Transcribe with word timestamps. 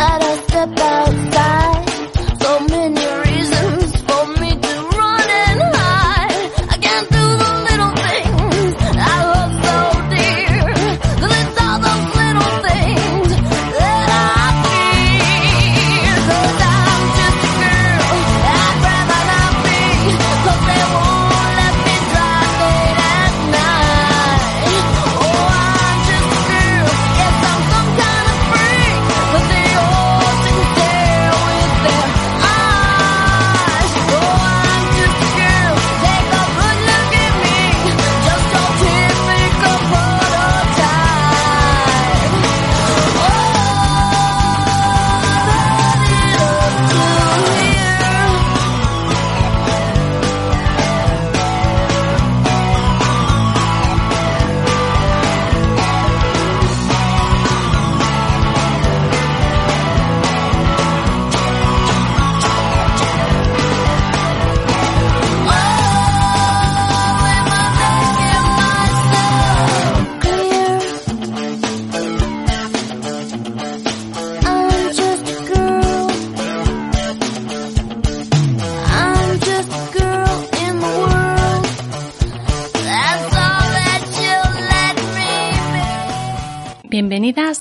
That 0.00 0.22
I 0.22 0.34
step 0.46 0.78
outside, 0.78 1.59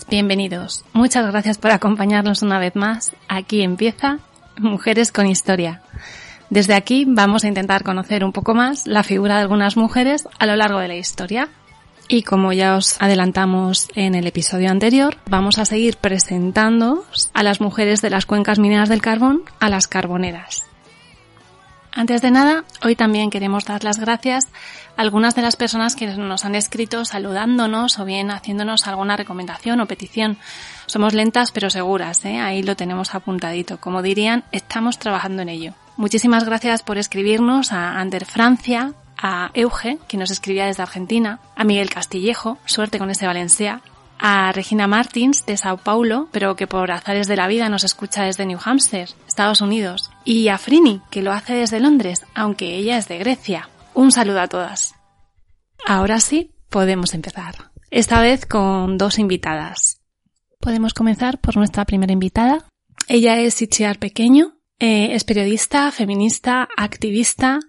bienvenidos. 0.10 0.84
Muchas 0.94 1.26
gracias 1.28 1.58
por 1.58 1.72
acompañarnos 1.72 2.42
una 2.42 2.60
vez 2.60 2.76
más. 2.76 3.14
Aquí 3.28 3.62
empieza 3.62 4.20
Mujeres 4.58 5.12
con 5.12 5.28
Historia. 5.28 5.82
Desde 6.50 6.74
aquí 6.74 7.06
vamos 7.08 7.44
a 7.44 7.48
intentar 7.48 7.84
conocer 7.84 8.26
un 8.26 8.32
poco 8.32 8.56
más 8.56 8.88
la 8.88 9.04
figura 9.04 9.36
de 9.36 9.42
algunas 9.42 9.78
mujeres 9.78 10.28
a 10.40 10.46
lo 10.46 10.56
largo 10.56 10.80
de 10.80 10.88
la 10.88 10.96
historia. 10.96 11.50
Y 12.08 12.24
como 12.24 12.52
ya 12.54 12.76
os 12.76 13.00
adelantamos 13.00 13.88
en 13.94 14.16
el 14.16 14.26
episodio 14.26 14.72
anterior, 14.72 15.18
vamos 15.30 15.60
a 15.60 15.66
seguir 15.66 15.98
presentando 15.98 17.06
a 17.34 17.44
las 17.44 17.62
mujeres 17.62 18.02
de 18.02 18.10
las 18.10 18.26
cuencas 18.26 18.58
mineras 18.58 18.90
del 18.90 19.04
carbón, 19.04 19.44
a 19.60 19.70
las 19.70 19.88
carboneras. 19.88 20.69
Antes 21.92 22.22
de 22.22 22.30
nada, 22.30 22.66
hoy 22.84 22.96
también 22.96 23.32
queremos 23.32 23.66
dar 23.66 23.84
las 23.84 23.98
gracias 23.98 24.48
a 24.96 25.02
algunas 25.02 25.34
de 25.36 25.42
las 25.42 25.56
personas 25.56 25.96
que 25.96 26.06
nos 26.06 26.46
han 26.46 26.54
escrito 26.54 27.04
saludándonos 27.04 27.98
o 27.98 28.06
bien 28.06 28.30
haciéndonos 28.30 28.88
alguna 28.88 29.18
recomendación 29.18 29.82
o 29.82 29.88
petición. 29.88 30.38
Somos 30.86 31.14
lentas 31.14 31.52
pero 31.52 31.70
seguras, 31.70 32.24
¿eh? 32.26 32.40
ahí 32.40 32.62
lo 32.62 32.76
tenemos 32.76 33.16
apuntadito. 33.16 33.80
Como 33.80 34.04
dirían, 34.04 34.44
estamos 34.52 35.00
trabajando 35.00 35.42
en 35.42 35.50
ello. 35.50 35.74
Muchísimas 35.98 36.46
gracias 36.46 36.84
por 36.84 36.98
escribirnos 36.98 37.74
a 37.74 38.00
Ander 38.00 38.26
Francia, 38.26 38.94
a 39.18 39.50
Euge, 39.54 39.98
que 40.08 40.18
nos 40.18 40.32
escribía 40.32 40.68
desde 40.68 40.84
Argentina, 40.84 41.40
a 41.56 41.64
Miguel 41.64 41.90
Castillejo, 41.90 42.58
suerte 42.66 43.00
con 43.00 43.10
ese 43.10 43.26
Valencia, 43.26 43.82
a 44.20 44.52
Regina 44.52 44.88
Martins 44.88 45.46
de 45.46 45.58
Sao 45.58 45.78
Paulo, 45.78 46.28
pero 46.32 46.56
que 46.56 46.68
por 46.68 46.92
azares 46.92 47.28
de 47.28 47.36
la 47.36 47.48
vida 47.48 47.70
nos 47.70 47.84
escucha 47.84 48.24
desde 48.24 48.46
New 48.46 48.60
Hampshire, 48.64 49.08
Estados 49.28 49.62
Unidos, 49.62 50.12
y 50.26 50.50
a 50.50 50.58
Frini, 50.58 51.02
que 51.10 51.22
lo 51.22 51.32
hace 51.32 51.54
desde 51.54 51.80
Londres, 51.80 52.26
aunque 52.36 52.76
ella 52.76 52.98
es 52.98 53.08
de 53.08 53.18
Grecia. 53.18 53.70
Un 53.94 54.12
saludo 54.12 54.42
a 54.42 54.48
todas. 54.48 54.96
Ahora 55.86 56.20
sí, 56.20 56.52
podemos 56.70 57.14
empezar. 57.14 57.72
Esta 57.90 58.22
vez 58.22 58.46
con 58.46 58.98
dos 58.98 59.18
invitadas. 59.18 60.02
Podemos 60.60 60.94
comenzar 60.94 61.40
por 61.40 61.58
nuestra 61.58 61.86
primera 61.86 62.14
invitada. 62.14 62.68
Ella 63.08 63.40
es 63.40 63.62
Itziar 63.62 63.98
Pequeño, 63.98 64.59
eh, 64.80 65.14
es 65.14 65.26
periodista, 65.26 65.92
feminista, 65.92 66.70
activista, 66.78 67.60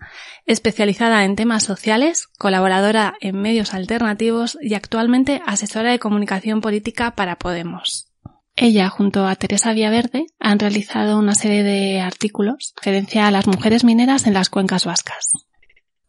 especializada 0.46 1.24
en 1.24 1.34
temas 1.34 1.64
sociales, 1.64 2.28
colaboradora 2.38 3.14
en 3.20 3.40
medios 3.40 3.74
alternativos 3.74 4.56
y 4.60 4.74
actualmente 4.74 5.42
asesora 5.44 5.90
de 5.90 5.98
comunicación 5.98 6.60
política 6.60 7.16
para 7.16 7.36
Podemos. 7.36 8.06
Ella, 8.54 8.88
junto 8.88 9.26
a 9.26 9.34
Teresa 9.36 9.72
Villaverde, 9.72 10.26
han 10.38 10.58
realizado 10.58 11.18
una 11.18 11.34
serie 11.34 11.62
de 11.62 12.00
artículos 12.00 12.74
referencia 12.76 13.26
a 13.26 13.30
las 13.30 13.46
mujeres 13.46 13.84
mineras 13.84 14.26
en 14.26 14.34
las 14.34 14.50
cuencas 14.50 14.84
vascas. 14.84 15.32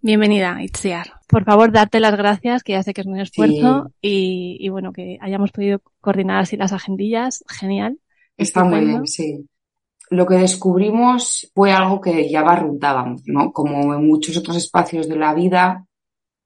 Bienvenida, 0.02 0.62
Itziar. 0.62 1.14
Por 1.28 1.46
favor, 1.46 1.72
darte 1.72 2.00
las 2.00 2.16
gracias, 2.16 2.64
que 2.64 2.74
ya 2.74 2.84
sé 2.84 2.94
que 2.94 3.02
es 3.02 3.08
un 3.08 3.20
esfuerzo 3.20 3.92
y, 4.02 4.58
y 4.60 4.70
bueno, 4.70 4.92
que 4.94 5.18
hayamos 5.22 5.52
podido 5.52 5.82
coordinar 6.00 6.40
así 6.40 6.58
las 6.58 6.74
agendillas. 6.74 7.44
Genial. 7.48 7.98
Está 8.38 8.64
muy 8.64 8.86
bien, 8.86 9.08
sí. 9.08 9.48
Lo 10.12 10.28
que 10.28 10.36
descubrimos 10.36 11.50
fue 11.56 11.72
algo 11.72 12.02
que 12.02 12.30
ya 12.30 12.44
barruntábamos, 12.44 13.22
¿no? 13.26 13.52
Como 13.52 13.94
en 13.94 14.06
muchos 14.06 14.36
otros 14.38 14.58
espacios 14.58 15.08
de 15.08 15.16
la 15.16 15.34
vida, 15.34 15.88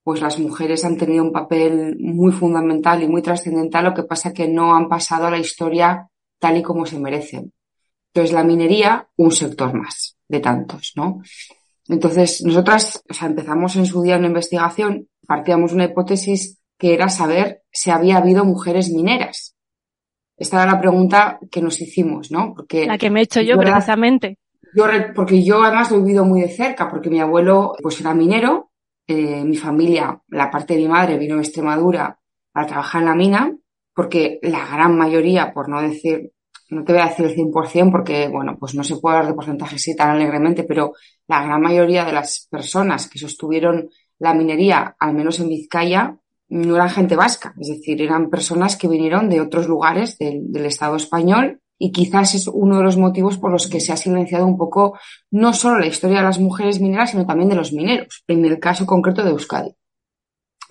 pues 0.03 0.22
las 0.22 0.38
mujeres 0.40 0.86
han 0.86 0.98
tenido 0.98 1.24
un 1.24 1.31
papel 1.31 1.98
muy 2.00 2.31
fundamental 2.31 3.02
y 3.02 3.08
muy 3.08 3.24
trascendental, 3.24 3.86
lo 3.86 3.94
que 3.96 4.03
pasa 4.03 4.34
que 4.34 4.48
no 4.48 4.76
han 4.76 4.88
pasado 4.88 5.26
a 5.26 5.31
la 5.31 5.40
historia 5.40 6.08
tal 6.40 6.58
y 6.58 6.62
como 6.62 6.86
se 6.86 7.00
merecen. 7.00 7.52
Entonces, 8.14 8.31
la 8.31 8.44
minería, 8.44 9.09
un 9.18 9.31
sector 9.31 9.74
más 9.74 10.16
de 10.28 10.40
tantos, 10.42 10.94
¿no? 10.96 11.24
Entonces, 11.88 12.44
nosotras, 12.46 13.03
o 13.09 13.14
sea, 13.16 13.28
empezamos 13.30 13.76
en 13.78 13.88
su 13.88 14.03
día 14.03 14.18
una 14.18 14.28
investigación, 14.28 15.08
partíamos 15.26 15.74
una 15.74 15.86
hipótesis 15.86 16.59
que 16.78 16.94
era 16.94 17.09
saber 17.09 17.64
si 17.72 17.90
había 17.90 18.18
habido 18.18 18.46
mujeres 18.46 18.92
mineras. 18.92 19.54
Esta 20.38 20.63
era 20.63 20.73
la 20.73 20.81
pregunta 20.81 21.40
que 21.50 21.62
nos 21.62 21.79
hicimos, 21.81 22.31
¿no? 22.31 22.53
Porque 22.53 22.85
La 22.85 22.97
que 22.97 23.09
me 23.09 23.22
he 23.22 23.23
hecho 23.23 23.41
yo 23.41 23.57
precisamente. 23.57 24.38
yo, 24.75 24.85
porque 25.16 25.44
yo 25.44 25.63
además 25.63 25.91
lo 25.91 25.97
he 25.97 26.01
vivido 26.01 26.25
muy 26.25 26.41
de 26.41 26.50
cerca, 26.50 26.90
porque 26.90 27.09
mi 27.09 27.19
abuelo 27.19 27.73
pues 27.81 28.00
era 28.01 28.13
minero, 28.13 28.72
eh, 29.07 29.44
mi 29.44 29.56
familia, 29.56 30.22
la 30.29 30.50
parte 30.50 30.73
de 30.73 30.81
mi 30.81 30.88
madre 30.88 31.18
vino 31.18 31.35
de 31.35 31.41
Extremadura 31.41 32.19
para 32.52 32.67
trabajar 32.67 33.02
en 33.02 33.08
la 33.08 33.16
mina, 33.16 33.55
porque 33.93 34.40
la 34.41 34.66
gran 34.67 34.97
mayoría, 34.97 35.53
por 35.53 35.70
no 35.70 35.82
decir, 35.82 36.32
no 36.70 36.84
te 36.84 36.93
voy 36.93 37.02
a 37.02 37.08
decir 37.08 37.26
el 37.26 37.35
100% 37.35 37.91
porque, 37.91 38.28
bueno, 38.28 38.58
pues 38.59 38.76
no 38.76 38.84
se 38.84 38.97
puede 38.97 39.17
hablar 39.17 39.32
de 39.32 39.35
porcentajes 39.35 39.76
así 39.76 39.96
tan 39.96 40.09
alegremente, 40.09 40.64
pero 40.64 40.93
la 41.28 41.43
gran 41.43 41.61
mayoría 41.61 42.03
de 42.03 42.11
las 42.11 42.47
personas 42.49 43.08
que 43.08 43.20
sostuvieron 43.20 43.90
la 44.20 44.34
minería, 44.34 44.96
al 44.99 45.14
menos 45.14 45.40
en 45.40 45.49
Vizcaya, 45.49 46.17
no 46.47 46.76
eran 46.76 46.90
gente 46.90 47.16
vasca, 47.16 47.53
es 47.59 47.68
decir, 47.70 48.02
eran 48.02 48.30
personas 48.30 48.76
que 48.76 48.88
vinieron 48.88 49.30
de 49.30 49.42
otros 49.42 49.68
lugares 49.68 50.18
del, 50.18 50.52
del 50.52 50.66
Estado 50.66 50.96
español 50.96 51.62
y 51.78 51.92
quizás 51.92 52.36
es 52.36 52.47
uno 52.47 52.78
de 52.78 52.84
los 52.84 52.97
motivos 52.97 53.38
por 53.38 53.52
los 53.52 53.68
que 53.68 53.80
se 53.80 53.92
ha 53.92 53.97
silenciado 53.97 54.46
un 54.46 54.58
poco 54.58 54.97
no 55.32 55.53
solo 55.53 55.80
la 55.80 55.88
historia 55.88 56.18
de 56.18 56.24
las 56.24 56.40
mujeres 56.40 56.80
mineras, 56.80 57.12
sino 57.12 57.26
también 57.26 57.50
de 57.50 57.56
los 57.56 57.74
mineros, 57.74 58.24
en 58.28 58.46
el 58.46 58.59
caso 58.59 58.86
concreto 58.86 59.24
de 59.24 59.32
Euskadi. 59.32 59.76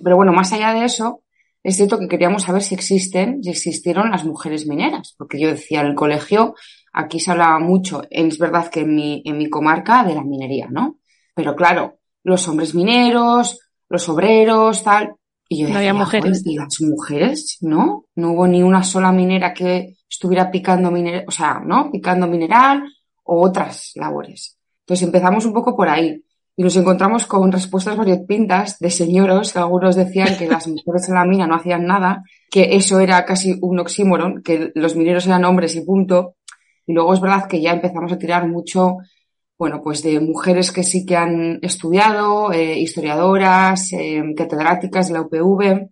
Pero 0.02 0.16
bueno, 0.16 0.32
más 0.32 0.52
allá 0.52 0.72
de 0.72 0.84
eso, 0.84 1.22
es 1.62 1.76
cierto 1.76 1.98
que 1.98 2.08
queríamos 2.08 2.42
saber 2.42 2.62
si 2.62 2.74
existen, 2.74 3.42
si 3.42 3.50
existieron 3.50 4.10
las 4.10 4.24
mujeres 4.24 4.66
mineras, 4.66 5.14
porque 5.16 5.38
yo 5.38 5.48
decía 5.48 5.80
en 5.80 5.88
el 5.88 5.94
colegio, 5.94 6.54
aquí 6.92 7.20
se 7.20 7.30
hablaba 7.30 7.58
mucho, 7.58 8.02
es 8.10 8.38
verdad 8.38 8.70
que 8.70 8.80
en 8.80 8.94
mi, 8.94 9.22
en 9.24 9.38
mi 9.38 9.48
comarca, 9.48 10.04
de 10.04 10.14
la 10.14 10.24
minería, 10.24 10.68
¿no? 10.70 10.98
Pero 11.34 11.54
claro, 11.54 11.98
los 12.22 12.46
hombres 12.48 12.74
mineros, 12.74 13.60
los 13.88 14.08
obreros, 14.08 14.82
tal, 14.82 15.16
Y 15.48 15.62
yo 15.62 15.68
No 15.68 15.76
había 15.76 15.92
decía, 15.92 16.04
mujeres. 16.04 16.42
"Joder, 16.42 16.52
¿Y 16.52 16.56
las 16.56 16.80
mujeres? 16.80 17.58
¿No? 17.60 18.06
No 18.16 18.32
hubo 18.32 18.46
ni 18.46 18.62
una 18.62 18.82
sola 18.82 19.12
minera 19.12 19.52
que 19.52 19.96
estuviera 20.08 20.50
picando 20.50 20.90
mineral, 20.90 21.24
o 21.26 21.30
sea, 21.30 21.60
¿no? 21.64 21.90
Picando 21.90 22.26
mineral 22.26 22.84
o 23.24 23.40
otras 23.42 23.92
labores. 23.96 24.56
Entonces 24.80 25.06
empezamos 25.06 25.44
un 25.44 25.52
poco 25.52 25.76
por 25.76 25.88
ahí. 25.88 26.22
Y 26.56 26.62
nos 26.62 26.76
encontramos 26.76 27.26
con 27.26 27.50
respuestas 27.50 27.96
variopintas 27.96 28.78
de 28.78 28.88
señoros 28.90 29.52
que 29.52 29.58
algunos 29.58 29.96
decían 29.96 30.36
que 30.38 30.46
las 30.46 30.68
mujeres 30.68 31.08
en 31.08 31.14
la 31.16 31.24
mina 31.24 31.48
no 31.48 31.56
hacían 31.56 31.84
nada, 31.84 32.22
que 32.48 32.76
eso 32.76 33.00
era 33.00 33.24
casi 33.24 33.58
un 33.60 33.80
oxímoron, 33.80 34.40
que 34.42 34.70
los 34.76 34.94
mineros 34.94 35.26
eran 35.26 35.44
hombres 35.44 35.74
y 35.74 35.80
punto. 35.80 36.36
Y 36.86 36.92
luego 36.92 37.12
es 37.12 37.20
verdad 37.20 37.48
que 37.48 37.60
ya 37.60 37.72
empezamos 37.72 38.12
a 38.12 38.18
tirar 38.18 38.46
mucho, 38.46 38.98
bueno, 39.58 39.80
pues 39.82 40.02
de 40.02 40.20
mujeres 40.20 40.72
que 40.72 40.82
sí 40.82 41.06
que 41.06 41.16
han 41.16 41.58
estudiado, 41.62 42.52
eh, 42.52 42.78
historiadoras, 42.78 43.92
eh, 43.92 44.22
catedráticas 44.36 45.08
de 45.08 45.14
la 45.14 45.22
UPV. 45.22 45.90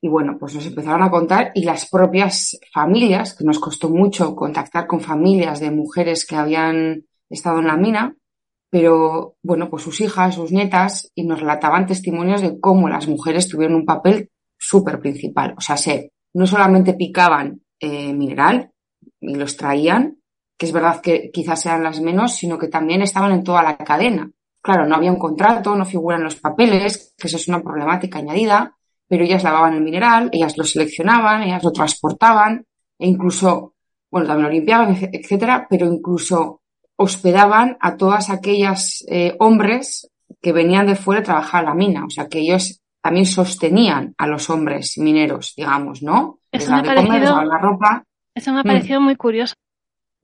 Y 0.00 0.08
bueno, 0.08 0.36
pues 0.38 0.54
nos 0.54 0.66
empezaron 0.66 1.02
a 1.02 1.10
contar 1.10 1.52
y 1.54 1.64
las 1.64 1.88
propias 1.88 2.58
familias, 2.72 3.34
que 3.34 3.44
nos 3.44 3.60
costó 3.60 3.88
mucho 3.88 4.34
contactar 4.34 4.86
con 4.86 5.00
familias 5.00 5.60
de 5.60 5.70
mujeres 5.70 6.26
que 6.26 6.34
habían 6.34 7.04
estado 7.30 7.60
en 7.60 7.66
la 7.68 7.76
mina, 7.76 8.16
pero 8.70 9.36
bueno, 9.42 9.68
pues 9.68 9.82
sus 9.82 10.00
hijas, 10.00 10.34
sus 10.34 10.50
nietas, 10.50 11.12
y 11.14 11.24
nos 11.24 11.40
relataban 11.40 11.86
testimonios 11.86 12.40
de 12.40 12.58
cómo 12.58 12.88
las 12.88 13.06
mujeres 13.06 13.46
tuvieron 13.46 13.76
un 13.76 13.84
papel 13.84 14.30
súper 14.58 14.98
principal. 14.98 15.54
O 15.58 15.60
sea, 15.60 15.76
se, 15.76 16.12
no 16.34 16.46
solamente 16.46 16.94
picaban 16.94 17.60
eh, 17.78 18.12
mineral 18.14 18.72
y 19.20 19.34
los 19.34 19.56
traían, 19.56 20.21
que 20.62 20.66
es 20.66 20.72
verdad 20.72 21.00
que 21.00 21.32
quizás 21.32 21.66
eran 21.66 21.82
las 21.82 22.00
menos, 22.00 22.36
sino 22.36 22.56
que 22.56 22.68
también 22.68 23.02
estaban 23.02 23.32
en 23.32 23.42
toda 23.42 23.64
la 23.64 23.76
cadena. 23.76 24.30
Claro, 24.62 24.86
no 24.86 24.94
había 24.94 25.10
un 25.10 25.18
contrato, 25.18 25.74
no 25.74 25.84
figuran 25.84 26.22
los 26.22 26.36
papeles, 26.36 27.14
que 27.18 27.26
eso 27.26 27.36
es 27.36 27.48
una 27.48 27.60
problemática 27.60 28.20
añadida, 28.20 28.76
pero 29.08 29.24
ellas 29.24 29.42
lavaban 29.42 29.74
el 29.74 29.80
mineral, 29.82 30.28
ellas 30.30 30.56
lo 30.56 30.62
seleccionaban, 30.62 31.42
ellas 31.42 31.64
lo 31.64 31.72
transportaban, 31.72 32.64
e 32.96 33.08
incluso, 33.08 33.74
bueno, 34.08 34.28
también 34.28 34.46
lo 34.46 34.52
limpiaban, 34.52 34.96
etcétera, 35.12 35.66
pero 35.68 35.86
incluso 35.92 36.60
hospedaban 36.94 37.76
a 37.80 37.96
todas 37.96 38.30
aquellas 38.30 39.04
eh, 39.08 39.34
hombres 39.40 40.08
que 40.40 40.52
venían 40.52 40.86
de 40.86 40.94
fuera 40.94 41.22
a 41.22 41.24
trabajar 41.24 41.64
a 41.64 41.70
la 41.70 41.74
mina. 41.74 42.04
O 42.04 42.10
sea, 42.10 42.28
que 42.28 42.38
ellos 42.38 42.80
también 43.02 43.26
sostenían 43.26 44.14
a 44.16 44.28
los 44.28 44.48
hombres 44.48 44.96
mineros, 44.96 45.54
digamos, 45.56 46.04
¿no? 46.04 46.38
Eso 46.52 46.70
Les 46.70 46.84
me 46.84 46.88
ha 46.88 46.94
comer, 46.94 47.20
les 47.20 47.30
parecido- 47.30 47.44
la 47.46 47.58
ropa. 47.58 48.04
Eso 48.32 48.52
me 48.52 48.60
ha 48.60 48.62
Mm. 48.62 48.66
parecido 48.66 49.00
muy 49.00 49.16
curioso. 49.16 49.54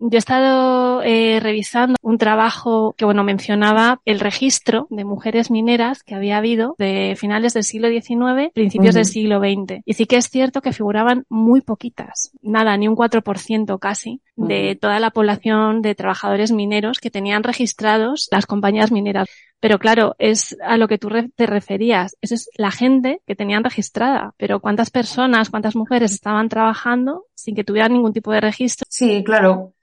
Yo 0.01 0.17
he 0.17 0.19
estado 0.19 1.03
eh, 1.03 1.41
revisando 1.41 1.97
un 2.03 2.19
trabajo 2.19 2.95
que, 2.97 3.05
bueno, 3.05 3.25
mencionaba 3.25 4.01
el 4.05 4.21
registro 4.21 4.87
de 4.91 5.05
mujeres 5.05 5.51
mineras 5.51 6.05
que 6.05 6.15
había 6.15 6.39
habido 6.39 6.77
de 6.79 7.17
finales 7.19 7.53
del 7.55 7.65
siglo 7.65 7.89
XIX, 7.89 8.53
principios 8.55 8.95
del 8.95 9.07
siglo 9.07 9.41
XX. 9.41 9.83
Y 9.85 9.95
sí 9.95 10.07
que 10.07 10.17
es 10.17 10.29
cierto 10.29 10.63
que 10.63 10.73
figuraban 10.73 11.25
muy 11.29 11.63
poquitas, 11.63 12.31
nada, 12.43 12.77
ni 12.77 12.87
un 12.87 12.95
4% 12.95 13.79
casi, 13.81 14.23
de 14.37 14.79
toda 14.81 15.01
la 15.01 15.11
población 15.11 15.83
de 15.83 15.97
trabajadores 15.97 16.53
mineros 16.53 17.01
que 17.01 17.11
tenían 17.11 17.43
registrados 17.43 18.29
las 18.31 18.47
compañías 18.47 18.93
mineras. 18.93 19.29
Pero 19.61 19.81
claro, 19.81 20.15
es 20.21 20.57
a 20.65 20.77
lo 20.77 20.87
que 20.87 20.99
tú 20.99 21.09
te 21.35 21.47
referías. 21.47 22.17
Esa 22.21 22.37
es 22.37 22.49
la 22.57 22.71
gente 22.71 23.21
que 23.27 23.35
tenían 23.35 23.65
registrada. 23.65 24.33
Pero 24.37 24.61
¿cuántas 24.61 24.91
personas, 24.91 25.51
cuántas 25.51 25.75
mujeres 25.75 26.13
estaban 26.13 26.49
trabajando 26.49 27.25
sin 27.35 27.57
que 27.57 27.65
tuvieran 27.65 27.93
ningún 27.93 28.13
tipo 28.13 28.31
de 28.31 28.41
registro? 28.41 28.87
Sí, 28.89 29.25
claro. 29.25 29.75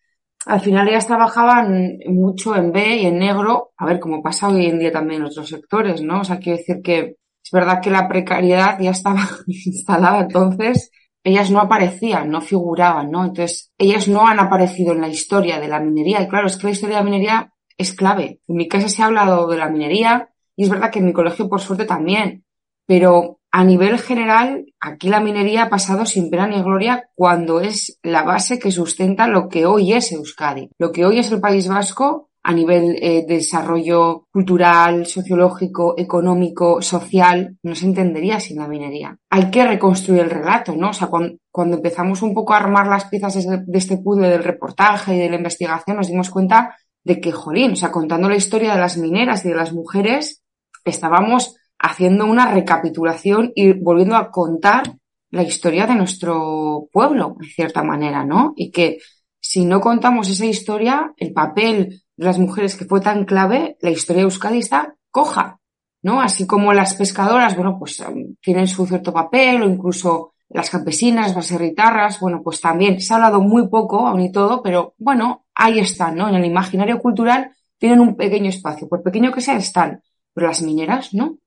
Al 0.46 0.62
final 0.62 0.88
ellas 0.88 1.08
trabajaban 1.08 1.98
mucho 2.08 2.56
en 2.56 2.72
B 2.72 2.98
y 2.98 3.06
en 3.08 3.18
negro, 3.18 3.72
a 3.78 3.86
ver, 3.86 4.00
como 4.00 4.22
pasa 4.22 4.48
hoy 4.48 4.68
en 4.68 4.80
día 4.80 4.92
también 4.92 5.22
en 5.22 5.28
otros 5.28 5.50
sectores, 5.50 6.02
¿no? 6.02 6.22
O 6.22 6.24
sea, 6.24 6.38
quiero 6.38 6.58
decir 6.58 6.82
que 6.84 7.18
es 7.44 7.52
verdad 7.52 7.82
que 7.82 7.90
la 7.90 8.08
precariedad 8.08 8.80
ya 8.80 8.92
estaba 8.92 9.28
instalada, 9.48 10.22
entonces 10.22 10.92
ellas 11.26 11.50
no 11.50 11.60
aparecían, 11.60 12.30
no 12.30 12.40
figuraban, 12.40 13.10
¿no? 13.10 13.26
Entonces, 13.26 13.72
ellas 13.80 14.08
no 14.08 14.28
han 14.28 14.40
aparecido 14.40 14.94
en 14.94 15.02
la 15.02 15.08
historia 15.08 15.60
de 15.60 15.68
la 15.68 15.80
minería. 15.80 16.22
Y 16.22 16.28
claro, 16.28 16.46
es 16.46 16.56
que 16.56 16.68
la 16.68 16.74
historia 16.74 16.98
de 16.98 17.04
la 17.04 17.10
minería 17.10 17.54
es 17.78 17.94
clave. 17.94 18.42
En 18.48 18.56
mi 18.56 18.68
casa 18.68 18.90
se 18.90 19.02
ha 19.02 19.08
hablado 19.08 19.48
de 19.48 19.58
la 19.58 19.68
minería 19.68 20.30
y 20.56 20.64
es 20.64 20.70
verdad 20.70 20.92
que 20.92 21.00
en 21.00 21.08
mi 21.08 21.14
colegio, 21.14 21.50
por 21.50 21.62
suerte, 21.62 21.86
también. 21.86 22.46
Pero 22.86 23.40
a 23.58 23.64
nivel 23.64 23.98
general, 24.00 24.66
aquí 24.82 25.08
la 25.08 25.22
minería 25.22 25.64
ha 25.64 25.70
pasado 25.70 26.06
sin 26.06 26.30
pena 26.30 26.46
ni 26.46 26.62
gloria 26.62 27.08
cuando 27.16 27.62
es 27.62 27.98
la 28.04 28.24
base 28.24 28.60
que 28.60 28.70
sustenta 28.70 29.30
lo 29.30 29.48
que 29.48 29.66
hoy 29.66 29.94
es 29.94 30.12
Euskadi. 30.12 30.72
Lo 30.78 30.92
que 30.92 31.06
hoy 31.06 31.20
es 31.20 31.32
el 31.32 31.40
País 31.40 31.70
Vasco 31.70 32.32
a 32.44 32.52
nivel 32.52 32.98
eh, 33.02 33.24
de 33.26 33.36
desarrollo 33.36 34.28
cultural, 34.30 35.06
sociológico, 35.06 35.96
económico, 35.98 36.82
social, 36.82 37.58
no 37.64 37.76
se 37.76 37.86
entendería 37.86 38.42
sin 38.42 38.58
la 38.58 38.68
minería. 38.68 39.18
Hay 39.30 39.50
que 39.50 39.66
reconstruir 39.66 40.20
el 40.24 40.32
relato, 40.32 40.76
¿no? 40.76 40.90
O 40.90 40.94
sea, 40.94 41.08
cuando, 41.08 41.38
empezamos 41.78 42.22
un 42.24 42.34
poco 42.34 42.54
a 42.54 42.58
armar 42.58 42.88
las 42.88 43.06
piezas 43.06 43.36
de, 43.36 43.40
este- 43.40 43.64
de 43.66 43.78
este 43.78 43.98
puzzle 44.00 44.28
del 44.28 44.44
reportaje 44.44 45.16
y 45.16 45.20
de 45.20 45.30
la 45.30 45.38
investigación, 45.38 45.96
nos 45.96 46.08
dimos 46.10 46.30
cuenta 46.30 46.76
de 47.06 47.22
que, 47.22 47.32
jolín, 47.32 47.72
o 47.72 47.76
sea, 47.78 47.90
contando 47.90 48.28
la 48.28 48.36
historia 48.36 48.74
de 48.74 48.82
las 48.82 48.98
mineras 48.98 49.46
y 49.46 49.48
de 49.48 49.56
las 49.56 49.72
mujeres, 49.72 50.44
estábamos 50.84 51.56
haciendo 51.80 52.26
una 52.26 52.52
recapitulación 52.52 53.52
y 53.56 53.74
volviendo 53.74 54.16
a 54.16 54.32
contar 54.32 54.84
la 55.32 55.44
historia 55.44 55.86
de 55.86 55.96
nuestro 55.96 56.88
pueblo, 56.92 57.36
en 57.42 57.50
cierta 57.50 57.84
manera, 57.84 58.24
¿no? 58.24 58.54
Y 58.56 58.72
que 58.72 59.00
si 59.40 59.66
no 59.66 59.82
contamos 59.82 60.30
esa 60.30 60.46
historia, 60.46 61.14
el 61.18 61.34
papel 61.34 62.04
de 62.16 62.26
las 62.26 62.40
mujeres 62.40 62.76
que 62.76 62.86
fue 62.86 63.02
tan 63.02 63.26
clave, 63.26 63.78
la 63.82 63.92
historia 63.92 64.24
Euskadi 64.24 64.60
está 64.60 64.96
coja, 65.12 65.60
¿no? 66.02 66.22
Así 66.22 66.48
como 66.48 66.74
las 66.74 66.96
pescadoras, 66.96 67.56
bueno, 67.56 67.78
pues 67.78 68.00
um, 68.00 68.36
tienen 68.42 68.68
su 68.68 68.86
cierto 68.86 69.14
papel, 69.14 69.62
o 69.62 69.70
incluso 69.70 70.34
las 70.50 70.70
campesinas, 70.70 71.36
las 71.36 71.52
herritarras, 71.52 72.20
bueno, 72.20 72.42
pues 72.44 72.62
también 72.62 73.02
se 73.02 73.14
ha 73.14 73.18
hablado 73.18 73.42
muy 73.42 73.68
poco, 73.68 74.08
aún 74.08 74.22
y 74.22 74.32
todo, 74.32 74.62
pero 74.64 74.94
bueno, 74.98 75.46
ahí 75.54 75.80
están, 75.80 76.16
¿no? 76.16 76.30
En 76.30 76.36
el 76.36 76.46
imaginario 76.46 77.00
cultural 77.00 77.52
tienen 77.78 78.00
un 78.00 78.16
pequeño 78.16 78.50
espacio, 78.50 78.88
por 78.88 79.04
pequeño 79.04 79.32
que 79.32 79.42
sea, 79.42 79.58
están, 79.58 80.02
pero 80.34 80.48
las 80.48 80.62
mineras, 80.62 81.14
¿no? 81.14 81.38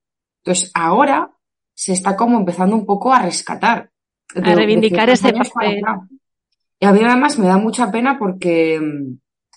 Entonces, 0.44 0.70
ahora 0.74 1.30
se 1.74 1.92
está 1.92 2.16
como 2.16 2.38
empezando 2.38 2.74
un 2.74 2.84
poco 2.84 3.12
a 3.12 3.22
rescatar. 3.22 3.90
A 4.34 4.54
reivindicar 4.54 5.08
ese 5.10 5.32
papel. 5.32 5.82
Y 6.80 6.86
a 6.86 6.92
mí 6.92 7.00
además 7.04 7.38
me 7.38 7.46
da 7.46 7.58
mucha 7.58 7.90
pena 7.90 8.18
porque, 8.18 8.80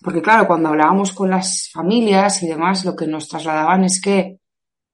porque 0.02 0.22
claro, 0.22 0.48
cuando 0.48 0.70
hablábamos 0.70 1.14
con 1.14 1.30
las 1.30 1.70
familias 1.72 2.42
y 2.44 2.48
demás, 2.48 2.86
lo 2.86 2.96
que 2.96 3.08
nos 3.08 3.28
trasladaban 3.28 3.84
es 3.84 4.02
que, 4.02 4.40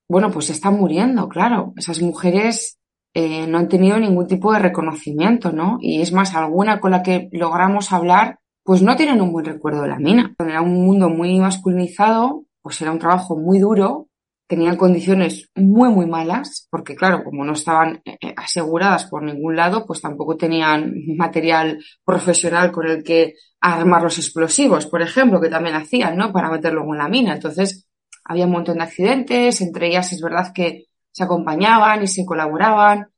bueno, 0.10 0.32
pues 0.32 0.50
están 0.50 0.76
muriendo, 0.76 1.30
claro. 1.30 1.74
Esas 1.78 2.02
mujeres 2.02 2.78
eh, 3.14 3.48
no 3.48 3.58
han 3.58 3.70
tenido 3.70 4.00
ningún 4.00 4.28
tipo 4.28 4.54
de 4.54 4.60
reconocimiento, 4.60 5.52
¿no? 5.52 5.78
Y 5.82 6.02
es 6.02 6.12
más, 6.12 6.36
alguna 6.36 6.80
con 6.80 6.92
la 6.92 7.04
que 7.04 7.30
logramos 7.32 7.92
hablar, 7.92 8.40
pues 8.64 8.82
no 8.82 8.96
tienen 8.96 9.22
un 9.22 9.32
buen 9.32 9.46
recuerdo 9.46 9.82
de 9.82 9.88
la 9.88 10.00
mina. 10.00 10.36
Era 10.40 10.62
un 10.62 10.86
mundo 10.86 11.10
muy 11.10 11.40
masculinizado, 11.40 12.44
pues 12.62 12.82
era 12.82 12.92
un 12.92 13.00
trabajo 13.00 13.38
muy 13.38 13.60
duro, 13.60 14.08
tenían 14.48 14.78
condiciones 14.78 15.50
muy, 15.56 15.90
muy 15.90 16.06
malas, 16.06 16.68
porque 16.72 16.96
claro, 16.96 17.24
como 17.24 17.44
no 17.44 17.54
estaban 17.54 18.02
eh, 18.06 18.18
eh, 18.22 18.34
aseguradas 18.36 19.06
por 19.06 19.22
ningún 19.22 19.58
lado, 19.58 19.86
pues 19.86 20.02
tampoco 20.02 20.38
tenían 20.38 20.94
material 21.18 21.84
profesional 22.06 22.72
con 22.72 22.88
el 22.88 23.04
que 23.04 23.34
armar 23.60 24.04
los 24.04 24.18
explosivos, 24.18 24.88
por 24.88 25.02
ejemplo, 25.02 25.42
que 25.42 25.50
también 25.50 25.76
hacían, 25.76 26.16
¿no? 26.16 26.32
Para 26.32 26.50
meterlo 26.50 26.84
en 26.84 26.98
la 26.98 27.10
mina. 27.10 27.34
Entonces, 27.34 27.86
había 28.24 28.46
un 28.46 28.54
montón 28.54 28.78
de 28.78 28.84
accidentes, 28.84 29.60
entre 29.62 29.88
ellas 29.88 30.14
es 30.14 30.22
verdad 30.22 30.54
que 30.54 30.86
se 31.12 31.24
acompañaban 31.24 32.04
y 32.04 32.08
se 32.08 32.26
colaboraban, 32.26 33.10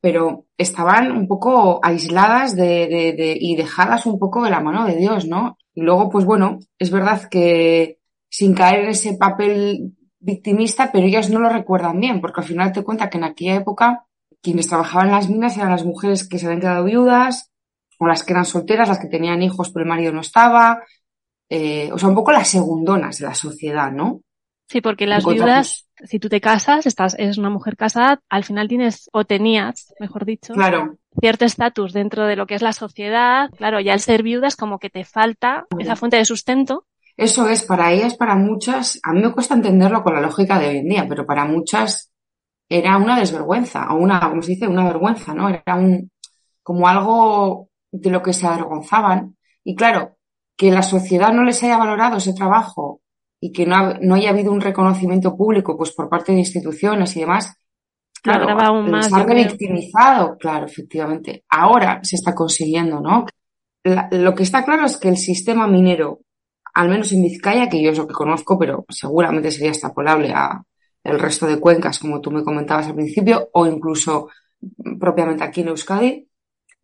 pero 0.00 0.46
estaban 0.56 1.10
un 1.10 1.26
poco 1.26 1.80
aisladas 1.82 2.54
de, 2.54 2.86
de, 2.86 3.14
de, 3.16 3.36
y 3.40 3.56
dejadas 3.56 4.06
un 4.06 4.18
poco 4.18 4.44
de 4.44 4.50
la 4.50 4.60
mano 4.60 4.86
de 4.86 4.96
Dios, 4.96 5.26
¿no? 5.26 5.58
Y 5.74 5.80
luego, 5.80 6.08
pues 6.08 6.24
bueno, 6.24 6.58
es 6.78 6.90
verdad 6.90 7.28
que 7.28 7.98
sin 8.28 8.54
caer 8.54 8.84
en 8.84 8.90
ese 8.90 9.16
papel 9.16 9.97
victimista, 10.20 10.90
pero 10.92 11.06
ellas 11.06 11.30
no 11.30 11.40
lo 11.40 11.48
recuerdan 11.48 12.00
bien, 12.00 12.20
porque 12.20 12.40
al 12.40 12.46
final 12.46 12.72
te 12.72 12.82
cuenta 12.82 13.10
que 13.10 13.18
en 13.18 13.24
aquella 13.24 13.56
época 13.56 14.04
quienes 14.42 14.68
trabajaban 14.68 15.08
en 15.08 15.14
las 15.14 15.28
minas 15.28 15.56
eran 15.56 15.70
las 15.70 15.84
mujeres 15.84 16.28
que 16.28 16.38
se 16.38 16.46
habían 16.46 16.60
quedado 16.60 16.84
viudas, 16.84 17.50
o 17.98 18.06
las 18.06 18.22
que 18.22 18.32
eran 18.32 18.44
solteras, 18.44 18.88
las 18.88 19.00
que 19.00 19.08
tenían 19.08 19.42
hijos 19.42 19.70
pero 19.70 19.82
el 19.82 19.88
marido 19.88 20.12
no 20.12 20.20
estaba, 20.20 20.82
eh, 21.48 21.90
o 21.92 21.98
sea, 21.98 22.08
un 22.08 22.14
poco 22.14 22.32
las 22.32 22.48
segundonas 22.48 23.18
de 23.18 23.26
la 23.26 23.34
sociedad, 23.34 23.90
¿no? 23.90 24.22
Sí, 24.68 24.82
porque 24.82 25.06
las 25.06 25.24
viudas, 25.24 25.88
si 26.04 26.18
tú 26.18 26.28
te 26.28 26.42
casas, 26.42 26.84
estás, 26.84 27.14
eres 27.18 27.38
una 27.38 27.48
mujer 27.48 27.76
casada, 27.76 28.20
al 28.28 28.44
final 28.44 28.68
tienes, 28.68 29.08
o 29.12 29.24
tenías, 29.24 29.94
mejor 29.98 30.26
dicho, 30.26 30.52
Claro, 30.52 30.98
cierto 31.20 31.46
estatus 31.46 31.94
dentro 31.94 32.26
de 32.26 32.36
lo 32.36 32.46
que 32.46 32.54
es 32.54 32.62
la 32.62 32.74
sociedad. 32.74 33.50
Claro, 33.56 33.80
ya 33.80 33.94
al 33.94 34.00
ser 34.00 34.22
viuda 34.22 34.46
es 34.46 34.56
como 34.56 34.78
que 34.78 34.90
te 34.90 35.04
falta 35.04 35.66
esa 35.78 35.96
fuente 35.96 36.18
de 36.18 36.26
sustento. 36.26 36.84
Eso 37.18 37.48
es, 37.48 37.64
para 37.64 37.92
ellas, 37.92 38.14
para 38.14 38.36
muchas, 38.36 38.98
a 39.02 39.12
mí 39.12 39.20
me 39.20 39.32
cuesta 39.32 39.54
entenderlo 39.54 40.02
con 40.04 40.14
la 40.14 40.20
lógica 40.22 40.58
de 40.58 40.68
hoy 40.68 40.76
en 40.78 40.88
día, 40.88 41.06
pero 41.08 41.26
para 41.26 41.44
muchas 41.44 42.12
era 42.70 42.96
una 42.96 43.18
desvergüenza, 43.18 43.88
o 43.92 43.96
una, 43.96 44.20
como 44.20 44.40
se 44.42 44.52
dice, 44.52 44.68
una 44.68 44.84
vergüenza, 44.84 45.34
¿no? 45.34 45.48
Era 45.50 45.74
un, 45.74 46.10
como 46.62 46.86
algo 46.88 47.68
de 47.92 48.10
lo 48.10 48.22
que 48.22 48.32
se 48.32 48.46
avergonzaban. 48.46 49.36
Y 49.64 49.74
claro, 49.74 50.16
que 50.56 50.70
la 50.70 50.82
sociedad 50.82 51.32
no 51.32 51.42
les 51.44 51.62
haya 51.62 51.76
valorado 51.76 52.18
ese 52.18 52.34
trabajo 52.34 53.00
y 53.40 53.52
que 53.52 53.66
no, 53.66 53.74
ha- 53.76 53.98
no 54.00 54.14
haya 54.14 54.30
habido 54.30 54.52
un 54.52 54.60
reconocimiento 54.60 55.36
público, 55.36 55.76
pues 55.76 55.92
por 55.92 56.08
parte 56.08 56.32
de 56.32 56.38
instituciones 56.38 57.16
y 57.16 57.20
demás, 57.20 57.54
Claro, 58.22 58.48
aún 58.60 58.90
más. 58.90 59.10
revictimizado, 59.12 60.36
claro, 60.38 60.66
efectivamente. 60.66 61.44
Ahora 61.48 62.00
se 62.02 62.16
está 62.16 62.34
consiguiendo, 62.34 63.00
¿no? 63.00 63.24
La- 63.84 64.08
lo 64.10 64.34
que 64.34 64.42
está 64.42 64.64
claro 64.64 64.86
es 64.86 64.96
que 64.98 65.08
el 65.08 65.16
sistema 65.16 65.66
minero, 65.68 66.20
al 66.78 66.88
menos 66.88 67.10
en 67.12 67.22
Vizcaya, 67.22 67.68
que 67.68 67.82
yo 67.82 67.90
es 67.90 67.98
lo 67.98 68.06
que 68.06 68.14
conozco, 68.14 68.56
pero 68.56 68.86
seguramente 68.88 69.50
sería 69.50 69.70
extrapolable 69.70 70.32
a 70.32 70.62
el 71.02 71.18
resto 71.18 71.44
de 71.48 71.58
cuencas, 71.58 71.98
como 71.98 72.20
tú 72.20 72.30
me 72.30 72.44
comentabas 72.44 72.86
al 72.86 72.94
principio, 72.94 73.48
o 73.52 73.66
incluso 73.66 74.28
mm, 74.60 74.96
propiamente 74.96 75.42
aquí 75.42 75.62
en 75.62 75.68
Euskadi, 75.68 76.28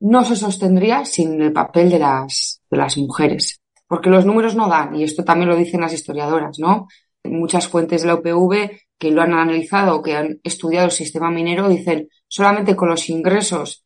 no 0.00 0.24
se 0.24 0.34
sostendría 0.34 1.04
sin 1.04 1.40
el 1.40 1.52
papel 1.52 1.90
de 1.90 2.00
las, 2.00 2.60
de 2.68 2.76
las 2.76 2.98
mujeres. 2.98 3.60
Porque 3.86 4.10
los 4.10 4.26
números 4.26 4.56
no 4.56 4.68
dan, 4.68 4.96
y 4.96 5.04
esto 5.04 5.22
también 5.22 5.48
lo 5.48 5.56
dicen 5.56 5.82
las 5.82 5.92
historiadoras, 5.92 6.58
¿no? 6.58 6.88
Muchas 7.22 7.68
fuentes 7.68 8.02
de 8.02 8.08
la 8.08 8.16
UPV 8.16 8.70
que 8.98 9.12
lo 9.12 9.22
han 9.22 9.32
analizado, 9.32 10.02
que 10.02 10.16
han 10.16 10.40
estudiado 10.42 10.86
el 10.86 10.92
sistema 10.92 11.30
minero, 11.30 11.68
dicen 11.68 12.08
solamente 12.26 12.74
con 12.74 12.88
los 12.88 13.08
ingresos 13.08 13.83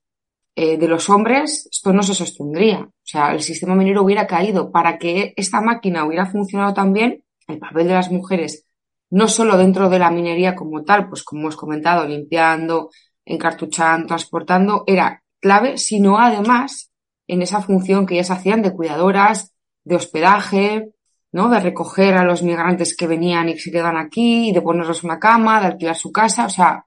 eh, 0.61 0.77
de 0.77 0.89
los 0.89 1.09
hombres 1.09 1.69
esto 1.71 1.93
no 1.93 2.03
se 2.03 2.15
sostendría. 2.15 2.81
O 2.81 3.05
sea, 3.05 3.33
el 3.33 3.43
sistema 3.43 3.77
minero 3.77 4.03
hubiera 4.03 4.27
caído. 4.27 4.73
Para 4.73 4.99
que 4.99 5.33
esta 5.37 5.61
máquina 5.61 6.05
hubiera 6.05 6.27
funcionado 6.27 6.75
también, 6.75 7.23
el 7.47 7.61
papel 7.61 7.87
de 7.87 7.95
las 7.95 8.11
mujeres, 8.11 8.67
no 9.09 9.29
solo 9.29 9.57
dentro 9.57 9.89
de 9.89 10.01
la 10.01 10.11
minería 10.11 10.57
como 10.57 10.83
tal, 10.83 11.09
pues 11.09 11.23
como 11.23 11.43
hemos 11.43 11.55
comentado, 11.55 12.09
limpiando, 12.09 12.91
encartuchando, 13.25 14.09
transportando, 14.09 14.83
era 14.89 15.23
clave, 15.41 15.79
sino 15.79 16.19
además 16.19 16.91
en 17.29 17.43
esa 17.43 17.63
función 17.63 18.05
que 18.05 18.15
ellas 18.15 18.33
hacían 18.33 18.61
de 18.61 18.73
cuidadoras, 18.73 19.55
de 19.85 19.95
hospedaje, 19.95 20.91
¿no? 21.31 21.51
De 21.51 21.61
recoger 21.61 22.17
a 22.17 22.25
los 22.25 22.43
migrantes 22.43 22.97
que 22.97 23.07
venían 23.07 23.49
y 23.49 23.53
que 23.53 23.61
se 23.61 23.71
quedan 23.71 23.97
aquí, 23.97 24.51
de 24.51 24.61
ponerlos 24.61 25.05
una 25.05 25.21
cama, 25.21 25.61
de 25.61 25.69
alquilar 25.69 25.95
su 25.95 26.11
casa, 26.11 26.47
o 26.47 26.51
sea, 26.51 26.85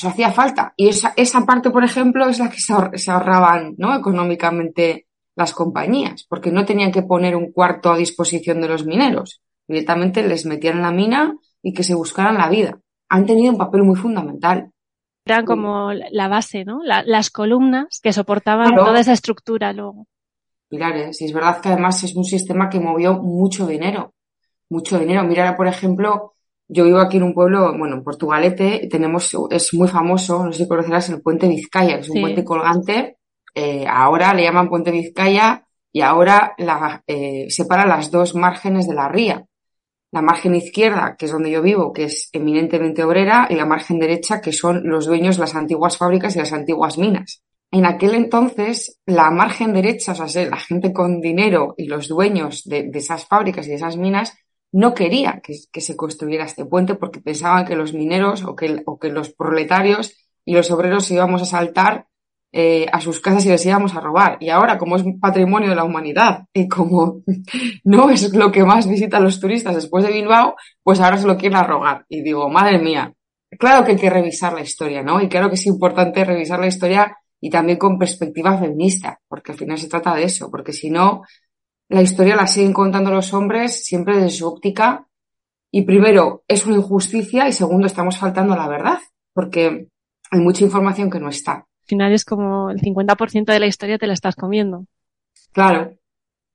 eso 0.00 0.08
hacía 0.08 0.32
falta. 0.32 0.72
Y 0.76 0.88
esa, 0.88 1.12
esa 1.16 1.44
parte, 1.44 1.70
por 1.70 1.84
ejemplo, 1.84 2.26
es 2.28 2.38
la 2.38 2.48
que 2.48 2.58
se, 2.58 2.72
ahor- 2.72 2.96
se 2.96 3.10
ahorraban, 3.10 3.74
¿no? 3.76 3.94
Económicamente 3.94 5.06
las 5.36 5.52
compañías, 5.52 6.24
porque 6.28 6.50
no 6.50 6.64
tenían 6.64 6.90
que 6.90 7.02
poner 7.02 7.36
un 7.36 7.52
cuarto 7.52 7.92
a 7.92 7.96
disposición 7.98 8.60
de 8.62 8.68
los 8.68 8.86
mineros. 8.86 9.42
Directamente 9.68 10.26
les 10.26 10.46
metían 10.46 10.76
en 10.78 10.82
la 10.82 10.90
mina 10.90 11.36
y 11.62 11.72
que 11.74 11.82
se 11.82 11.94
buscaran 11.94 12.38
la 12.38 12.48
vida. 12.48 12.78
Han 13.10 13.26
tenido 13.26 13.52
un 13.52 13.58
papel 13.58 13.82
muy 13.82 13.96
fundamental. 13.96 14.70
Eran 15.26 15.44
como 15.44 15.92
la 15.92 16.28
base, 16.28 16.64
¿no? 16.64 16.80
La- 16.82 17.02
las 17.04 17.30
columnas 17.30 18.00
que 18.02 18.12
soportaban 18.12 18.68
Claro. 18.68 18.86
toda 18.86 19.00
esa 19.00 19.12
estructura 19.12 19.72
luego. 19.72 20.06
pilares. 20.68 21.20
Y 21.20 21.24
es 21.26 21.32
verdad 21.32 21.60
que 21.60 21.68
además 21.68 22.02
es 22.04 22.14
un 22.14 22.24
sistema 22.24 22.70
que 22.70 22.78
movió 22.80 23.14
mucho 23.20 23.66
dinero, 23.66 24.14
mucho 24.70 24.98
dinero. 25.00 25.24
Mira, 25.24 25.56
por 25.56 25.66
ejemplo, 25.66 26.34
yo 26.72 26.84
vivo 26.84 26.98
aquí 27.00 27.16
en 27.16 27.24
un 27.24 27.34
pueblo, 27.34 27.76
bueno, 27.76 27.96
en 27.96 28.04
Portugalete, 28.04 28.88
tenemos, 28.90 29.36
es 29.50 29.74
muy 29.74 29.88
famoso, 29.88 30.44
no 30.44 30.52
sé 30.52 30.62
si 30.64 30.68
conocerás 30.68 31.08
el 31.10 31.20
puente 31.20 31.48
Vizcaya, 31.48 31.94
que 31.96 32.00
es 32.00 32.08
un 32.08 32.14
Sí. 32.16 32.20
puente 32.22 32.44
colgante. 32.44 33.16
eh, 33.54 33.84
ahora 33.88 34.32
le 34.32 34.44
llaman 34.44 34.68
puente 34.68 34.92
Vizcaya 34.92 35.66
y 35.92 36.02
ahora 36.02 36.54
la, 36.58 37.02
eh, 37.08 37.46
separa 37.50 37.84
las 37.84 38.12
dos 38.12 38.36
márgenes 38.36 38.86
de 38.86 38.94
la 38.94 39.08
ría. 39.08 39.44
La 40.12 40.22
margen 40.22 40.54
izquierda, 40.54 41.16
que 41.18 41.26
es 41.26 41.32
donde 41.32 41.50
yo 41.50 41.60
vivo, 41.60 41.92
que 41.92 42.04
es 42.04 42.28
eminentemente 42.32 43.02
obrera, 43.02 43.48
y 43.50 43.56
la 43.56 43.66
margen 43.66 43.98
derecha, 43.98 44.40
que 44.40 44.52
son 44.52 44.82
los 44.88 45.06
dueños 45.06 45.36
de 45.36 45.40
las 45.40 45.54
antiguas 45.56 45.96
fábricas 45.96 46.36
y 46.36 46.38
las 46.40 46.52
antiguas 46.52 46.96
minas. 46.98 47.42
En 47.72 47.86
aquel 47.86 48.14
entonces, 48.14 49.00
la 49.06 49.30
margen 49.32 49.72
derecha, 49.72 50.12
o 50.12 50.28
sea, 50.28 50.44
la 50.48 50.56
gente 50.56 50.92
con 50.92 51.20
dinero 51.20 51.74
y 51.76 51.86
los 51.86 52.06
dueños 52.08 52.62
de, 52.64 52.84
de 52.84 52.98
esas 53.00 53.26
fábricas 53.26 53.66
y 53.66 53.70
de 53.70 53.76
esas 53.76 53.96
minas, 53.96 54.36
no 54.72 54.94
quería 54.94 55.40
que, 55.42 55.80
se 55.80 55.96
construyera 55.96 56.44
este 56.44 56.64
puente 56.64 56.94
porque 56.94 57.20
pensaban 57.20 57.66
que 57.66 57.76
los 57.76 57.92
mineros 57.92 58.44
o 58.44 58.54
que, 58.54 58.82
o 58.86 58.98
que 58.98 59.10
los 59.10 59.30
proletarios 59.30 60.16
y 60.44 60.54
los 60.54 60.70
obreros 60.70 61.10
íbamos 61.10 61.42
a 61.42 61.46
saltar 61.46 62.06
eh, 62.52 62.86
a 62.92 63.00
sus 63.00 63.20
casas 63.20 63.46
y 63.46 63.48
les 63.48 63.64
íbamos 63.64 63.94
a 63.94 64.00
robar. 64.00 64.36
Y 64.40 64.50
ahora, 64.50 64.76
como 64.78 64.96
es 64.96 65.04
patrimonio 65.20 65.70
de 65.70 65.76
la 65.76 65.84
humanidad 65.84 66.46
y 66.52 66.66
como 66.68 67.22
no 67.84 68.10
es 68.10 68.32
lo 68.34 68.50
que 68.50 68.64
más 68.64 68.88
visitan 68.88 69.24
los 69.24 69.40
turistas 69.40 69.74
después 69.74 70.04
de 70.04 70.12
Bilbao, 70.12 70.56
pues 70.82 71.00
ahora 71.00 71.18
se 71.18 71.26
lo 71.26 71.36
quieren 71.36 71.58
arrogar. 71.58 72.06
Y 72.08 72.22
digo, 72.22 72.48
madre 72.48 72.78
mía, 72.78 73.14
claro 73.58 73.84
que 73.84 73.92
hay 73.92 73.98
que 73.98 74.10
revisar 74.10 74.52
la 74.52 74.62
historia, 74.62 75.02
¿no? 75.02 75.20
Y 75.20 75.28
claro 75.28 75.48
que 75.48 75.54
es 75.54 75.66
importante 75.66 76.24
revisar 76.24 76.58
la 76.58 76.66
historia 76.66 77.16
y 77.40 77.50
también 77.50 77.78
con 77.78 77.98
perspectiva 77.98 78.58
feminista, 78.58 79.20
porque 79.28 79.52
al 79.52 79.58
final 79.58 79.78
se 79.78 79.88
trata 79.88 80.14
de 80.14 80.24
eso, 80.24 80.50
porque 80.50 80.72
si 80.72 80.90
no, 80.90 81.22
la 81.90 82.02
historia 82.02 82.36
la 82.36 82.46
siguen 82.46 82.72
contando 82.72 83.10
los 83.10 83.34
hombres 83.34 83.84
siempre 83.84 84.16
desde 84.16 84.30
su 84.30 84.46
óptica 84.46 85.08
y 85.72 85.82
primero 85.82 86.44
es 86.46 86.64
una 86.64 86.76
injusticia 86.76 87.48
y 87.48 87.52
segundo 87.52 87.88
estamos 87.88 88.16
faltando 88.16 88.54
a 88.54 88.56
la 88.56 88.68
verdad, 88.68 88.98
porque 89.32 89.88
hay 90.30 90.40
mucha 90.40 90.64
información 90.64 91.10
que 91.10 91.18
no 91.18 91.28
está. 91.28 91.52
Al 91.52 91.86
final 91.86 92.12
es 92.12 92.24
como 92.24 92.70
el 92.70 92.80
50% 92.80 93.44
de 93.52 93.58
la 93.58 93.66
historia 93.66 93.98
te 93.98 94.06
la 94.06 94.12
estás 94.12 94.36
comiendo. 94.36 94.86
Claro, 95.52 95.96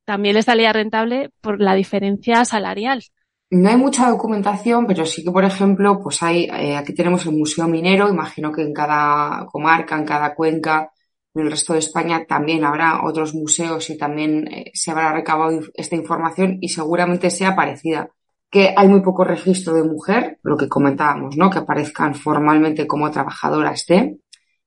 También 0.05 0.35
les 0.35 0.45
salía 0.45 0.71
rentable 0.71 1.31
por 1.41 1.59
la 1.59 1.75
diferencia 1.75 2.45
salarial. 2.45 3.03
No 3.49 3.69
hay 3.69 3.77
mucha 3.77 4.09
documentación, 4.09 4.87
pero 4.87 5.05
sí 5.05 5.21
que, 5.21 5.31
por 5.31 5.43
ejemplo, 5.43 5.99
pues 6.01 6.23
hay, 6.23 6.45
eh, 6.45 6.77
aquí 6.77 6.93
tenemos 6.93 7.25
el 7.25 7.33
Museo 7.33 7.67
Minero, 7.67 8.07
imagino 8.07 8.53
que 8.53 8.61
en 8.61 8.73
cada 8.73 9.45
comarca, 9.47 9.97
en 9.97 10.05
cada 10.05 10.33
cuenca, 10.33 10.91
en 11.35 11.41
el 11.41 11.51
resto 11.51 11.73
de 11.73 11.79
España 11.79 12.25
también 12.25 12.63
habrá 12.63 13.05
otros 13.05 13.35
museos 13.35 13.89
y 13.89 13.97
también 13.97 14.47
eh, 14.47 14.71
se 14.73 14.91
habrá 14.91 15.11
recabado 15.11 15.59
esta 15.73 15.95
información 15.95 16.57
y 16.61 16.69
seguramente 16.69 17.29
sea 17.29 17.55
parecida. 17.55 18.09
Que 18.49 18.73
hay 18.75 18.87
muy 18.87 19.01
poco 19.01 19.25
registro 19.25 19.73
de 19.73 19.83
mujer, 19.83 20.39
lo 20.43 20.55
que 20.55 20.69
comentábamos, 20.69 21.35
¿no? 21.35 21.49
Que 21.49 21.57
aparezcan 21.59 22.15
formalmente 22.15 22.87
como 22.87 23.11
trabajadoras 23.11 23.85
de. 23.85 24.17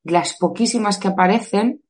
Las 0.05 0.37
poquísimas 0.37 0.99
que 0.99 1.09
aparecen, 1.09 1.83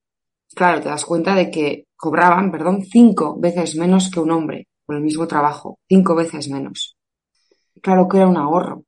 claro, 0.54 0.80
te 0.80 0.90
das 0.90 1.04
cuenta 1.04 1.34
de 1.34 1.50
que 1.50 1.86
cobraban, 1.96 2.52
perdón, 2.52 2.84
cinco 2.84 3.36
veces 3.40 3.74
menos 3.74 4.10
que 4.10 4.20
un 4.20 4.30
hombre 4.30 4.68
por 4.86 4.94
el 4.94 5.02
mismo 5.02 5.26
trabajo, 5.26 5.80
cinco 5.88 6.14
veces 6.14 6.48
menos. 6.48 6.96
Claro 7.82 8.06
que 8.06 8.18
era 8.18 8.28
un 8.28 8.36
ahorro. 8.36 8.84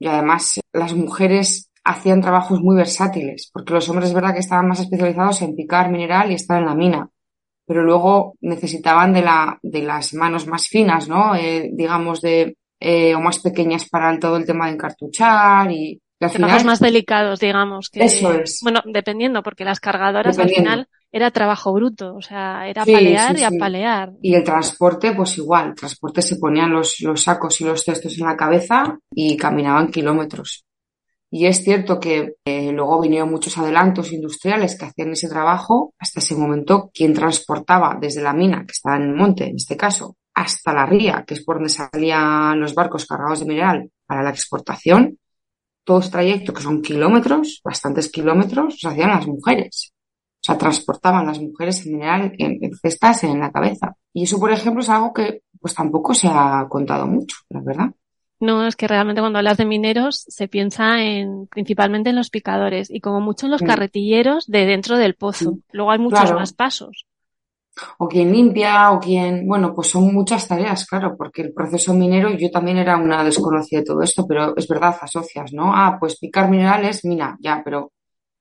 Y 0.00 0.08
además 0.08 0.58
las 0.72 0.94
mujeres 0.94 1.69
hacían 1.84 2.20
trabajos 2.20 2.60
muy 2.60 2.76
versátiles, 2.76 3.50
porque 3.52 3.74
los 3.74 3.88
hombres 3.88 4.08
es 4.08 4.14
verdad 4.14 4.34
que 4.34 4.40
estaban 4.40 4.68
más 4.68 4.80
especializados 4.80 5.42
en 5.42 5.56
picar 5.56 5.90
mineral 5.90 6.30
y 6.30 6.34
estar 6.34 6.58
en 6.60 6.66
la 6.66 6.74
mina, 6.74 7.08
pero 7.66 7.82
luego 7.82 8.34
necesitaban 8.40 9.12
de 9.12 9.22
la, 9.22 9.58
de 9.62 9.82
las 9.82 10.12
manos 10.14 10.46
más 10.46 10.66
finas, 10.68 11.08
¿no? 11.08 11.34
Eh, 11.34 11.70
digamos 11.72 12.20
de, 12.20 12.56
eh, 12.80 13.14
o 13.14 13.20
más 13.20 13.38
pequeñas 13.40 13.88
para 13.88 14.10
el- 14.10 14.18
todo 14.18 14.36
el 14.36 14.44
tema 14.46 14.66
de 14.66 14.72
encartuchar 14.74 15.70
y, 15.70 16.00
y 16.20 16.24
al 16.24 16.30
Trabajos 16.30 16.58
final, 16.60 16.66
más 16.66 16.80
delicados, 16.80 17.40
digamos. 17.40 17.88
Que, 17.90 18.04
Eso 18.04 18.32
es. 18.34 18.60
Bueno, 18.62 18.80
dependiendo, 18.84 19.42
porque 19.42 19.64
las 19.64 19.80
cargadoras 19.80 20.38
al 20.38 20.50
final 20.50 20.88
era 21.12 21.30
trabajo 21.30 21.72
bruto. 21.72 22.14
O 22.14 22.20
sea, 22.22 22.68
era 22.68 22.84
Sí, 22.84 22.92
palear 22.92 23.36
sí, 23.36 23.42
y 23.42 23.44
apalear. 23.44 24.12
Y 24.20 24.34
el 24.34 24.44
transporte, 24.44 25.12
pues 25.14 25.38
igual, 25.38 25.68
el 25.68 25.74
transporte 25.74 26.20
se 26.22 26.36
ponían 26.36 26.70
los, 26.72 27.00
los 27.00 27.22
sacos 27.22 27.60
y 27.60 27.64
los 27.64 27.82
cestos 27.82 28.18
en 28.18 28.26
la 28.26 28.36
cabeza 28.36 28.98
y 29.14 29.36
caminaban 29.36 29.90
kilómetros. 29.90 30.64
Y 31.32 31.46
es 31.46 31.62
cierto 31.62 32.00
que 32.00 32.34
eh, 32.44 32.72
luego 32.72 33.00
vinieron 33.00 33.30
muchos 33.30 33.56
adelantos 33.56 34.12
industriales 34.12 34.76
que 34.76 34.86
hacían 34.86 35.12
ese 35.12 35.28
trabajo. 35.28 35.94
Hasta 35.98 36.18
ese 36.18 36.34
momento, 36.34 36.90
quien 36.92 37.14
transportaba 37.14 37.96
desde 38.00 38.20
la 38.20 38.32
mina, 38.32 38.66
que 38.66 38.72
estaba 38.72 38.96
en 38.96 39.02
el 39.02 39.14
monte, 39.14 39.44
en 39.44 39.56
este 39.56 39.76
caso, 39.76 40.16
hasta 40.34 40.72
la 40.72 40.86
ría, 40.86 41.24
que 41.26 41.34
es 41.34 41.44
por 41.44 41.56
donde 41.56 41.68
salían 41.70 42.58
los 42.58 42.74
barcos 42.74 43.06
cargados 43.06 43.40
de 43.40 43.46
mineral 43.46 43.90
para 44.06 44.24
la 44.24 44.30
exportación, 44.30 45.18
todo 45.84 46.00
ese 46.00 46.10
trayecto, 46.10 46.52
que 46.52 46.62
son 46.62 46.82
kilómetros, 46.82 47.60
bastantes 47.64 48.10
kilómetros, 48.10 48.78
los 48.82 48.92
hacían 48.92 49.10
las 49.10 49.26
mujeres. 49.26 49.92
O 50.40 50.42
sea, 50.42 50.58
transportaban 50.58 51.26
las 51.26 51.40
mujeres 51.40 51.84
el 51.86 51.92
mineral 51.92 52.32
en, 52.38 52.58
en 52.64 52.74
cestas 52.74 53.24
en 53.24 53.38
la 53.40 53.52
cabeza. 53.52 53.94
Y 54.12 54.24
eso, 54.24 54.40
por 54.40 54.50
ejemplo, 54.50 54.82
es 54.82 54.88
algo 54.88 55.12
que 55.12 55.42
pues 55.60 55.74
tampoco 55.74 56.14
se 56.14 56.28
ha 56.28 56.66
contado 56.68 57.06
mucho, 57.06 57.36
la 57.50 57.60
verdad. 57.60 57.90
No, 58.40 58.66
es 58.66 58.74
que 58.74 58.88
realmente 58.88 59.20
cuando 59.20 59.38
hablas 59.38 59.58
de 59.58 59.66
mineros 59.66 60.24
se 60.28 60.48
piensa 60.48 61.02
en 61.02 61.46
principalmente 61.46 62.10
en 62.10 62.16
los 62.16 62.30
picadores 62.30 62.90
y 62.90 63.00
como 63.00 63.20
mucho 63.20 63.46
en 63.46 63.52
los 63.52 63.60
carretilleros 63.60 64.46
de 64.46 64.64
dentro 64.64 64.96
del 64.96 65.14
pozo. 65.14 65.58
Luego 65.72 65.90
hay 65.90 65.98
muchos 65.98 66.20
Claro. 66.20 66.38
más 66.38 66.52
pasos. 66.54 67.04
O 67.98 68.08
quien 68.08 68.32
limpia, 68.32 68.90
o 68.92 68.98
quien, 68.98 69.46
bueno, 69.46 69.72
pues 69.74 69.88
son 69.88 70.12
muchas 70.12 70.48
tareas, 70.48 70.86
claro, 70.86 71.16
porque 71.16 71.42
el 71.42 71.52
proceso 71.52 71.94
minero, 71.94 72.30
yo 72.30 72.50
también 72.50 72.78
era 72.78 72.96
una 72.96 73.22
desconocida 73.22 73.80
de 73.80 73.86
todo 73.86 74.02
esto, 74.02 74.26
pero 74.26 74.56
es 74.56 74.66
verdad, 74.66 74.96
asocias, 75.00 75.52
¿no? 75.52 75.72
Ah, 75.74 75.96
pues 76.00 76.18
picar 76.18 76.50
minerales, 76.50 77.04
mina, 77.04 77.36
ya, 77.40 77.62
pero, 77.64 77.92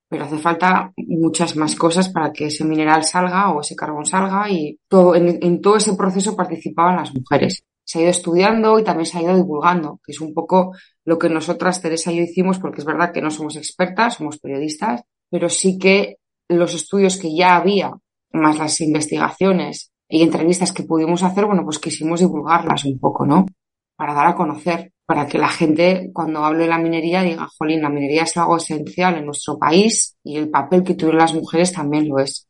pero 0.09 0.25
hace 0.25 0.37
falta 0.39 0.91
muchas 0.97 1.55
más 1.55 1.75
cosas 1.75 2.09
para 2.09 2.33
que 2.33 2.47
ese 2.47 2.65
mineral 2.65 3.03
salga 3.03 3.51
o 3.51 3.61
ese 3.61 3.75
carbón 3.75 4.05
salga 4.05 4.49
y 4.49 4.77
todo, 4.89 5.15
en, 5.15 5.37
en 5.41 5.61
todo 5.61 5.75
ese 5.77 5.93
proceso 5.93 6.35
participaban 6.35 6.95
las 6.97 7.13
mujeres. 7.13 7.63
Se 7.89 7.97
ha 7.97 8.01
ido 8.03 8.11
estudiando 8.11 8.77
y 8.77 8.83
también 8.83 9.07
se 9.07 9.17
ha 9.17 9.23
ido 9.23 9.35
divulgando, 9.35 9.99
que 10.05 10.11
es 10.11 10.21
un 10.21 10.31
poco 10.31 10.75
lo 11.05 11.17
que 11.17 11.27
nosotras, 11.27 11.81
Teresa 11.81 12.11
y 12.11 12.17
yo 12.17 12.21
hicimos, 12.21 12.59
porque 12.59 12.81
es 12.81 12.85
verdad 12.85 13.11
que 13.11 13.19
no 13.19 13.31
somos 13.31 13.55
expertas, 13.55 14.13
somos 14.13 14.37
periodistas, 14.37 15.01
pero 15.31 15.49
sí 15.49 15.79
que 15.79 16.17
los 16.47 16.75
estudios 16.75 17.17
que 17.17 17.35
ya 17.35 17.55
había 17.55 17.91
más 18.31 18.59
las 18.59 18.79
investigaciones 18.81 19.91
y 20.07 20.21
entrevistas 20.21 20.71
que 20.71 20.83
pudimos 20.83 21.23
hacer, 21.23 21.47
bueno, 21.47 21.63
pues 21.63 21.79
quisimos 21.79 22.19
divulgarlas 22.19 22.85
un 22.85 22.99
poco, 22.99 23.25
¿no? 23.25 23.47
Para 23.95 24.13
dar 24.13 24.27
a 24.27 24.35
conocer, 24.35 24.93
para 25.07 25.25
que 25.25 25.39
la 25.39 25.49
gente, 25.49 26.11
cuando 26.13 26.45
hable 26.45 26.65
de 26.65 26.69
la 26.69 26.77
minería, 26.77 27.23
diga, 27.23 27.47
jolín, 27.57 27.81
la 27.81 27.89
minería 27.89 28.21
es 28.21 28.37
algo 28.37 28.57
esencial 28.57 29.15
en 29.15 29.25
nuestro 29.25 29.57
país 29.57 30.15
y 30.23 30.37
el 30.37 30.51
papel 30.51 30.83
que 30.83 30.93
tuvieron 30.93 31.21
las 31.21 31.33
mujeres 31.33 31.73
también 31.73 32.07
lo 32.07 32.19
es. 32.19 32.48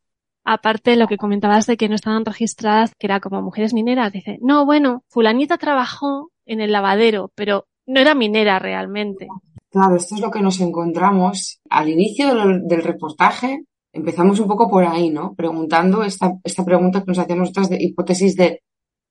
Aparte, 0.51 0.95
lo 0.95 1.07
que 1.07 1.17
comentabas 1.17 1.67
de 1.67 1.77
que 1.77 1.87
no 1.87 1.93
estaban 1.93 2.25
registradas, 2.25 2.95
que 2.97 3.05
era 3.05 3.19
como 3.19 3.39
mujeres 3.39 3.71
mineras, 3.71 4.11
dice, 4.11 4.39
no, 4.41 4.65
bueno, 4.65 5.03
fulanita 5.07 5.59
trabajó 5.59 6.31
en 6.47 6.59
el 6.59 6.71
lavadero, 6.71 7.31
pero 7.35 7.67
no 7.85 7.99
era 7.99 8.15
minera 8.15 8.57
realmente. 8.57 9.27
Claro, 9.69 9.97
esto 9.97 10.15
es 10.15 10.21
lo 10.21 10.31
que 10.31 10.41
nos 10.41 10.59
encontramos 10.59 11.61
al 11.69 11.89
inicio 11.89 12.33
del, 12.33 12.81
reportaje. 12.81 13.65
Empezamos 13.93 14.39
un 14.39 14.47
poco 14.47 14.67
por 14.67 14.83
ahí, 14.85 15.11
¿no? 15.11 15.35
Preguntando 15.35 16.01
esta, 16.01 16.33
esta 16.43 16.65
pregunta 16.65 17.01
que 17.01 17.09
nos 17.09 17.19
hacíamos 17.19 17.49
nosotras 17.49 17.69
de 17.69 17.83
hipótesis 17.83 18.35
de, 18.35 18.63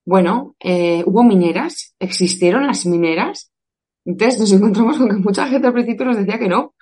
bueno, 0.04 0.56
eh, 0.58 1.04
¿hubo 1.06 1.22
mineras? 1.22 1.94
¿Existieron 2.00 2.66
las 2.66 2.84
mineras? 2.84 3.52
Entonces 4.04 4.40
nos 4.40 4.50
encontramos 4.50 4.98
con 4.98 5.08
que 5.08 5.16
mucha 5.18 5.46
gente 5.46 5.68
al 5.68 5.72
principio 5.72 6.04
nos 6.04 6.16
decía 6.16 6.40
que 6.40 6.48
no. 6.48 6.74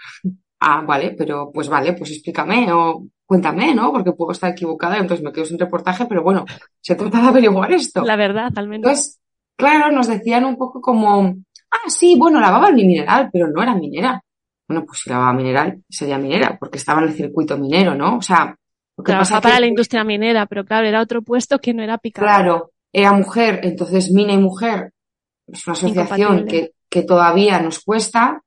Ah, 0.60 0.80
vale, 0.80 1.10
pero 1.10 1.50
pues 1.52 1.68
vale, 1.68 1.92
pues 1.92 2.10
explícame 2.10 2.72
o 2.72 3.06
cuéntame, 3.26 3.74
¿no? 3.74 3.92
Porque 3.92 4.12
puedo 4.12 4.32
estar 4.32 4.50
equivocada 4.52 4.96
y 4.96 5.00
entonces 5.00 5.24
me 5.24 5.32
quedo 5.32 5.44
sin 5.44 5.58
reportaje, 5.58 6.06
pero 6.06 6.22
bueno, 6.22 6.44
se 6.80 6.94
trata 6.94 7.20
de 7.20 7.28
averiguar 7.28 7.72
esto. 7.72 8.04
La 8.04 8.16
verdad, 8.16 8.52
al 8.56 8.68
menos. 8.68 8.84
Entonces, 8.86 9.20
claro, 9.56 9.90
nos 9.90 10.06
decían 10.06 10.44
un 10.44 10.56
poco 10.56 10.80
como, 10.80 11.34
ah, 11.70 11.88
sí, 11.88 12.16
bueno, 12.18 12.40
lavaba 12.40 12.68
el 12.68 12.74
mineral, 12.76 13.28
pero 13.32 13.48
no 13.48 13.62
era 13.62 13.74
minera. 13.74 14.22
Bueno, 14.68 14.84
pues 14.86 15.00
si 15.00 15.10
lavaba 15.10 15.32
mineral, 15.32 15.82
sería 15.88 16.18
minera, 16.18 16.56
porque 16.58 16.78
estaba 16.78 17.00
en 17.02 17.08
el 17.08 17.14
circuito 17.14 17.56
minero, 17.58 17.94
¿no? 17.94 18.16
O 18.18 18.22
sea, 18.22 18.56
lo 18.96 19.04
que 19.04 19.12
Trabajaba 19.12 19.40
pasa 19.40 19.42
para 19.42 19.54
que- 19.56 19.60
la 19.60 19.66
industria 19.66 20.04
minera, 20.04 20.46
pero 20.46 20.64
claro, 20.64 20.86
era 20.86 21.00
otro 21.02 21.22
puesto 21.22 21.58
que 21.58 21.74
no 21.74 21.82
era 21.82 21.98
picado. 21.98 22.26
Claro, 22.26 22.70
era 22.92 23.12
mujer, 23.12 23.60
entonces 23.62 24.10
Mina 24.10 24.32
y 24.32 24.38
Mujer 24.38 24.92
es 25.46 25.66
una 25.66 25.74
asociación 25.74 26.46
que, 26.46 26.72
que 26.88 27.02
todavía 27.02 27.60
nos 27.60 27.80
cuesta. 27.80 28.40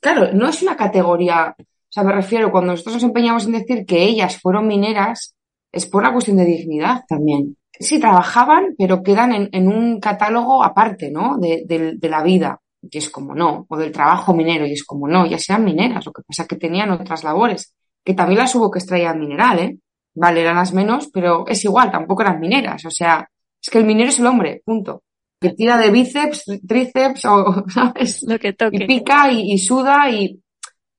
Claro, 0.00 0.32
no 0.32 0.48
es 0.48 0.62
una 0.62 0.76
categoría, 0.76 1.54
sea, 1.94 2.02
me 2.04 2.12
refiero, 2.12 2.50
cuando 2.50 2.72
nosotros 2.72 2.94
nos 2.96 3.04
empeñamos 3.04 3.46
en 3.46 3.52
decir 3.52 3.86
que 3.86 4.02
ellas 4.02 4.38
fueron 4.40 4.66
mineras, 4.66 5.34
es 5.72 5.86
por 5.86 6.02
una 6.02 6.12
cuestión 6.12 6.36
de 6.36 6.44
dignidad 6.44 7.02
también. 7.08 7.56
Sí, 7.78 7.98
trabajaban, 7.98 8.74
pero 8.78 9.02
quedan 9.02 9.32
en, 9.32 9.48
en 9.52 9.68
un 9.68 9.98
catálogo 10.00 10.62
aparte, 10.62 11.10
¿no? 11.10 11.36
De, 11.38 11.64
de- 11.66 11.94
de 11.96 12.08
la 12.08 12.22
vida, 12.22 12.60
y 12.82 12.98
es 12.98 13.10
como 13.10 13.34
no, 13.34 13.66
o 13.68 13.76
del 13.76 13.90
trabajo 13.92 14.32
minero, 14.34 14.66
y 14.66 14.72
es 14.72 14.84
como 14.84 15.08
no, 15.08 15.26
ya 15.26 15.38
sean 15.38 15.64
mineras, 15.64 16.06
lo 16.06 16.12
que 16.12 16.22
pasa 16.22 16.42
es 16.42 16.48
que 16.48 16.56
tenían 16.56 16.90
otras 16.90 17.24
labores, 17.24 17.74
que 18.04 18.14
también 18.14 18.38
las 18.40 18.54
hubo 18.54 18.70
que 18.70 18.78
extraían 18.78 19.18
mineral, 19.18 19.58
¿eh? 19.58 19.78
Vale, 20.16 20.42
eran 20.42 20.56
las 20.56 20.72
menos, 20.72 21.08
pero 21.12 21.44
es 21.48 21.64
igual, 21.64 21.90
tampoco 21.90 22.22
eran 22.22 22.38
mineras, 22.38 22.84
o 22.84 22.90
sea, 22.90 23.28
es 23.60 23.70
que 23.70 23.78
el 23.78 23.84
minero 23.84 24.10
es 24.10 24.18
el 24.20 24.26
hombre, 24.26 24.62
punto. 24.64 25.02
Que 25.40 25.50
tira 25.50 25.76
de 25.76 25.90
bíceps, 25.90 26.44
tríceps, 26.66 27.24
o, 27.24 27.64
¿sabes? 27.68 28.22
Lo 28.28 28.38
que 28.38 28.48
Y 28.50 28.52
toque. 28.52 28.86
pica 28.86 29.32
y, 29.32 29.52
y 29.52 29.58
suda 29.58 30.08
y, 30.10 30.40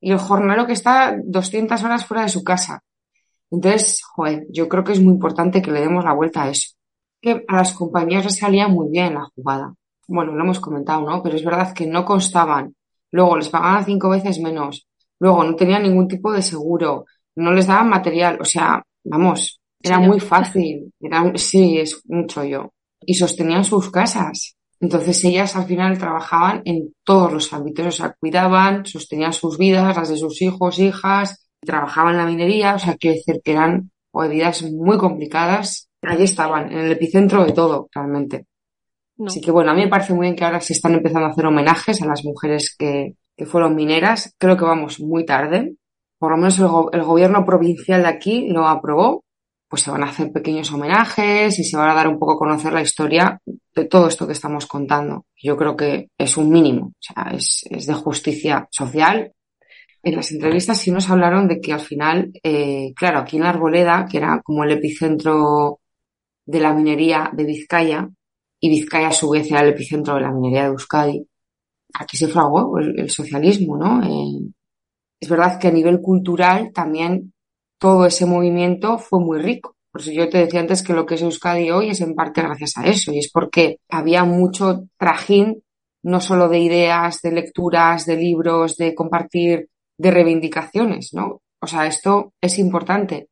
y 0.06 0.12
el 0.12 0.20
jornalero 0.20 0.68
que 0.68 0.74
está 0.74 1.18
200 1.24 1.84
horas 1.84 2.06
fuera 2.06 2.22
de 2.22 2.30
su 2.30 2.44
casa. 2.44 2.84
Entonces, 3.50 4.04
joder, 4.14 4.46
yo 4.52 4.70
creo 4.70 4.84
que 4.84 4.92
es 4.92 5.02
muy 5.02 5.14
importante 5.14 5.64
que 5.64 5.72
le 5.72 5.82
demos 5.82 6.06
la 6.06 6.14
vuelta 6.14 6.44
a 6.44 6.50
eso. 6.52 6.76
Que 7.20 7.44
a 7.48 7.56
las 7.56 7.74
compañías 7.74 8.24
les 8.24 8.38
salía 8.38 8.68
muy 8.68 8.92
bien 8.92 9.16
la 9.16 9.28
jugada. 9.36 9.74
Bueno, 10.08 10.34
lo 10.34 10.44
hemos 10.44 10.60
comentado, 10.60 11.02
¿no? 11.10 11.24
Pero 11.24 11.36
es 11.36 11.44
verdad 11.44 11.74
que 11.74 11.88
no 11.88 12.06
constaban. 12.06 12.76
Luego 13.10 13.36
les 13.36 13.50
pagaban 13.50 13.84
cinco 13.84 14.10
veces 14.10 14.40
menos. 14.40 14.88
Luego 15.20 15.44
no 15.44 15.56
tenían 15.56 15.82
ningún 15.82 16.08
tipo 16.08 16.32
de 16.32 16.44
seguro. 16.44 17.06
No 17.36 17.52
les 17.52 17.66
daban 17.66 17.90
material. 17.90 18.38
O 18.40 18.46
sea, 18.46 18.84
vamos, 19.06 19.60
era 19.82 19.98
muy 19.98 20.20
fácil. 20.20 20.94
Era, 21.00 21.32
sí, 21.34 21.80
es 21.80 22.00
un 22.08 22.28
chollo. 22.28 22.74
Y 23.00 23.16
sostenían 23.16 23.64
sus 23.64 23.90
casas. 23.90 24.56
Entonces 24.80 25.24
ellas 25.24 25.56
al 25.56 25.66
final 25.66 25.98
trabajaban 25.98 26.62
en 26.66 26.94
todos 27.04 27.32
los 27.32 27.52
ámbitos, 27.54 27.88
o 27.88 27.92
sea, 27.92 28.16
cuidaban, 28.20 28.86
sostenían 28.86 29.34
sus 29.34 29.58
vidas, 29.58 29.96
las 29.96 30.10
de 30.10 30.18
sus 30.18 30.42
hijos, 30.42 30.80
hijas, 30.80 31.48
trabajaban 31.62 32.14
en 32.14 32.18
la 32.20 32.26
minería, 32.26 32.76
o 32.76 32.80
sea, 32.80 32.96
quiero 32.96 33.16
decir 33.16 33.42
que 33.44 33.52
eran 33.54 33.92
o 34.12 34.28
vidas 34.28 34.64
muy 34.64 34.98
complicadas. 34.98 35.90
Allí 36.02 36.24
estaban, 36.24 36.72
en 36.72 36.78
el 36.80 36.92
epicentro 36.92 37.44
de 37.46 37.52
todo, 37.52 37.90
realmente. 37.94 38.46
No. 39.18 39.26
Así 39.28 39.42
que 39.42 39.52
bueno, 39.52 39.72
a 39.72 39.74
mí 39.74 39.82
me 39.82 39.88
parece 39.90 40.14
muy 40.14 40.26
bien 40.28 40.36
que 40.36 40.46
ahora 40.46 40.62
se 40.62 40.74
están 40.74 40.94
empezando 40.94 41.28
a 41.28 41.32
hacer 41.32 41.46
homenajes 41.48 42.02
a 42.02 42.06
las 42.06 42.24
mujeres 42.24 42.76
que, 42.78 43.16
que 43.36 43.46
fueron 43.46 43.76
mineras. 43.76 44.36
Creo 44.38 44.56
que 44.56 44.66
vamos 44.66 45.00
muy 45.02 45.26
tarde. 45.26 45.76
Por 46.20 46.32
lo 46.32 46.38
menos 46.38 46.60
el, 46.60 46.68
go- 46.68 46.92
el 46.94 47.04
gobierno 47.04 47.44
provincial 47.46 48.04
de 48.04 48.08
aquí 48.08 48.48
lo 48.50 48.68
aprobó. 48.68 49.25
Pues 49.76 49.84
se 49.84 49.92
van 49.92 50.04
a 50.04 50.10
hacer 50.10 50.32
pequeños 50.32 50.72
homenajes 50.72 51.60
y 51.60 51.66
se 51.66 51.76
van 51.76 51.90
a 51.90 51.94
dar 51.94 52.08
un 52.08 52.18
poco 52.18 52.32
a 52.32 52.38
conocer 52.38 52.72
la 52.72 52.82
historia 52.82 53.42
de 53.46 53.84
todo 53.84 54.08
esto 54.08 54.26
que 54.26 54.32
estamos 54.32 54.68
contando. 54.68 55.26
Yo 55.36 55.58
creo 55.58 55.76
que 55.76 56.12
es 56.18 56.38
un 56.38 56.50
mínimo, 56.50 56.94
o 56.94 57.02
sea, 57.02 57.32
es, 57.34 57.66
es 57.70 57.86
de 57.86 57.94
justicia 57.94 58.70
social. 58.72 59.34
En 60.02 60.16
las 60.16 60.32
entrevistas 60.32 60.80
sí 60.80 60.92
nos 60.92 61.10
hablaron 61.10 61.50
de 61.50 61.60
que 61.60 61.74
al 61.74 61.82
final, 61.82 62.32
eh, 62.42 62.94
claro, 62.96 63.20
aquí 63.20 63.36
en 63.36 63.44
Arboleda, 63.44 64.08
que 64.10 64.20
era 64.20 64.42
como 64.46 64.64
el 64.64 64.72
epicentro 64.72 65.82
de 66.46 66.60
la 66.62 66.74
minería 66.74 67.30
de 67.34 67.44
Vizcaya, 67.44 68.10
y 68.62 68.70
Vizcaya 68.70 69.10
a 69.10 69.12
su 69.12 69.30
vez 69.30 69.52
era 69.52 69.60
el 69.60 69.74
epicentro 69.74 70.16
de 70.16 70.22
la 70.22 70.32
minería 70.32 70.62
de 70.62 70.68
Euskadi, 70.70 71.28
aquí 71.96 72.16
se 72.16 72.30
fraguó 72.30 72.80
el, 72.80 72.98
el 72.98 73.10
socialismo, 73.10 73.76
¿no? 73.76 74.02
Eh, 74.02 74.54
es 75.20 75.28
verdad 75.28 75.60
que 75.60 75.68
a 75.68 75.72
nivel 75.72 76.00
cultural 76.00 76.72
también 76.72 77.34
todo 77.86 78.08
ese 78.08 78.26
movimiento 78.26 78.98
fue 78.98 79.20
muy 79.20 79.38
rico. 79.38 79.76
Por 79.92 80.02
eso 80.02 80.12
yo 80.12 80.28
te 80.28 80.40
decía 80.40 80.60
antes 80.60 80.82
que 80.82 80.92
lo 80.92 81.06
que 81.06 81.14
es 81.14 81.22
Euskadi 81.22 81.70
hoy 81.70 81.92
es 81.92 82.02
en 82.02 82.16
parte 82.16 82.42
gracias 82.42 82.78
a 82.78 82.88
eso, 82.88 83.12
y 83.12 83.20
es 83.20 83.30
porque 83.32 83.78
había 83.90 84.24
mucho 84.24 84.86
trajín, 84.98 85.62
no 86.02 86.20
solo 86.20 86.50
de 86.50 86.58
ideas, 86.58 87.22
de 87.22 87.32
lecturas, 87.32 88.08
de 88.08 88.16
libros, 88.16 88.76
de 88.78 88.96
compartir, 88.96 89.70
de 90.00 90.10
reivindicaciones, 90.10 91.12
¿no? 91.14 91.44
O 91.62 91.68
sea, 91.68 91.86
esto 91.86 92.34
es 92.42 92.58
importante. 92.58 93.28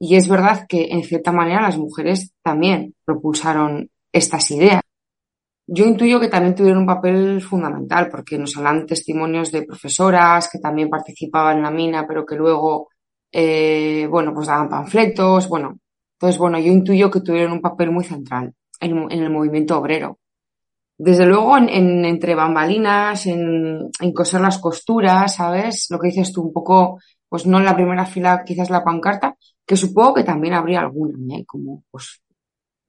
Y 0.00 0.16
es 0.16 0.28
verdad 0.28 0.64
que, 0.66 0.88
en 0.92 1.04
cierta 1.04 1.30
manera, 1.30 1.60
las 1.60 1.76
mujeres 1.76 2.32
también 2.42 2.94
propulsaron 3.04 3.90
estas 4.10 4.50
ideas. 4.50 4.80
Yo 5.66 5.84
intuyo 5.84 6.18
que 6.18 6.28
también 6.28 6.54
tuvieron 6.54 6.80
un 6.80 6.86
papel 6.86 7.42
fundamental, 7.42 8.08
porque 8.08 8.38
nos 8.38 8.56
hablan 8.56 8.86
testimonios 8.86 9.52
de 9.52 9.64
profesoras 9.64 10.48
que 10.50 10.58
también 10.58 10.88
participaban 10.88 11.58
en 11.58 11.64
la 11.64 11.70
mina, 11.70 12.06
pero 12.08 12.24
que 12.24 12.34
luego, 12.34 12.88
eh, 13.32 14.06
bueno, 14.10 14.34
pues 14.34 14.46
daban 14.48 14.68
panfletos, 14.68 15.48
bueno. 15.48 15.78
Entonces, 16.14 16.38
bueno, 16.38 16.58
yo 16.58 16.72
intuyo 16.72 17.10
que 17.10 17.20
tuvieron 17.20 17.52
un 17.52 17.60
papel 17.62 17.90
muy 17.90 18.04
central 18.04 18.52
en, 18.80 19.10
en 19.10 19.22
el 19.22 19.30
movimiento 19.30 19.78
obrero. 19.78 20.18
Desde 20.98 21.26
luego, 21.26 21.56
en, 21.56 21.68
en- 21.70 22.04
entre 22.04 22.34
bambalinas, 22.34 23.26
en, 23.26 23.90
en 24.00 24.12
coser 24.12 24.40
las 24.42 24.58
costuras, 24.58 25.34
¿sabes? 25.36 25.86
Lo 25.90 25.98
que 25.98 26.08
dices 26.08 26.32
tú, 26.32 26.42
un 26.42 26.52
poco, 26.52 26.98
pues 27.28 27.46
no 27.46 27.58
en 27.58 27.64
la 27.64 27.74
primera 27.76 28.04
fila, 28.06 28.42
quizás 28.44 28.70
la 28.70 28.84
pancarta, 28.84 29.36
que 29.66 29.76
supongo 29.76 30.14
que 30.14 30.24
también 30.24 30.54
habría 30.54 30.80
alguna, 30.80 31.36
¿eh? 31.38 31.44
Como, 31.46 31.84
pues, 31.90 32.20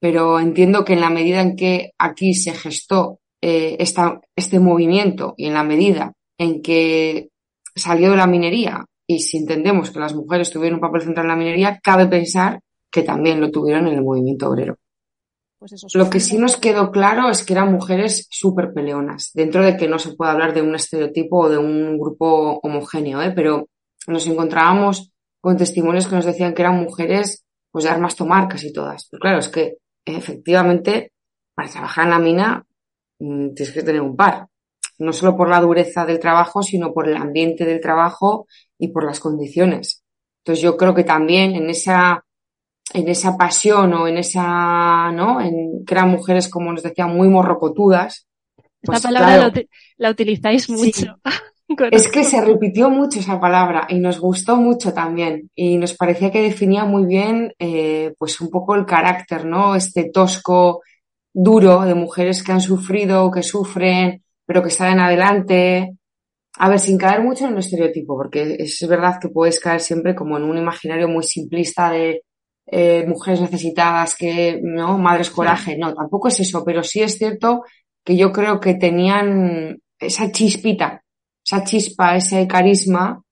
pero 0.00 0.40
entiendo 0.40 0.84
que 0.84 0.94
en 0.94 1.00
la 1.00 1.10
medida 1.10 1.40
en 1.40 1.56
que 1.56 1.92
aquí 1.98 2.34
se 2.34 2.52
gestó 2.52 3.20
eh, 3.40 3.76
esta, 3.78 4.20
este 4.36 4.58
movimiento 4.60 5.34
y 5.36 5.46
en 5.46 5.54
la 5.54 5.62
medida 5.64 6.12
en 6.38 6.62
que 6.62 7.30
salió 7.74 8.10
de 8.10 8.16
la 8.16 8.26
minería 8.26 8.84
y 9.06 9.20
si 9.20 9.38
entendemos 9.38 9.90
que 9.90 10.00
las 10.00 10.14
mujeres 10.14 10.50
tuvieron 10.50 10.76
un 10.76 10.80
papel 10.80 11.02
central 11.02 11.26
en 11.26 11.30
la 11.30 11.36
minería, 11.36 11.80
cabe 11.82 12.06
pensar 12.06 12.60
que 12.90 13.02
también 13.02 13.40
lo 13.40 13.50
tuvieron 13.50 13.86
en 13.88 13.94
el 13.94 14.02
movimiento 14.02 14.48
obrero. 14.48 14.76
Pues 15.58 15.72
eso, 15.72 15.86
Lo 15.94 16.10
que 16.10 16.20
sí 16.20 16.38
nos 16.38 16.56
quedó 16.56 16.90
claro 16.90 17.30
es 17.30 17.44
que 17.44 17.52
eran 17.52 17.72
mujeres 17.72 18.26
súper 18.30 18.72
peleonas, 18.72 19.30
dentro 19.32 19.64
de 19.64 19.76
que 19.76 19.88
no 19.88 19.98
se 19.98 20.14
puede 20.14 20.32
hablar 20.32 20.52
de 20.54 20.62
un 20.62 20.74
estereotipo 20.74 21.42
o 21.42 21.48
de 21.48 21.58
un 21.58 21.98
grupo 21.98 22.58
homogéneo, 22.62 23.22
¿eh? 23.22 23.32
pero 23.34 23.68
nos 24.06 24.26
encontrábamos 24.26 25.12
con 25.40 25.56
testimonios 25.56 26.06
que 26.06 26.16
nos 26.16 26.24
decían 26.24 26.54
que 26.54 26.62
eran 26.62 26.82
mujeres 26.82 27.44
pues 27.70 27.84
de 27.84 27.90
armas 27.90 28.16
tomar 28.16 28.48
casi 28.48 28.72
todas. 28.72 29.08
Pero 29.10 29.20
claro, 29.20 29.38
es 29.38 29.48
que 29.48 29.78
efectivamente 30.04 31.12
para 31.54 31.70
trabajar 31.70 32.04
en 32.04 32.10
la 32.10 32.18
mina 32.18 32.66
mm, 33.18 33.54
tienes 33.54 33.74
que 33.74 33.82
tener 33.82 34.00
un 34.00 34.16
par, 34.16 34.46
no 34.98 35.12
solo 35.12 35.36
por 35.36 35.48
la 35.48 35.60
dureza 35.60 36.04
del 36.04 36.20
trabajo, 36.20 36.62
sino 36.62 36.92
por 36.92 37.08
el 37.08 37.16
ambiente 37.16 37.64
del 37.64 37.80
trabajo 37.80 38.46
y 38.84 38.88
por 38.88 39.04
las 39.04 39.20
condiciones. 39.20 40.02
Entonces 40.40 40.62
yo 40.62 40.76
creo 40.76 40.94
que 40.94 41.04
también 41.04 41.54
en 41.54 41.70
esa 41.70 42.24
en 42.94 43.08
esa 43.08 43.36
pasión 43.38 43.94
o 43.94 44.06
en 44.08 44.18
esa, 44.18 45.10
¿no? 45.12 45.40
En 45.40 45.84
que 45.86 45.94
eran 45.94 46.10
mujeres, 46.10 46.48
como 46.48 46.72
nos 46.72 46.82
decían, 46.82 47.16
muy 47.16 47.28
morrocotudas. 47.28 48.26
Esta 48.56 48.66
Pues, 48.82 49.02
palabra 49.02 49.28
claro, 49.28 49.42
la, 49.44 49.48
uti- 49.52 49.68
la 49.96 50.10
utilizáis 50.10 50.64
Sí. 50.66 50.72
mucho. 50.72 51.16
es 51.90 52.08
que 52.08 52.24
se 52.24 52.40
repitió 52.40 52.90
mucho 52.90 53.20
esa 53.20 53.40
palabra 53.40 53.86
y 53.88 53.98
nos 53.98 54.18
gustó 54.20 54.56
mucho 54.56 54.92
también 54.92 55.48
y 55.54 55.78
nos 55.78 55.94
parecía 55.94 56.30
que 56.30 56.42
definía 56.42 56.84
muy 56.84 57.06
bien, 57.06 57.54
eh, 57.58 58.12
pues 58.18 58.40
un 58.42 58.50
poco 58.50 58.74
el 58.74 58.84
carácter, 58.84 59.46
¿no? 59.46 59.74
Este 59.74 60.10
tosco, 60.10 60.82
duro 61.32 61.80
de 61.82 61.94
mujeres 61.94 62.42
que 62.42 62.52
han 62.52 62.60
sufrido, 62.60 63.30
que 63.30 63.42
sufren, 63.42 64.22
pero 64.44 64.62
que 64.62 64.70
salen 64.70 65.00
adelante. 65.00 65.96
A 66.58 66.68
ver, 66.68 66.78
sin 66.78 66.98
caer 66.98 67.22
mucho 67.22 67.46
en 67.46 67.52
el 67.52 67.58
estereotipo, 67.58 68.16
porque 68.16 68.56
es 68.58 68.86
verdad 68.88 69.18
que 69.20 69.28
puedes 69.28 69.58
caer 69.58 69.80
siempre 69.80 70.14
como 70.14 70.36
en 70.36 70.44
un 70.44 70.58
imaginario 70.58 71.08
muy 71.08 71.22
simplista 71.24 71.90
de 71.90 72.22
eh, 72.66 73.04
mujeres 73.06 73.40
necesitadas 73.40 74.14
que, 74.16 74.60
¿no? 74.62 74.98
Madres 74.98 75.30
coraje. 75.30 75.76
No, 75.76 75.94
tampoco 75.94 76.28
es 76.28 76.40
eso, 76.40 76.62
pero 76.64 76.82
sí 76.82 77.00
es 77.00 77.16
cierto 77.18 77.64
que 78.04 78.16
yo 78.16 78.32
creo 78.32 78.60
que 78.60 78.74
tenían 78.74 79.78
esa 79.98 80.30
chispita, 80.30 81.02
esa 81.44 81.64
chispa, 81.64 82.16
ese 82.16 82.46
carisma 82.46 83.22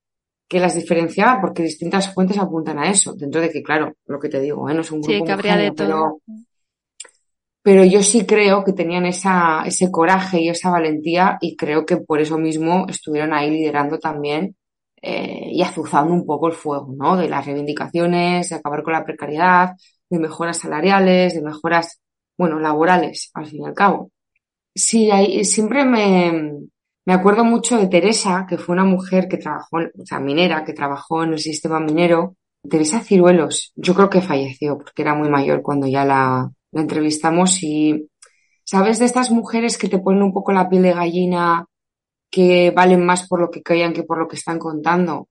que 0.48 0.58
las 0.58 0.74
diferenciaba 0.74 1.40
porque 1.40 1.62
distintas 1.62 2.12
fuentes 2.12 2.38
apuntan 2.38 2.78
a 2.78 2.90
eso, 2.90 3.14
dentro 3.14 3.40
de 3.40 3.50
que, 3.50 3.62
claro, 3.62 3.94
lo 4.06 4.18
que 4.18 4.28
te 4.28 4.40
digo, 4.40 4.68
¿eh? 4.68 4.74
no 4.74 4.80
es 4.80 4.90
un 4.90 5.00
grupo 5.00 5.18
Sí, 5.18 5.24
que 5.24 5.32
habría 5.32 5.56
de 5.56 5.70
todo. 5.70 5.86
pero, 5.86 6.20
pero 7.62 7.84
yo 7.84 8.02
sí 8.02 8.24
creo 8.26 8.64
que 8.64 8.72
tenían 8.72 9.06
esa, 9.06 9.62
ese 9.66 9.90
coraje 9.90 10.40
y 10.40 10.48
esa 10.48 10.70
valentía 10.70 11.38
y 11.40 11.56
creo 11.56 11.84
que 11.84 11.98
por 11.98 12.20
eso 12.20 12.38
mismo 12.38 12.86
estuvieron 12.88 13.34
ahí 13.34 13.50
liderando 13.50 13.98
también 13.98 14.56
eh, 15.02 15.50
y 15.52 15.62
azuzando 15.62 16.12
un 16.12 16.24
poco 16.26 16.48
el 16.48 16.54
fuego, 16.54 16.94
¿no? 16.96 17.16
De 17.16 17.28
las 17.28 17.44
reivindicaciones, 17.44 18.48
de 18.48 18.56
acabar 18.56 18.82
con 18.82 18.94
la 18.94 19.04
precariedad, 19.04 19.72
de 20.08 20.18
mejoras 20.18 20.58
salariales, 20.58 21.34
de 21.34 21.42
mejoras, 21.42 22.00
bueno, 22.38 22.58
laborales, 22.58 23.30
al 23.34 23.46
fin 23.46 23.62
y 23.62 23.66
al 23.66 23.74
cabo. 23.74 24.10
Sí, 24.74 25.10
ahí, 25.10 25.44
siempre 25.44 25.84
me, 25.84 26.68
me 27.06 27.12
acuerdo 27.12 27.44
mucho 27.44 27.78
de 27.78 27.88
Teresa, 27.88 28.46
que 28.48 28.58
fue 28.58 28.74
una 28.74 28.84
mujer 28.84 29.28
que 29.28 29.36
trabajó, 29.36 29.78
o 29.78 30.06
sea, 30.06 30.20
minera, 30.20 30.64
que 30.64 30.72
trabajó 30.72 31.24
en 31.24 31.34
el 31.34 31.38
sistema 31.40 31.80
minero. 31.80 32.36
Teresa 32.68 33.00
Ciruelos, 33.00 33.72
yo 33.74 33.94
creo 33.94 34.10
que 34.10 34.20
falleció 34.20 34.76
porque 34.78 35.02
era 35.02 35.14
muy 35.14 35.30
mayor 35.30 35.62
cuando 35.62 35.86
ya 35.86 36.04
la, 36.04 36.50
la 36.72 36.82
entrevistamos 36.82 37.62
y, 37.62 38.08
¿sabes? 38.64 38.98
De 38.98 39.06
estas 39.06 39.30
mujeres 39.30 39.78
que 39.78 39.88
te 39.88 39.98
ponen 39.98 40.22
un 40.24 40.32
poco 40.32 40.52
la 40.52 40.68
piel 40.68 40.82
de 40.84 40.94
gallina, 40.94 41.66
que 42.30 42.70
valen 42.72 43.04
más 43.04 43.26
por 43.28 43.40
lo 43.40 43.50
que 43.50 43.62
callan 43.62 43.92
que 43.92 44.04
por 44.04 44.18
lo 44.18 44.28
que 44.28 44.36
están 44.36 44.58
contando, 44.58 45.28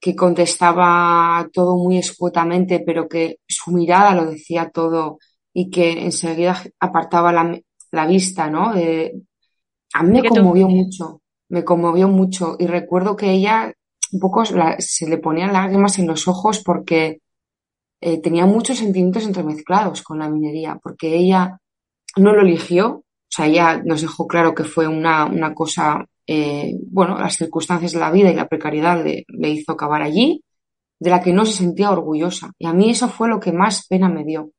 que 0.00 0.16
contestaba 0.16 1.48
todo 1.52 1.76
muy 1.76 1.98
escuetamente, 1.98 2.82
pero 2.86 3.08
que 3.08 3.38
su 3.48 3.72
mirada 3.72 4.14
lo 4.14 4.26
decía 4.30 4.70
todo 4.70 5.18
y 5.54 5.70
que 5.70 6.04
enseguida 6.04 6.62
apartaba 6.80 7.32
la, 7.32 7.60
la 7.92 8.06
vista, 8.06 8.50
¿no? 8.50 8.74
Eh, 8.76 9.14
a 9.94 10.02
mí 10.02 10.12
me 10.12 10.24
conmovió 10.24 10.68
mucho, 10.68 11.22
me 11.48 11.64
conmovió 11.64 12.08
mucho 12.08 12.56
y 12.58 12.66
recuerdo 12.66 13.16
que 13.16 13.32
ella 13.32 13.72
un 14.12 14.20
poco 14.20 14.42
la- 14.44 14.76
se 14.80 15.08
le 15.08 15.18
ponían 15.18 15.52
lágrimas 15.52 15.98
en 15.98 16.06
los 16.08 16.28
ojos 16.28 16.62
porque 16.64 17.20
eh, 18.06 18.20
tenía 18.20 18.46
muchos 18.46 18.78
sentimientos 18.78 19.24
entremezclados 19.26 20.00
con 20.02 20.20
la 20.20 20.30
minería, 20.30 20.78
porque 20.80 21.16
ella 21.16 21.58
no 22.14 22.32
lo 22.32 22.42
eligió, 22.42 22.98
o 22.98 23.04
sea, 23.28 23.46
ella 23.46 23.82
nos 23.84 24.00
dejó 24.00 24.28
claro 24.28 24.54
que 24.54 24.62
fue 24.62 24.86
una, 24.86 25.24
una 25.26 25.52
cosa, 25.52 26.06
eh, 26.24 26.72
bueno, 26.88 27.18
las 27.18 27.34
circunstancias 27.34 27.90
de 27.90 27.98
la 27.98 28.12
vida 28.12 28.30
y 28.30 28.36
la 28.36 28.46
precariedad 28.46 29.04
le, 29.04 29.50
hizo 29.50 29.72
acabar 29.72 30.02
allí, 30.02 30.40
de 31.00 31.10
la 31.10 31.20
que 31.20 31.32
no 31.32 31.44
se 31.44 31.54
sentía 31.54 31.90
orgullosa. 31.90 32.52
Y 32.60 32.68
a 32.68 32.72
mí 32.72 32.90
eso 32.90 33.08
fue 33.08 33.26
lo 33.28 33.40
que 33.40 33.50
más 33.50 33.88
pena 33.88 34.08
me 34.08 34.22
dio. 34.22 34.42
O 34.42 34.52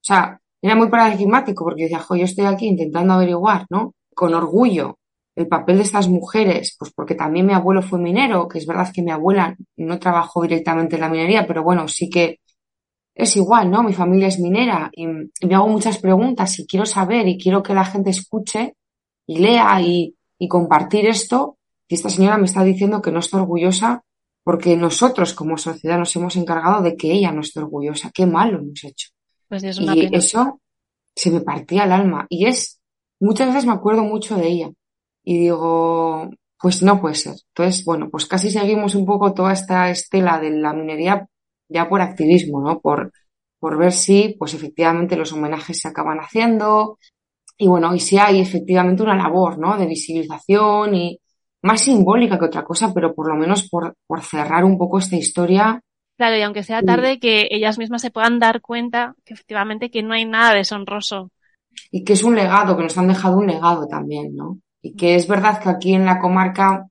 sea, 0.00 0.40
era 0.62 0.74
muy 0.74 0.88
paradigmático 0.88 1.64
porque 1.64 1.82
decía, 1.82 1.98
jo, 1.98 2.16
yo 2.16 2.24
estoy 2.24 2.46
aquí 2.46 2.66
intentando 2.66 3.12
averiguar, 3.12 3.66
¿no? 3.68 3.94
Con 4.14 4.32
orgullo 4.32 4.96
el 5.34 5.48
papel 5.48 5.76
de 5.76 5.82
estas 5.82 6.08
mujeres, 6.08 6.74
pues 6.78 6.94
porque 6.94 7.14
también 7.14 7.44
mi 7.44 7.52
abuelo 7.52 7.82
fue 7.82 7.98
minero, 7.98 8.48
que 8.48 8.56
es 8.56 8.66
verdad 8.66 8.90
que 8.90 9.02
mi 9.02 9.10
abuela 9.10 9.54
no 9.76 9.98
trabajó 9.98 10.40
directamente 10.40 10.94
en 10.94 11.02
la 11.02 11.10
minería, 11.10 11.46
pero 11.46 11.62
bueno, 11.62 11.88
sí 11.88 12.08
que 12.08 12.38
es 13.16 13.34
igual, 13.36 13.70
¿no? 13.70 13.82
Mi 13.82 13.94
familia 13.94 14.28
es 14.28 14.38
minera 14.38 14.90
y, 14.92 15.04
y 15.06 15.46
me 15.46 15.54
hago 15.54 15.68
muchas 15.68 15.98
preguntas 15.98 16.58
y 16.58 16.66
quiero 16.66 16.84
saber 16.84 17.26
y 17.26 17.38
quiero 17.38 17.62
que 17.62 17.72
la 17.74 17.84
gente 17.86 18.10
escuche 18.10 18.76
y 19.26 19.38
lea 19.38 19.80
y, 19.80 20.14
y 20.38 20.48
compartir 20.48 21.06
esto. 21.06 21.56
Y 21.88 21.94
esta 21.94 22.10
señora 22.10 22.36
me 22.36 22.44
está 22.44 22.62
diciendo 22.62 23.00
que 23.00 23.10
no 23.10 23.20
está 23.20 23.38
orgullosa 23.38 24.04
porque 24.44 24.76
nosotros 24.76 25.32
como 25.32 25.56
sociedad 25.56 25.98
nos 25.98 26.14
hemos 26.14 26.36
encargado 26.36 26.82
de 26.82 26.94
que 26.96 27.10
ella 27.10 27.32
no 27.32 27.40
esté 27.40 27.60
orgullosa. 27.60 28.10
Qué 28.14 28.26
malo 28.26 28.58
hemos 28.58 28.84
hecho. 28.84 29.08
Pues 29.48 29.64
es 29.64 29.78
una 29.78 29.96
Y 29.96 30.02
pena. 30.02 30.18
eso 30.18 30.60
se 31.14 31.30
me 31.30 31.40
partía 31.40 31.84
el 31.84 31.92
alma. 31.92 32.26
Y 32.28 32.46
es, 32.46 32.80
muchas 33.18 33.48
veces 33.48 33.64
me 33.66 33.72
acuerdo 33.72 34.04
mucho 34.04 34.36
de 34.36 34.46
ella. 34.48 34.70
Y 35.24 35.38
digo, 35.38 36.30
pues 36.60 36.82
no 36.82 37.00
puede 37.00 37.14
ser. 37.14 37.36
Entonces, 37.54 37.82
bueno, 37.84 38.10
pues 38.10 38.26
casi 38.26 38.50
seguimos 38.50 38.94
un 38.94 39.06
poco 39.06 39.32
toda 39.32 39.52
esta 39.54 39.88
estela 39.90 40.38
de 40.38 40.50
la 40.50 40.74
minería 40.74 41.26
ya 41.68 41.88
por 41.88 42.00
activismo, 42.00 42.60
¿no? 42.60 42.80
Por, 42.80 43.12
por 43.58 43.78
ver 43.78 43.92
si, 43.92 44.36
pues 44.38 44.54
efectivamente 44.54 45.16
los 45.16 45.32
homenajes 45.32 45.80
se 45.80 45.88
acaban 45.88 46.18
haciendo. 46.18 46.98
Y 47.58 47.68
bueno, 47.68 47.94
y 47.94 48.00
si 48.00 48.18
hay 48.18 48.40
efectivamente 48.40 49.02
una 49.02 49.16
labor, 49.16 49.58
¿no? 49.58 49.76
De 49.76 49.86
visibilización 49.86 50.94
y 50.94 51.20
más 51.62 51.80
simbólica 51.80 52.38
que 52.38 52.44
otra 52.46 52.64
cosa, 52.64 52.92
pero 52.94 53.14
por 53.14 53.28
lo 53.28 53.34
menos 53.36 53.68
por, 53.68 53.94
por 54.06 54.22
cerrar 54.22 54.64
un 54.64 54.78
poco 54.78 54.98
esta 54.98 55.16
historia 55.16 55.80
Claro, 56.16 56.36
y 56.36 56.42
aunque 56.42 56.62
sea 56.62 56.82
tarde, 56.82 57.18
que 57.18 57.46
ellas 57.50 57.78
mismas 57.78 58.00
se 58.00 58.10
puedan 58.10 58.38
dar 58.38 58.62
cuenta 58.62 59.14
que 59.24 59.34
efectivamente 59.34 59.90
que 59.90 60.02
no 60.02 60.14
hay 60.14 60.24
nada 60.24 60.54
deshonroso. 60.54 61.30
y 61.90 62.04
que 62.04 62.14
es 62.14 62.22
un 62.22 62.34
legado, 62.34 62.76
que 62.76 62.82
nos 62.84 62.96
han 62.98 63.08
dejado 63.08 63.36
un 63.38 63.46
legado 63.46 63.86
también, 63.86 64.34
¿no? 64.34 64.58
Y 64.82 64.94
que 64.94 65.14
es 65.14 65.28
verdad 65.28 65.60
que 65.62 65.68
aquí 65.68 65.94
en 65.94 66.06
la 66.06 66.18
comarca 66.18 66.86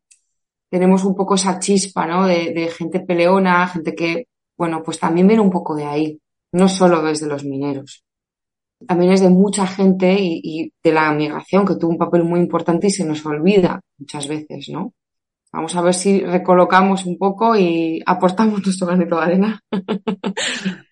tenemos 0.70 1.04
un 1.06 1.16
poco 1.16 1.36
esa 1.36 1.60
chispa, 1.60 2.06
¿no? 2.06 2.28
De, 2.28 2.54
de 2.54 2.68
gente 2.70 3.00
peleona, 3.00 3.68
gente 3.68 3.96
que, 3.96 4.28
bueno, 4.58 4.84
pues 4.84 5.00
también 5.00 5.28
viene 5.28 5.41
un 5.41 5.52
poco 5.52 5.76
de 5.76 5.86
ahí, 5.86 6.20
no 6.52 6.68
solo 6.70 7.02
desde 7.02 7.28
los 7.28 7.44
mineros. 7.46 8.04
También 8.88 9.13
es 9.13 9.22
de 9.22 9.30
mucha 9.30 9.65
gente 9.68 10.13
y, 10.20 10.41
y 10.44 10.74
de 10.84 10.91
la 10.91 11.12
migración, 11.13 11.65
que 11.65 11.76
tuvo 11.76 11.91
un 11.91 11.98
papel 11.98 12.24
muy 12.24 12.39
importante 12.39 12.88
y 12.88 12.91
se 12.91 13.06
nos 13.06 13.26
olvida 13.26 13.82
muchas 13.98 14.28
veces, 14.28 14.70
¿no? 14.70 14.94
Vamos 15.56 15.74
a 15.76 15.82
ver 15.82 15.94
si 15.94 16.20
recolocamos 16.20 17.06
un 17.06 17.18
poco 17.18 17.56
y 17.56 18.04
aportamos 18.06 18.63
nuestro 18.65 18.88
granito 18.88 19.15
de 19.15 19.24
arena. 19.24 19.62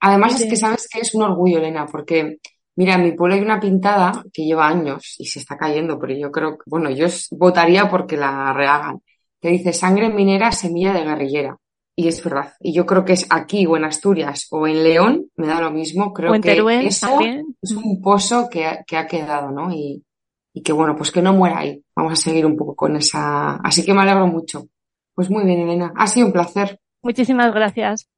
Además 0.00 0.40
es 0.40 0.50
que 0.50 0.56
sabes 0.56 0.88
que 0.92 1.00
es 1.00 1.14
un 1.14 1.22
orgullo, 1.22 1.58
Elena, 1.58 1.86
porque 1.86 2.38
mira, 2.74 2.94
en 2.94 3.04
mi 3.04 3.12
pueblo 3.12 3.36
hay 3.36 3.42
una 3.42 3.60
pintada 3.60 4.24
que 4.32 4.44
lleva 4.44 4.66
años 4.66 5.14
y 5.18 5.26
se 5.26 5.38
está 5.38 5.56
cayendo, 5.56 5.98
pero 6.00 6.14
yo 6.14 6.32
creo 6.32 6.58
que, 6.58 6.64
bueno, 6.66 6.90
yo 6.90 7.06
votaría 7.30 7.88
porque 7.88 8.16
la 8.16 8.52
rehagan, 8.52 9.02
que 9.40 9.50
dice 9.50 9.72
sangre 9.72 10.10
minera, 10.10 10.50
semilla 10.50 10.92
de 10.92 11.04
guerrillera. 11.04 11.56
Y 11.98 12.08
es 12.08 12.22
verdad. 12.22 12.52
Y 12.60 12.74
yo 12.74 12.84
creo 12.84 13.06
que 13.06 13.14
es 13.14 13.26
aquí 13.30 13.64
o 13.64 13.76
en 13.76 13.86
Asturias 13.86 14.48
o 14.50 14.66
en 14.66 14.84
León, 14.84 15.30
me 15.36 15.46
da 15.46 15.62
lo 15.62 15.70
mismo. 15.70 16.12
Creo 16.12 16.32
o 16.32 16.34
en 16.34 16.42
que 16.42 16.50
Teruel 16.50 16.86
eso 16.86 17.08
también. 17.08 17.56
es 17.62 17.72
un 17.72 18.02
pozo 18.02 18.50
que 18.50 18.66
ha, 18.66 18.84
que 18.84 18.98
ha 18.98 19.06
quedado, 19.06 19.50
¿no? 19.50 19.72
Y, 19.72 20.04
y 20.52 20.62
que 20.62 20.72
bueno, 20.72 20.94
pues 20.94 21.10
que 21.10 21.22
no 21.22 21.32
muera 21.32 21.60
ahí. 21.60 21.82
Vamos 21.96 22.12
a 22.12 22.16
seguir 22.16 22.44
un 22.44 22.54
poco 22.54 22.76
con 22.76 22.96
esa. 22.96 23.56
Así 23.56 23.82
que 23.82 23.94
me 23.94 24.02
alegro 24.02 24.26
mucho. 24.26 24.68
Pues 25.14 25.30
muy 25.30 25.44
bien, 25.46 25.60
Elena. 25.60 25.94
Ha 25.96 26.06
sido 26.06 26.26
un 26.26 26.32
placer. 26.34 26.78
Muchísimas 27.02 27.54
gracias. 27.54 28.08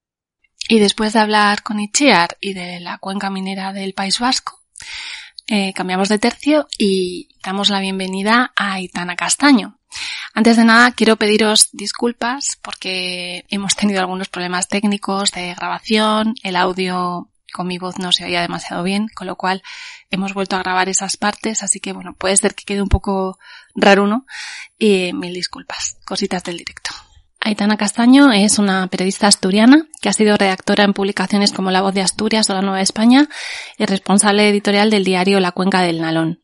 Y 0.69 0.81
después 0.81 1.13
de 1.13 1.21
hablar 1.21 1.63
con 1.63 1.79
Itziar 1.79 2.37
y 2.41 2.55
de 2.55 2.81
la 2.81 2.99
cuenca 2.99 3.31
minera 3.31 3.73
del 3.73 3.95
País 3.95 4.19
Vasco, 4.19 4.59
eh, 5.47 5.73
cambiamos 5.73 6.09
de 6.09 6.19
tercio 6.19 6.67
y 6.77 7.29
damos 7.45 7.71
la 7.71 7.81
bienvenida 7.81 8.53
a 8.57 8.75
Aitana 8.75 9.15
Castaño. 9.15 9.78
Antes 10.35 10.57
de 10.57 10.65
nada, 10.65 10.93
quiero 10.93 11.17
pediros 11.17 11.71
disculpas 11.73 12.59
porque 12.63 13.45
hemos 13.49 13.75
tenido 13.75 14.01
algunos 14.01 14.29
problemas 14.29 14.69
técnicos 14.69 15.31
de 15.33 15.55
grabación, 15.55 16.35
el 16.43 16.57
audio 16.57 17.29
con 17.53 17.67
mi 17.67 17.79
voz 17.79 17.99
no 17.99 18.13
se 18.13 18.25
oía 18.25 18.43
demasiado 18.43 18.83
bien, 18.83 19.09
con 19.15 19.27
lo 19.27 19.37
cual 19.37 19.63
hemos 20.11 20.35
vuelto 20.35 20.57
a 20.57 20.61
grabar 20.61 20.89
esas 20.89 21.17
partes, 21.17 21.63
así 21.63 21.81
que 21.81 21.93
bueno, 21.93 22.15
puede 22.15 22.37
ser 22.37 22.55
que 22.55 22.65
quede 22.65 22.83
un 22.83 22.89
poco 22.89 23.39
raruno 23.75 24.27
y 24.79 25.13
mil 25.13 25.33
disculpas, 25.33 25.97
cositas 26.05 26.45
del 26.45 26.59
directo. 26.59 26.91
Aitana 27.41 27.77
Castaño 27.77 28.33
es 28.33 28.59
una 28.59 28.89
periodista 28.89 29.29
asturiana 29.29 29.87
que 30.01 30.09
ha 30.09 30.13
sido 30.13 30.37
redactora 30.37 30.85
en 30.85 30.93
publicaciones 30.93 31.53
como 31.53 31.71
La 31.71 31.83
Voz 31.83 31.95
de 31.95 32.03
Asturias 32.03 32.51
o 32.51 32.55
La 32.55 32.63
Nueva 32.63 32.81
España 32.81 33.29
y 33.79 33.87
responsable 33.87 34.49
editorial 34.49 34.91
del 34.91 35.05
diario 35.05 35.39
La 35.39 35.53
Cuenca 35.53 35.83
del 35.83 36.01
Nalón. 36.01 36.41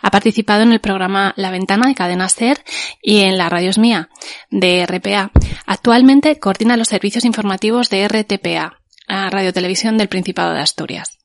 Ha 0.00 0.10
participado 0.10 0.62
en 0.62 0.72
el 0.72 0.80
programa 0.80 1.34
La 1.36 1.50
Ventana 1.50 1.86
de 1.86 1.94
Cadena 1.94 2.28
Ser 2.30 2.64
y 3.02 3.20
en 3.20 3.36
La 3.36 3.50
Radios 3.50 3.76
Mía 3.76 4.08
de 4.50 4.86
RPA. 4.86 5.30
Actualmente 5.66 6.38
coordina 6.40 6.78
los 6.78 6.88
servicios 6.88 7.26
informativos 7.26 7.90
de 7.90 8.08
RTPA, 8.08 8.80
la 9.06 9.30
radiotelevisión 9.30 9.98
del 9.98 10.08
Principado 10.08 10.54
de 10.54 10.60
Asturias. 10.60 11.18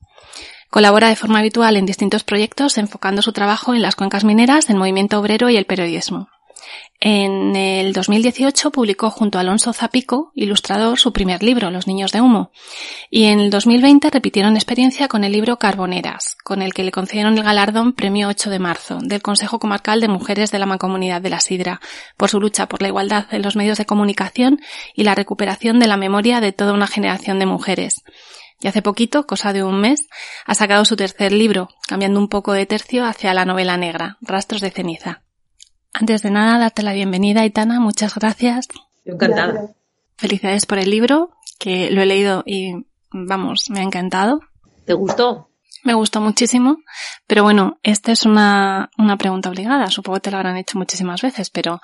Colabora 0.68 1.08
de 1.08 1.16
forma 1.16 1.38
habitual 1.38 1.76
en 1.76 1.86
distintos 1.86 2.24
proyectos 2.24 2.76
enfocando 2.78 3.22
su 3.22 3.32
trabajo 3.32 3.74
en 3.74 3.82
las 3.82 3.96
cuencas 3.96 4.24
mineras, 4.24 4.68
el 4.68 4.76
movimiento 4.76 5.18
obrero 5.18 5.48
y 5.48 5.56
el 5.56 5.66
periodismo. 5.66 6.28
En 7.06 7.54
el 7.54 7.92
2018 7.92 8.70
publicó 8.70 9.10
junto 9.10 9.36
a 9.36 9.42
Alonso 9.42 9.74
Zapico, 9.74 10.32
ilustrador, 10.34 10.98
su 10.98 11.12
primer 11.12 11.42
libro, 11.42 11.70
Los 11.70 11.86
niños 11.86 12.12
de 12.12 12.22
humo. 12.22 12.50
Y 13.10 13.24
en 13.24 13.40
el 13.40 13.50
2020 13.50 14.08
repitieron 14.08 14.56
experiencia 14.56 15.06
con 15.06 15.22
el 15.22 15.32
libro 15.32 15.58
Carboneras, 15.58 16.36
con 16.44 16.62
el 16.62 16.72
que 16.72 16.82
le 16.82 16.92
concedieron 16.92 17.36
el 17.36 17.44
galardón 17.44 17.92
Premio 17.92 18.28
8 18.28 18.48
de 18.48 18.58
marzo 18.58 18.98
del 19.02 19.20
Consejo 19.20 19.58
Comarcal 19.58 20.00
de 20.00 20.08
Mujeres 20.08 20.50
de 20.50 20.58
la 20.58 20.64
Mancomunidad 20.64 21.20
de 21.20 21.30
la 21.30 21.40
Sidra, 21.40 21.80
por 22.16 22.30
su 22.30 22.40
lucha 22.40 22.68
por 22.68 22.80
la 22.80 22.88
igualdad 22.88 23.26
en 23.32 23.42
los 23.42 23.54
medios 23.54 23.76
de 23.76 23.84
comunicación 23.84 24.60
y 24.94 25.04
la 25.04 25.14
recuperación 25.14 25.80
de 25.80 25.88
la 25.88 25.98
memoria 25.98 26.40
de 26.40 26.52
toda 26.52 26.72
una 26.72 26.86
generación 26.86 27.38
de 27.38 27.44
mujeres. 27.44 28.02
Y 28.60 28.68
hace 28.68 28.80
poquito, 28.80 29.26
cosa 29.26 29.52
de 29.52 29.62
un 29.62 29.78
mes, 29.78 30.08
ha 30.46 30.54
sacado 30.54 30.86
su 30.86 30.96
tercer 30.96 31.32
libro, 31.32 31.68
cambiando 31.86 32.18
un 32.18 32.28
poco 32.28 32.54
de 32.54 32.64
tercio 32.64 33.04
hacia 33.04 33.34
la 33.34 33.44
novela 33.44 33.76
negra, 33.76 34.16
Rastros 34.22 34.62
de 34.62 34.70
ceniza. 34.70 35.23
Antes 35.94 36.22
de 36.22 36.30
nada, 36.30 36.58
darte 36.58 36.82
la 36.82 36.92
bienvenida, 36.92 37.42
Aitana. 37.42 37.78
Muchas 37.78 38.16
gracias. 38.16 38.66
Encantada. 39.04 39.70
Felicidades 40.16 40.66
por 40.66 40.78
el 40.78 40.90
libro, 40.90 41.30
que 41.60 41.88
lo 41.92 42.02
he 42.02 42.06
leído 42.06 42.42
y, 42.44 42.72
vamos, 43.12 43.70
me 43.70 43.78
ha 43.78 43.84
encantado. 43.84 44.40
¿Te 44.84 44.92
gustó? 44.92 45.50
Me 45.84 45.94
gustó 45.94 46.20
muchísimo, 46.20 46.78
Pero 47.28 47.44
bueno, 47.44 47.78
esta 47.82 48.10
es 48.10 48.26
una, 48.26 48.90
una 48.98 49.16
pregunta 49.18 49.50
obligada. 49.50 49.86
Supongo 49.90 50.16
que 50.16 50.22
te 50.22 50.30
la 50.32 50.38
habrán 50.38 50.56
hecho 50.56 50.78
muchísimas 50.78 51.22
veces, 51.22 51.50
pero 51.50 51.80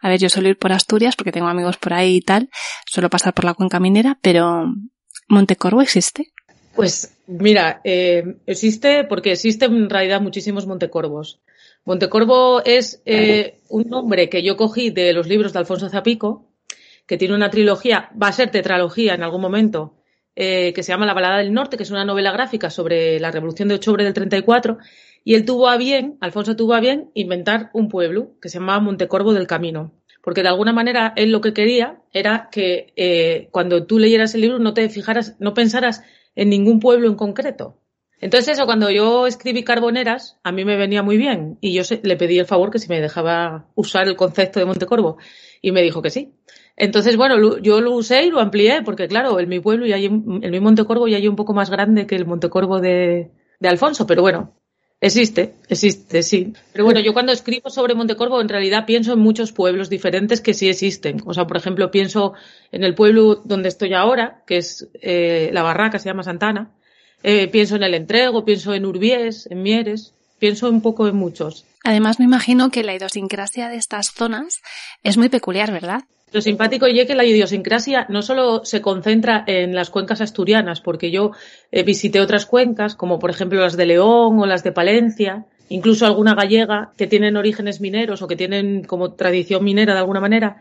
a 0.00 0.08
ver, 0.08 0.18
yo 0.18 0.28
suelo 0.28 0.48
ir 0.48 0.58
por 0.58 0.72
Asturias 0.72 1.14
porque 1.14 1.32
tengo 1.32 1.46
amigos 1.46 1.76
por 1.76 1.92
ahí 1.92 2.16
y 2.16 2.20
tal. 2.20 2.50
Suelo 2.86 3.10
pasar 3.10 3.32
por 3.32 3.44
la 3.44 3.54
cuenca 3.54 3.78
minera, 3.78 4.18
pero 4.22 4.66
¿Montecorvo 5.28 5.82
existe? 5.82 6.32
Pues 6.74 7.16
mira, 7.28 7.80
eh, 7.84 8.38
existe 8.46 9.04
porque 9.04 9.32
existen 9.32 9.72
en 9.76 9.90
realidad 9.90 10.20
muchísimos 10.20 10.66
Montecorvos. 10.66 11.40
Montecorvo 11.84 12.62
es 12.64 13.02
eh, 13.06 13.60
un 13.68 13.88
nombre 13.88 14.28
que 14.28 14.42
yo 14.42 14.56
cogí 14.56 14.90
de 14.90 15.12
los 15.12 15.26
libros 15.26 15.52
de 15.52 15.58
Alfonso 15.58 15.88
Zapico, 15.88 16.52
que 17.06 17.16
tiene 17.16 17.34
una 17.34 17.50
trilogía, 17.50 18.10
va 18.20 18.28
a 18.28 18.32
ser 18.32 18.50
tetralogía 18.50 19.14
en 19.14 19.22
algún 19.22 19.40
momento, 19.40 19.96
eh, 20.36 20.72
que 20.72 20.82
se 20.82 20.92
llama 20.92 21.06
La 21.06 21.14
Balada 21.14 21.38
del 21.38 21.52
Norte, 21.52 21.76
que 21.76 21.82
es 21.82 21.90
una 21.90 22.04
novela 22.04 22.30
gráfica 22.30 22.70
sobre 22.70 23.18
la 23.18 23.32
Revolución 23.32 23.68
de 23.68 23.74
octubre 23.74 24.04
del 24.04 24.14
34, 24.14 24.78
y 25.24 25.34
él 25.34 25.44
tuvo 25.44 25.68
a 25.68 25.76
bien, 25.76 26.16
Alfonso 26.20 26.56
tuvo 26.56 26.74
a 26.74 26.80
bien, 26.80 27.10
inventar 27.14 27.70
un 27.74 27.88
pueblo 27.88 28.32
que 28.40 28.48
se 28.48 28.58
llamaba 28.58 28.80
Montecorvo 28.80 29.34
del 29.34 29.46
Camino. 29.46 29.92
Porque 30.22 30.42
de 30.42 30.48
alguna 30.48 30.72
manera 30.72 31.12
él 31.16 31.32
lo 31.32 31.40
que 31.40 31.52
quería 31.52 32.00
era 32.12 32.48
que 32.52 32.92
eh, 32.96 33.48
cuando 33.50 33.86
tú 33.86 33.98
leyeras 33.98 34.34
el 34.34 34.42
libro 34.42 34.60
no 34.60 34.72
te 34.72 34.88
fijaras, 34.88 35.36
no 35.40 35.52
pensaras 35.52 36.02
en 36.36 36.48
ningún 36.48 36.78
pueblo 36.78 37.08
en 37.08 37.16
concreto. 37.16 37.81
Entonces 38.22 38.54
eso, 38.54 38.66
cuando 38.66 38.88
yo 38.88 39.26
escribí 39.26 39.64
Carboneras, 39.64 40.38
a 40.44 40.52
mí 40.52 40.64
me 40.64 40.76
venía 40.76 41.02
muy 41.02 41.16
bien 41.16 41.58
y 41.60 41.74
yo 41.74 41.82
le 42.04 42.16
pedí 42.16 42.38
el 42.38 42.46
favor 42.46 42.70
que 42.70 42.78
si 42.78 42.88
me 42.88 43.00
dejaba 43.00 43.66
usar 43.74 44.06
el 44.06 44.14
concepto 44.14 44.60
de 44.60 44.64
Montecorvo 44.64 45.18
y 45.60 45.72
me 45.72 45.82
dijo 45.82 46.00
que 46.02 46.10
sí. 46.10 46.32
Entonces, 46.76 47.16
bueno, 47.16 47.58
yo 47.58 47.80
lo 47.80 47.90
usé 47.90 48.24
y 48.24 48.30
lo 48.30 48.38
amplié 48.38 48.82
porque 48.82 49.08
claro, 49.08 49.40
en 49.40 49.48
mi 49.48 49.58
pueblo 49.58 49.86
y 49.86 49.92
hay, 49.92 50.06
en 50.06 50.50
mi 50.50 50.60
Montecorvo 50.60 51.08
ya 51.08 51.16
hay 51.16 51.26
un 51.26 51.34
poco 51.34 51.52
más 51.52 51.68
grande 51.68 52.06
que 52.06 52.14
el 52.14 52.24
Montecorvo 52.24 52.80
de, 52.80 53.32
de 53.58 53.68
Alfonso, 53.68 54.06
pero 54.06 54.22
bueno, 54.22 54.54
Existe, 55.04 55.56
existe, 55.68 56.22
sí. 56.22 56.52
Pero 56.72 56.84
bueno, 56.84 57.00
yo 57.00 57.12
cuando 57.12 57.32
escribo 57.32 57.70
sobre 57.70 57.96
Montecorvo 57.96 58.40
en 58.40 58.48
realidad 58.48 58.86
pienso 58.86 59.14
en 59.14 59.18
muchos 59.18 59.50
pueblos 59.50 59.90
diferentes 59.90 60.40
que 60.40 60.54
sí 60.54 60.68
existen. 60.68 61.20
O 61.26 61.34
sea, 61.34 61.44
por 61.48 61.56
ejemplo, 61.56 61.90
pienso 61.90 62.34
en 62.70 62.84
el 62.84 62.94
pueblo 62.94 63.42
donde 63.44 63.68
estoy 63.68 63.94
ahora, 63.94 64.44
que 64.46 64.58
es 64.58 64.88
eh, 65.00 65.50
la 65.52 65.64
barraca, 65.64 65.98
se 65.98 66.08
llama 66.08 66.22
Santana. 66.22 66.70
Eh, 67.22 67.48
pienso 67.48 67.76
en 67.76 67.84
el 67.84 67.94
Entrego, 67.94 68.44
pienso 68.44 68.74
en 68.74 68.84
Urbiés, 68.84 69.46
en 69.50 69.62
Mieres, 69.62 70.12
pienso 70.38 70.68
un 70.68 70.80
poco 70.80 71.06
en 71.06 71.16
muchos. 71.16 71.64
Además, 71.84 72.18
me 72.18 72.24
imagino 72.24 72.70
que 72.70 72.82
la 72.82 72.94
idiosincrasia 72.94 73.68
de 73.68 73.76
estas 73.76 74.12
zonas 74.12 74.60
es 75.02 75.16
muy 75.16 75.28
peculiar, 75.28 75.72
¿verdad? 75.72 76.02
Lo 76.32 76.40
simpático 76.40 76.88
y 76.88 76.98
es 76.98 77.06
que 77.06 77.14
la 77.14 77.26
idiosincrasia 77.26 78.06
no 78.08 78.22
solo 78.22 78.64
se 78.64 78.80
concentra 78.80 79.44
en 79.46 79.74
las 79.74 79.90
cuencas 79.90 80.22
asturianas, 80.22 80.80
porque 80.80 81.10
yo 81.10 81.32
eh, 81.70 81.82
visité 81.82 82.20
otras 82.20 82.46
cuencas, 82.46 82.94
como 82.94 83.18
por 83.18 83.30
ejemplo 83.30 83.60
las 83.60 83.76
de 83.76 83.84
León 83.84 84.40
o 84.40 84.46
las 84.46 84.64
de 84.64 84.72
Palencia, 84.72 85.44
incluso 85.68 86.06
alguna 86.06 86.34
gallega, 86.34 86.92
que 86.96 87.06
tienen 87.06 87.36
orígenes 87.36 87.82
mineros 87.82 88.22
o 88.22 88.28
que 88.28 88.36
tienen 88.36 88.82
como 88.84 89.12
tradición 89.12 89.62
minera 89.62 89.92
de 89.92 90.00
alguna 90.00 90.20
manera, 90.20 90.56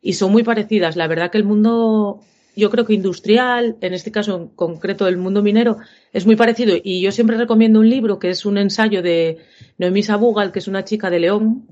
y 0.00 0.12
son 0.12 0.30
muy 0.30 0.44
parecidas. 0.44 0.94
La 0.94 1.08
verdad 1.08 1.32
que 1.32 1.38
el 1.38 1.44
mundo, 1.44 2.20
yo 2.56 2.70
creo 2.70 2.86
que 2.86 2.94
industrial, 2.94 3.76
en 3.82 3.92
este 3.92 4.10
caso 4.10 4.36
en 4.36 4.48
concreto 4.48 5.06
el 5.06 5.18
mundo 5.18 5.42
minero, 5.42 5.76
es 6.12 6.24
muy 6.24 6.36
parecido. 6.36 6.74
Y 6.82 7.02
yo 7.02 7.12
siempre 7.12 7.36
recomiendo 7.36 7.80
un 7.80 7.90
libro 7.90 8.18
que 8.18 8.30
es 8.30 8.46
un 8.46 8.56
ensayo 8.56 9.02
de 9.02 9.38
Noemí 9.76 10.02
Sabugal, 10.02 10.52
que 10.52 10.60
es 10.60 10.66
una 10.66 10.84
chica 10.84 11.10
de 11.10 11.20
León, 11.20 11.68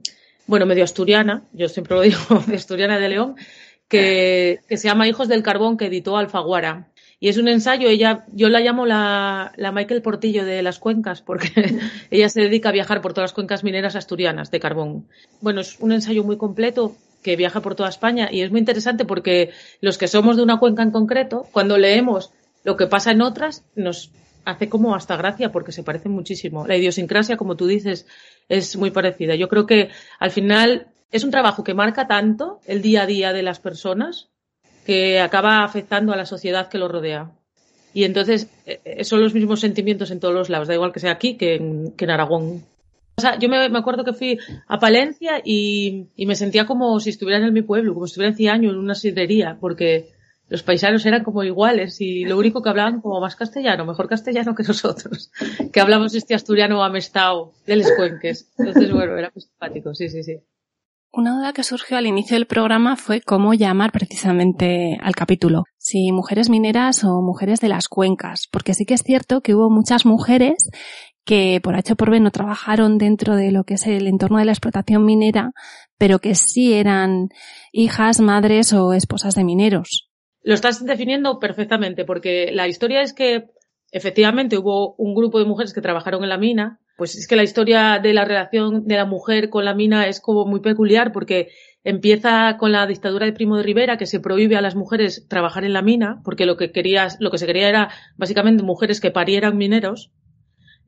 bueno, 0.47 0.67
medio 0.67 0.85
asturiana, 0.85 1.45
yo 1.53 1.69
siempre 1.69 1.97
lo 1.97 2.03
digo, 2.03 2.19
asturiana 2.55 2.99
de 2.99 3.09
León, 3.09 3.37
que, 3.89 4.61
que, 4.69 4.77
se 4.77 4.89
llama 4.89 5.09
Hijos 5.09 5.27
del 5.29 5.43
Carbón, 5.43 5.79
que 5.79 5.87
editó 5.87 6.19
Alfaguara. 6.19 6.91
Y 7.19 7.29
es 7.29 7.39
un 7.39 7.49
ensayo, 7.49 7.89
ella, 7.89 8.27
yo 8.33 8.51
la 8.51 8.61
llamo 8.61 8.85
la, 8.85 9.53
la 9.57 9.73
Michael 9.73 10.03
Portillo 10.03 10.45
de 10.45 10.63
las 10.63 10.79
cuencas, 10.79 11.23
porque 11.23 11.79
ella 12.11 12.29
se 12.29 12.43
dedica 12.43 12.69
a 12.69 12.73
viajar 12.73 13.01
por 13.01 13.15
todas 13.15 13.31
las 13.31 13.35
cuencas 13.35 13.65
mineras 13.65 13.97
asturianas 13.97 14.51
de 14.51 14.61
carbón. 14.61 15.09
Bueno, 15.41 15.63
es 15.63 15.79
un 15.81 15.93
ensayo 15.93 16.25
muy 16.25 16.37
completo 16.37 16.95
que 17.25 17.37
viaja 17.37 17.63
por 17.63 17.75
toda 17.75 17.89
España 17.89 18.29
y 18.31 18.43
es 18.43 18.51
muy 18.51 18.61
interesante 18.61 19.07
porque 19.07 19.51
los 19.81 19.97
que 19.97 20.09
somos 20.09 20.37
de 20.37 20.43
una 20.43 20.59
cuenca 20.59 20.83
en 20.83 20.91
concreto, 20.91 21.47
cuando 21.51 21.79
leemos 21.79 22.31
lo 22.65 22.77
que 22.77 22.87
pasa 22.87 23.13
en 23.13 23.23
otras, 23.23 23.65
nos 23.75 24.11
hace 24.45 24.69
como 24.69 24.95
hasta 24.95 25.17
gracia 25.17 25.51
porque 25.51 25.73
se 25.73 25.83
parecen 25.83 26.13
muchísimo. 26.13 26.67
La 26.67 26.77
idiosincrasia, 26.77 27.39
como 27.39 27.57
tú 27.57 27.67
dices, 27.67 28.07
es 28.51 28.77
muy 28.77 28.91
parecida. 28.91 29.35
Yo 29.37 29.49
creo 29.49 29.65
que 29.65 29.89
al 30.21 30.31
final 30.31 30.87
es 31.11 31.25
un 31.25 31.31
trabajo 31.31 31.65
que 31.65 31.73
marca 31.73 32.07
tanto 32.07 32.61
el 32.67 32.83
día 32.83 33.03
a 33.03 33.07
día 33.07 33.33
de 33.33 33.43
las 33.43 33.59
personas 33.59 34.29
que 34.85 35.19
acaba 35.19 35.65
afectando 35.65 36.13
a 36.13 36.17
la 36.17 36.27
sociedad 36.27 36.69
que 36.69 36.77
lo 36.77 36.89
rodea. 36.89 37.31
Y 37.95 38.05
entonces 38.05 38.49
eh, 38.67 39.03
son 39.05 39.23
los 39.23 39.33
mismos 39.33 39.61
sentimientos 39.61 40.11
en 40.11 40.21
todos 40.21 40.35
los 40.35 40.51
lados, 40.51 40.69
da 40.69 40.75
igual 40.75 40.93
que 40.93 41.01
sea 41.01 41.13
aquí 41.13 41.39
que 41.39 41.55
en, 41.55 41.93
que 41.93 42.05
en 42.05 42.11
Aragón. 42.11 42.65
O 43.17 43.21
sea, 43.21 43.39
yo 43.39 43.49
me, 43.49 43.69
me, 43.69 43.79
acuerdo 43.79 44.05
que 44.05 44.13
fui 44.13 44.39
a 44.67 44.79
Palencia 44.79 45.41
y, 45.45 46.09
y, 46.17 46.27
me 46.27 46.35
sentía 46.35 46.67
como 46.67 46.99
si 46.99 47.11
estuviera 47.11 47.47
en 47.47 47.53
mi 47.53 47.63
pueblo, 47.63 47.95
como 47.95 48.07
si 48.07 48.13
estuviera 48.13 48.31
en 48.31 48.37
Ciaño, 48.37 48.71
en 48.71 48.79
una 48.79 48.95
sidrería, 48.95 49.57
porque 49.61 50.15
los 50.49 50.63
paisanos 50.63 51.05
eran 51.07 51.25
como 51.25 51.43
iguales 51.43 52.01
y 52.01 52.25
lo 52.25 52.37
único 52.39 52.63
que 52.63 52.69
hablaban 52.69 53.01
como 53.01 53.21
más 53.21 53.37
castellano, 53.37 53.87
mejor 53.87 54.09
castellano 54.09 54.55
que 54.55 54.63
nosotros, 54.63 55.31
que 55.73 55.81
hablamos 55.81 56.15
este 56.15 56.35
asturiano 56.35 56.83
amestado 56.83 57.53
de 57.67 57.77
los 57.77 57.91
cuenques. 57.97 58.53
Entonces, 58.59 58.93
bueno, 58.93 59.17
era 59.17 59.31
muy 59.35 59.43
simpático, 59.43 59.95
sí, 59.95 60.09
sí, 60.09 60.23
sí. 60.23 60.41
Una 61.17 61.37
duda 61.37 61.53
que 61.53 61.63
surgió 61.63 61.97
al 61.97 62.07
inicio 62.07 62.35
del 62.35 62.47
programa 62.47 62.97
fue 62.97 63.21
cómo 63.21 63.55
llamar 63.55 63.93
precisamente 63.93 64.99
al 65.01 65.15
capítulo, 65.15 65.63
si 65.79 66.11
mujeres 66.11 66.51
mineras 66.51 67.05
o 67.05 67.23
mujeres 67.23 67.61
de 67.61 67.69
las 67.69 67.87
cuencas, 67.87 68.49
porque 68.51 68.75
sí 68.75 68.85
que 68.85 68.95
es 68.95 69.03
cierto 69.03 69.41
que 69.41 69.55
hubo 69.55 69.71
muchas 69.71 70.07
mujeres 70.07 70.71
que 71.25 71.61
por 71.63 71.75
H 71.75 71.97
por 71.97 72.11
B 72.11 72.21
no 72.21 72.31
trabajaron 72.31 72.99
dentro 72.99 73.37
de 73.37 73.51
lo 73.51 73.65
que 73.65 73.75
es 73.75 73.87
el 73.87 74.07
entorno 74.07 74.39
de 74.39 74.45
la 74.45 74.53
explotación 74.53 75.05
minera, 75.05 75.53
pero 75.99 76.19
que 76.19 76.35
sí 76.35 76.75
eran 76.75 77.29
hijas, 77.73 78.21
madres 78.21 78.73
o 78.73 78.93
esposas 78.93 79.35
de 79.35 79.45
mineros. 79.45 80.09
Lo 80.43 80.55
estás 80.55 80.85
definiendo 80.85 81.39
perfectamente, 81.39 82.05
porque 82.05 82.51
la 82.53 82.69
historia 82.69 83.01
es 83.01 83.15
que 83.15 83.47
efectivamente 83.91 84.59
hubo 84.59 84.95
un 84.97 85.15
grupo 85.15 85.39
de 85.39 85.47
mujeres 85.47 85.73
que 85.73 85.81
trabajaron 85.81 86.23
en 86.23 86.29
la 86.29 86.37
mina, 86.37 86.81
pues 86.97 87.17
es 87.17 87.27
que 87.27 87.37
la 87.37 87.43
historia 87.43 87.99
de 88.03 88.13
la 88.13 88.25
relación 88.25 88.87
de 88.87 88.97
la 88.97 89.05
mujer 89.05 89.51
con 89.51 89.65
la 89.65 89.75
mina 89.75 90.07
es 90.07 90.21
como 90.21 90.45
muy 90.45 90.61
peculiar 90.61 91.13
porque 91.13 91.49
empieza 91.83 92.57
con 92.57 92.73
la 92.73 92.87
dictadura 92.87 93.27
de 93.27 93.33
Primo 93.33 93.57
de 93.57 93.63
Rivera 93.63 93.97
que 93.97 94.07
se 94.07 94.21
prohíbe 94.21 94.57
a 94.57 94.63
las 94.63 94.77
mujeres 94.77 95.27
trabajar 95.29 95.65
en 95.65 95.73
la 95.73 95.83
mina 95.83 96.21
porque 96.25 96.47
lo 96.47 96.57
que 96.57 96.71
quería, 96.73 97.09
lo 97.19 97.31
que 97.31 97.39
se 97.39 97.47
quería 97.47 97.69
era 97.69 97.91
básicamente 98.17 98.63
mujeres 98.63 99.01
que 99.01 99.11
parieran 99.11 99.57
mineros. 99.57 100.13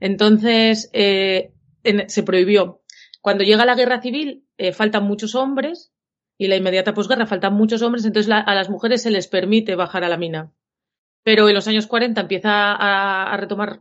Entonces 0.00 0.90
eh, 0.92 1.52
en, 1.84 2.08
se 2.08 2.22
prohibió. 2.22 2.82
Cuando 3.20 3.44
llega 3.44 3.64
la 3.64 3.74
guerra 3.74 4.00
civil 4.00 4.46
eh, 4.58 4.72
faltan 4.72 5.04
muchos 5.04 5.34
hombres 5.34 5.92
y 6.38 6.48
la 6.48 6.56
inmediata 6.56 6.94
posguerra 6.94 7.26
faltan 7.26 7.54
muchos 7.54 7.82
hombres, 7.82 8.04
entonces 8.04 8.28
la, 8.28 8.38
a 8.38 8.54
las 8.54 8.70
mujeres 8.70 9.02
se 9.02 9.10
les 9.10 9.26
permite 9.26 9.74
bajar 9.74 10.04
a 10.04 10.08
la 10.08 10.18
mina. 10.18 10.52
Pero 11.26 11.48
en 11.48 11.56
los 11.56 11.66
años 11.66 11.88
40 11.88 12.20
empieza 12.20 12.76
a, 12.78 13.36
retomar, 13.36 13.80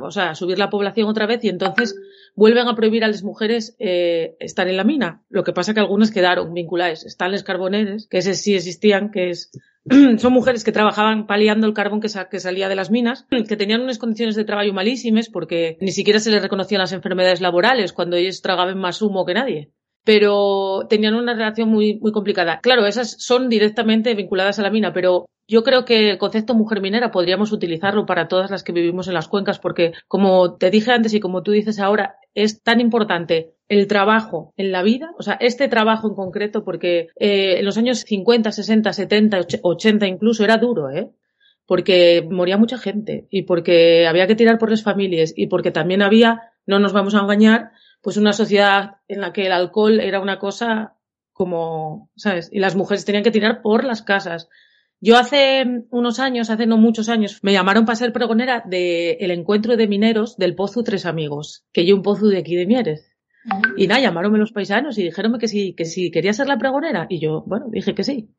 o 0.00 0.10
sea, 0.10 0.30
a 0.30 0.34
subir 0.34 0.58
la 0.58 0.70
población 0.70 1.10
otra 1.10 1.26
vez 1.26 1.44
y 1.44 1.50
entonces 1.50 1.94
vuelven 2.34 2.68
a 2.68 2.74
prohibir 2.74 3.04
a 3.04 3.08
las 3.08 3.22
mujeres 3.22 3.76
eh, 3.78 4.34
estar 4.40 4.66
en 4.66 4.78
la 4.78 4.82
mina. 4.82 5.22
Lo 5.28 5.44
que 5.44 5.52
pasa 5.52 5.74
que 5.74 5.80
algunas 5.80 6.10
quedaron 6.10 6.54
vinculadas. 6.54 7.04
Están 7.04 7.32
los 7.32 7.42
carboneres, 7.42 8.08
que 8.08 8.16
ese 8.16 8.32
sí 8.32 8.54
existían, 8.54 9.10
que 9.10 9.28
es, 9.28 9.50
son 10.16 10.32
mujeres 10.32 10.64
que 10.64 10.72
trabajaban 10.72 11.26
paliando 11.26 11.66
el 11.66 11.74
carbón 11.74 12.00
que, 12.00 12.08
sa, 12.08 12.30
que, 12.30 12.40
salía 12.40 12.70
de 12.70 12.76
las 12.76 12.90
minas, 12.90 13.26
que 13.46 13.58
tenían 13.58 13.82
unas 13.82 13.98
condiciones 13.98 14.34
de 14.34 14.46
trabajo 14.46 14.72
malísimas 14.72 15.28
porque 15.28 15.76
ni 15.82 15.92
siquiera 15.92 16.18
se 16.18 16.30
les 16.30 16.40
reconocían 16.40 16.80
las 16.80 16.94
enfermedades 16.94 17.42
laborales 17.42 17.92
cuando 17.92 18.16
ellos 18.16 18.40
tragaban 18.40 18.78
más 18.78 19.02
humo 19.02 19.26
que 19.26 19.34
nadie 19.34 19.70
pero 20.02 20.86
tenían 20.88 21.16
una 21.16 21.34
relación 21.34 21.68
muy 21.68 21.98
complicada. 22.12 22.60
Claro, 22.60 22.86
esas 22.86 23.16
son 23.18 23.48
directamente 23.48 24.14
vinculadas 24.14 24.56
a 24.60 24.62
la 24.62 24.70
mina, 24.70 24.92
pero 24.92 25.26
yo 25.48 25.62
creo 25.62 25.84
que 25.84 26.10
el 26.10 26.18
concepto 26.18 26.54
mujer 26.54 26.80
minera 26.80 27.10
podríamos 27.10 27.52
utilizarlo 27.52 28.06
para 28.06 28.28
todas 28.28 28.50
las 28.50 28.64
que 28.64 28.72
vivimos 28.72 29.08
en 29.08 29.14
las 29.14 29.28
cuencas, 29.28 29.58
porque 29.58 29.92
como 30.08 30.56
te 30.56 30.70
dije 30.70 30.92
antes 30.92 31.14
y 31.14 31.20
como 31.20 31.42
tú 31.42 31.52
dices 31.52 31.78
ahora, 31.78 32.16
es 32.34 32.62
tan 32.62 32.80
importante 32.80 33.54
el 33.68 33.86
trabajo 33.86 34.52
en 34.56 34.72
la 34.72 34.82
vida, 34.82 35.12
o 35.18 35.22
sea, 35.22 35.34
este 35.34 35.68
trabajo 35.68 36.08
en 36.08 36.14
concreto, 36.14 36.64
porque 36.64 37.08
eh, 37.18 37.58
en 37.58 37.64
los 37.64 37.78
años 37.78 38.00
50, 38.00 38.52
60, 38.52 38.92
70, 38.92 39.40
80 39.62 40.06
incluso 40.06 40.44
era 40.44 40.56
duro, 40.56 40.90
¿eh? 40.90 41.10
Porque 41.66 42.26
moría 42.30 42.58
mucha 42.58 42.78
gente 42.78 43.26
y 43.28 43.42
porque 43.42 44.06
había 44.06 44.28
que 44.28 44.36
tirar 44.36 44.58
por 44.58 44.70
las 44.70 44.82
familias 44.82 45.32
y 45.36 45.48
porque 45.48 45.72
también 45.72 46.02
había, 46.02 46.52
no 46.64 46.78
nos 46.78 46.92
vamos 46.92 47.14
a 47.14 47.20
engañar, 47.20 47.72
pues 48.02 48.16
una 48.16 48.32
sociedad 48.32 48.98
en 49.08 49.20
la 49.20 49.32
que 49.32 49.46
el 49.46 49.52
alcohol 49.52 49.98
era 49.98 50.20
una 50.20 50.38
cosa 50.38 50.94
como, 51.32 52.08
¿sabes? 52.16 52.48
Y 52.52 52.60
las 52.60 52.76
mujeres 52.76 53.04
tenían 53.04 53.24
que 53.24 53.32
tirar 53.32 53.62
por 53.62 53.84
las 53.84 54.02
casas. 54.02 54.48
Yo 55.00 55.18
hace 55.18 55.84
unos 55.90 56.18
años, 56.20 56.48
hace 56.48 56.66
no 56.66 56.78
muchos 56.78 57.08
años, 57.08 57.40
me 57.42 57.52
llamaron 57.52 57.84
para 57.84 57.96
ser 57.96 58.12
pregonera 58.12 58.62
del 58.66 59.16
el 59.20 59.30
encuentro 59.30 59.76
de 59.76 59.86
mineros 59.86 60.36
del 60.38 60.54
Pozo 60.54 60.82
Tres 60.82 61.04
Amigos, 61.04 61.66
que 61.72 61.84
yo 61.84 61.94
un 61.94 62.02
pozo 62.02 62.28
de 62.28 62.38
aquí 62.38 62.56
de 62.56 62.66
Mieres. 62.66 63.12
Y 63.76 63.86
nada, 63.86 64.00
llamaronme 64.00 64.38
los 64.38 64.52
paisanos 64.52 64.98
y 64.98 65.04
dijeronme 65.04 65.38
que 65.38 65.48
sí, 65.48 65.74
que 65.74 65.84
sí, 65.84 66.10
quería 66.10 66.32
ser 66.32 66.48
la 66.48 66.58
pregonera. 66.58 67.06
Y 67.08 67.20
yo, 67.20 67.44
bueno, 67.46 67.66
dije 67.70 67.94
que 67.94 68.04
sí. 68.04 68.30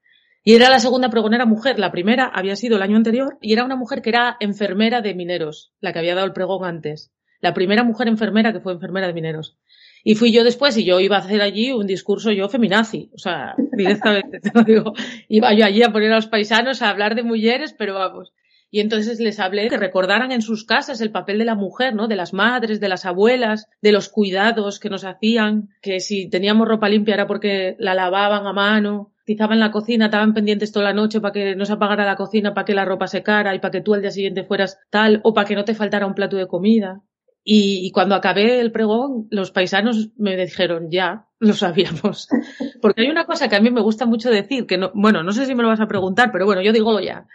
Y 0.44 0.56
era 0.56 0.70
la 0.70 0.80
segunda 0.80 1.10
pregonera 1.10 1.46
mujer. 1.46 1.80
La 1.80 1.92
primera 1.92 2.26
había 2.26 2.56
sido 2.56 2.78
el 2.78 2.82
año 2.82 2.98
anterior 2.98 3.38
y 3.42 3.54
era 3.54 3.64
una 3.64 3.76
mujer 3.76 4.02
que 4.02 4.10
era 4.10 4.38
enfermera 4.40 5.02
de 5.02 5.14
mineros, 5.14 5.74
la 5.80 5.94
que 5.94 6.00
había 6.00 6.16
dado 6.16 6.28
el 6.28 6.34
pregón 6.34 6.66
antes. 6.66 7.12
la 7.40 7.54
primera 7.54 7.84
mujer 7.84 8.08
enfermera 8.08 8.52
que 8.52 8.60
fue 8.60 8.74
enfermera 8.74 9.08
de 9.08 9.14
mineros. 9.14 9.58
Y 10.04 10.16
fui 10.16 10.32
yo 10.32 10.44
después 10.44 10.78
y 10.78 10.86
yo 10.86 11.00
iba 11.00 11.18
a 11.18 11.20
hacer 11.20 11.42
allí 11.42 11.72
un 11.72 11.88
discurso 11.88 12.32
yo 12.32 12.50
feminazi, 12.50 13.10
o 13.14 13.18
sea, 13.18 13.56
directamente 13.58 14.40
te 14.42 14.52
lo 14.54 14.64
digo. 14.64 14.94
Iba 15.28 15.54
yo 15.54 15.66
allí 15.66 15.84
a 15.84 15.92
poner 15.92 16.12
a 16.12 16.16
los 16.16 16.28
paisanos 16.28 16.82
a 16.82 16.90
hablar 16.90 17.16
de 17.16 17.24
mujeres, 17.24 17.74
pero 17.78 17.96
vamos. 17.96 18.34
Y 18.70 18.82
entonces 18.82 19.20
les 19.20 19.40
hablé 19.40 19.70
que 19.70 19.78
recordaran 19.78 20.32
en 20.32 20.42
sus 20.42 20.66
casas 20.66 21.00
el 21.00 21.12
papel 21.12 21.38
de 21.38 21.46
la 21.46 21.56
mujer, 21.56 21.96
¿no? 21.96 22.08
De 22.08 22.18
las 22.18 22.34
madres, 22.34 22.82
de 22.82 22.90
las 22.90 23.06
abuelas, 23.06 23.68
de 23.82 23.94
los 23.94 24.10
cuidados 24.10 24.80
que 24.80 24.90
nos 24.90 25.06
hacían, 25.06 25.70
que 25.82 26.02
si 26.02 26.30
teníamos 26.30 26.68
ropa 26.68 26.90
limpia 26.90 27.14
era 27.14 27.28
porque 27.28 27.78
la 27.80 27.94
lavaban 27.94 28.46
a 28.46 28.52
mano, 28.52 29.14
tizaban 29.24 29.60
la 29.60 29.72
cocina, 29.72 30.06
estaban 30.06 30.34
pendientes 30.34 30.72
toda 30.74 30.86
la 30.86 30.94
noche 30.94 31.22
para 31.22 31.32
que 31.32 31.56
no 31.56 31.66
se 31.66 31.74
apagara 31.74 32.06
la 32.06 32.18
cocina, 32.18 32.54
para 32.54 32.66
que 32.66 32.74
la 32.74 32.86
ropa 32.86 33.08
secara 33.08 33.56
y 33.56 33.60
para 33.60 33.72
que 33.72 33.82
tú 33.82 33.94
al 33.94 34.02
día 34.02 34.12
siguiente 34.12 34.44
fueras 34.44 34.80
tal, 34.90 35.22
o 35.24 35.34
para 35.34 35.48
que 35.48 35.56
no 35.56 35.64
te 35.64 35.74
faltara 35.74 36.06
un 36.06 36.14
plato 36.14 36.36
de 36.36 36.48
comida. 36.48 37.02
Y, 37.50 37.92
cuando 37.92 38.14
acabé 38.14 38.60
el 38.60 38.74
pregón, 38.74 39.30
los 39.32 39.52
paisanos 39.52 40.10
me 40.18 40.36
dijeron, 40.36 40.92
ya, 40.92 41.28
lo 41.40 41.54
sabíamos. 41.54 42.28
Porque 42.82 43.04
hay 43.04 43.10
una 43.10 43.26
cosa 43.26 43.48
que 43.48 43.56
a 43.56 43.62
mí 43.62 43.70
me 43.70 43.80
gusta 43.80 44.06
mucho 44.06 44.30
decir, 44.30 44.66
que 44.66 44.78
no, 44.78 44.92
bueno, 44.94 45.24
no 45.24 45.32
sé 45.32 45.46
si 45.46 45.56
me 45.56 45.64
lo 45.64 45.70
vas 45.70 45.80
a 45.80 45.88
preguntar, 45.88 46.30
pero 46.34 46.46
bueno, 46.46 46.62
yo 46.62 46.74
digo 46.74 47.00
ya. 47.00 47.26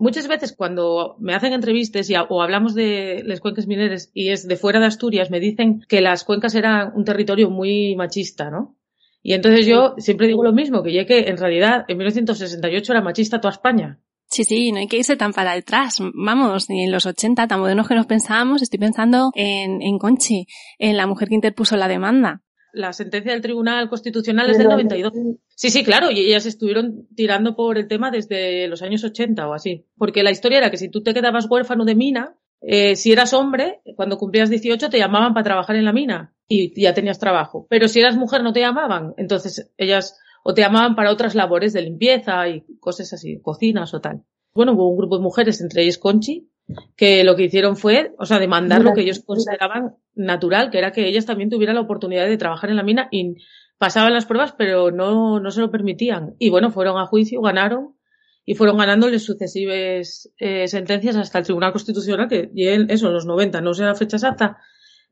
Muchas 0.00 0.26
veces 0.26 0.56
cuando 0.56 1.14
me 1.20 1.36
hacen 1.36 1.52
entrevistas 1.52 2.10
y, 2.10 2.14
o 2.16 2.42
hablamos 2.42 2.74
de 2.74 3.22
las 3.26 3.38
cuencas 3.38 3.68
mineras 3.68 4.10
y 4.12 4.30
es 4.30 4.48
de 4.48 4.56
fuera 4.56 4.80
de 4.80 4.86
Asturias, 4.86 5.30
me 5.30 5.38
dicen 5.38 5.84
que 5.88 6.00
las 6.00 6.24
cuencas 6.24 6.56
eran 6.56 6.90
un 6.96 7.04
territorio 7.04 7.48
muy 7.48 7.94
machista, 7.94 8.50
¿no? 8.50 8.74
Y 9.22 9.34
entonces 9.34 9.66
yo 9.66 9.94
siempre 9.98 10.26
digo 10.26 10.42
lo 10.42 10.52
mismo, 10.52 10.82
que 10.82 10.92
ya 10.92 11.06
que 11.06 11.28
en 11.28 11.36
realidad 11.36 11.84
en 11.86 11.96
1968 11.98 12.92
era 12.92 13.02
machista 13.02 13.40
toda 13.40 13.52
España. 13.52 14.00
Sí, 14.34 14.42
sí, 14.42 14.72
no 14.72 14.78
hay 14.78 14.88
que 14.88 14.96
irse 14.96 15.14
tan 15.14 15.32
para 15.32 15.52
atrás. 15.52 15.98
Vamos, 16.12 16.68
ni 16.68 16.82
en 16.82 16.90
los 16.90 17.06
80, 17.06 17.46
tan 17.46 17.60
modernos 17.60 17.86
que 17.86 17.94
nos 17.94 18.06
pensábamos, 18.06 18.62
estoy 18.62 18.80
pensando 18.80 19.30
en, 19.36 19.80
en 19.80 19.96
Conchi, 19.96 20.48
en 20.80 20.96
la 20.96 21.06
mujer 21.06 21.28
que 21.28 21.36
interpuso 21.36 21.76
la 21.76 21.86
demanda. 21.86 22.42
La 22.72 22.92
sentencia 22.92 23.30
del 23.30 23.42
Tribunal 23.42 23.88
Constitucional 23.88 24.50
es 24.50 24.58
del 24.58 24.66
92. 24.66 25.12
Sí, 25.54 25.70
sí, 25.70 25.84
claro, 25.84 26.10
y 26.10 26.18
ellas 26.18 26.46
estuvieron 26.46 27.06
tirando 27.14 27.54
por 27.54 27.78
el 27.78 27.86
tema 27.86 28.10
desde 28.10 28.66
los 28.66 28.82
años 28.82 29.04
80 29.04 29.48
o 29.48 29.54
así. 29.54 29.86
Porque 29.96 30.24
la 30.24 30.32
historia 30.32 30.58
era 30.58 30.70
que 30.72 30.78
si 30.78 30.88
tú 30.88 31.00
te 31.00 31.14
quedabas 31.14 31.46
huérfano 31.48 31.84
de 31.84 31.94
mina, 31.94 32.36
eh, 32.60 32.96
si 32.96 33.12
eras 33.12 33.34
hombre, 33.34 33.82
cuando 33.94 34.18
cumplías 34.18 34.50
18 34.50 34.90
te 34.90 34.98
llamaban 34.98 35.32
para 35.32 35.44
trabajar 35.44 35.76
en 35.76 35.84
la 35.84 35.92
mina 35.92 36.34
y 36.48 36.82
ya 36.82 36.92
tenías 36.92 37.20
trabajo. 37.20 37.68
Pero 37.70 37.86
si 37.86 38.00
eras 38.00 38.16
mujer 38.16 38.42
no 38.42 38.52
te 38.52 38.58
llamaban. 38.58 39.14
Entonces 39.16 39.70
ellas 39.76 40.18
o 40.44 40.54
te 40.54 40.60
llamaban 40.60 40.94
para 40.94 41.10
otras 41.10 41.34
labores 41.34 41.72
de 41.72 41.82
limpieza 41.82 42.48
y 42.48 42.64
cosas 42.78 43.12
así, 43.14 43.40
cocinas 43.40 43.94
o 43.94 44.00
tal. 44.00 44.22
Bueno, 44.54 44.74
hubo 44.74 44.88
un 44.88 44.98
grupo 44.98 45.16
de 45.16 45.22
mujeres, 45.22 45.60
entre 45.62 45.82
ellas 45.82 45.98
Conchi, 45.98 46.50
que 46.96 47.24
lo 47.24 47.34
que 47.34 47.44
hicieron 47.44 47.76
fue, 47.76 48.14
o 48.18 48.26
sea, 48.26 48.38
demandar 48.38 48.82
lo 48.82 48.92
que 48.92 49.00
ellos 49.00 49.20
consideraban 49.20 49.96
natural, 50.14 50.70
que 50.70 50.78
era 50.78 50.92
que 50.92 51.08
ellas 51.08 51.24
también 51.24 51.48
tuvieran 51.48 51.76
la 51.76 51.80
oportunidad 51.80 52.26
de 52.26 52.36
trabajar 52.36 52.68
en 52.68 52.76
la 52.76 52.82
mina 52.82 53.08
y 53.10 53.36
pasaban 53.78 54.12
las 54.12 54.26
pruebas, 54.26 54.54
pero 54.56 54.90
no, 54.90 55.40
no 55.40 55.50
se 55.50 55.62
lo 55.62 55.70
permitían. 55.70 56.34
Y 56.38 56.50
bueno, 56.50 56.70
fueron 56.70 56.98
a 56.98 57.06
juicio, 57.06 57.40
ganaron 57.40 57.96
y 58.44 58.54
fueron 58.54 58.76
ganándoles 58.76 59.24
sucesivas 59.24 60.30
eh, 60.38 60.68
sentencias 60.68 61.16
hasta 61.16 61.38
el 61.38 61.44
Tribunal 61.44 61.72
Constitucional, 61.72 62.28
que 62.28 62.50
en 62.54 62.90
eso, 62.90 63.08
en 63.08 63.14
los 63.14 63.24
90, 63.24 63.62
no 63.62 63.72
sé 63.72 63.84
la 63.84 63.94
fecha 63.94 64.18
exacta, 64.18 64.58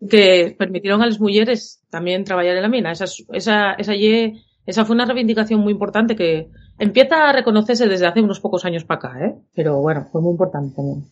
que 0.09 0.55
permitieron 0.59 1.01
a 1.01 1.07
las 1.07 1.19
mujeres 1.19 1.83
también 1.89 2.25
trabajar 2.25 2.57
en 2.57 2.63
la 2.63 2.69
mina. 2.69 2.93
Esa, 2.93 3.07
esa, 3.33 3.73
esa 3.73 3.95
esa 4.67 4.85
fue 4.85 4.95
una 4.95 5.05
reivindicación 5.05 5.61
muy 5.61 5.73
importante 5.73 6.17
que 6.17 6.51
empieza 6.79 7.29
a 7.29 7.33
reconocerse 7.33 7.89
desde 7.89 8.07
hace 8.07 8.23
unos 8.23 8.41
pocos 8.41 8.65
años 8.65 8.85
para 8.85 8.99
acá, 8.99 9.27
¿eh? 9.27 9.35
Pero 9.55 9.81
bueno, 9.81 10.09
fue 10.11 10.21
muy 10.21 10.33
importante 10.33 10.75
también. 10.77 11.05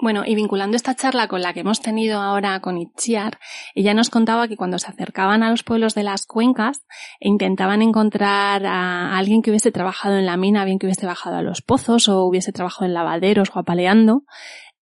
Bueno, 0.00 0.22
y 0.24 0.36
vinculando 0.36 0.76
esta 0.76 0.94
charla 0.94 1.26
con 1.26 1.42
la 1.42 1.52
que 1.52 1.60
hemos 1.60 1.80
tenido 1.80 2.20
ahora 2.20 2.60
con 2.60 2.78
Itziar, 2.78 3.38
ella 3.74 3.94
nos 3.94 4.10
contaba 4.10 4.46
que 4.46 4.56
cuando 4.56 4.78
se 4.78 4.86
acercaban 4.86 5.42
a 5.42 5.50
los 5.50 5.64
pueblos 5.64 5.94
de 5.94 6.04
las 6.04 6.24
cuencas 6.24 6.84
e 7.18 7.28
intentaban 7.28 7.82
encontrar 7.82 8.64
a 8.64 9.18
alguien 9.18 9.42
que 9.42 9.50
hubiese 9.50 9.72
trabajado 9.72 10.16
en 10.16 10.26
la 10.26 10.36
mina, 10.36 10.64
bien 10.64 10.78
que 10.78 10.86
hubiese 10.86 11.06
bajado 11.06 11.36
a 11.36 11.42
los 11.42 11.62
pozos 11.62 12.08
o 12.08 12.22
hubiese 12.24 12.52
trabajado 12.52 12.86
en 12.86 12.94
lavaderos 12.94 13.50
o 13.52 13.58
apaleando, 13.58 14.22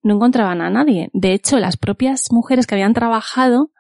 no 0.03 0.15
encontraban 0.17 0.61
a 0.61 0.69
nadie. 0.69 1.09
De 1.15 1.33
hecho, 1.33 1.59
las 1.59 1.79
propias 1.79 2.27
mujeres 2.31 2.67
que 2.67 2.75
habían 2.75 2.93
trabajado, 2.93 3.71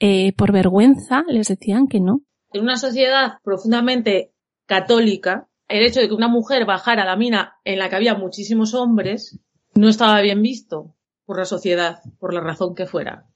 eh, 0.00 0.32
por 0.36 0.50
vergüenza, 0.50 1.22
les 1.28 1.46
decían 1.46 1.86
que 1.86 2.00
no, 2.00 2.22
en 2.54 2.62
una 2.62 2.76
sociedad 2.76 3.38
profundamente 3.42 4.32
católica, 4.66 5.48
el 5.68 5.84
hecho 5.84 6.00
de 6.00 6.08
que 6.08 6.14
una 6.14 6.28
mujer 6.28 6.64
bajara 6.64 7.02
a 7.02 7.06
la 7.06 7.16
mina 7.16 7.56
en 7.64 7.78
la 7.78 7.90
que 7.90 7.96
había 7.96 8.14
muchísimos 8.14 8.74
hombres 8.74 9.38
no 9.74 9.88
estaba 9.88 10.20
bien 10.20 10.40
visto 10.40 10.94
por 11.26 11.38
la 11.38 11.44
sociedad, 11.44 11.98
por 12.20 12.32
la 12.32 12.40
razón 12.40 12.74
que 12.74 12.86
fuera. 12.86 13.26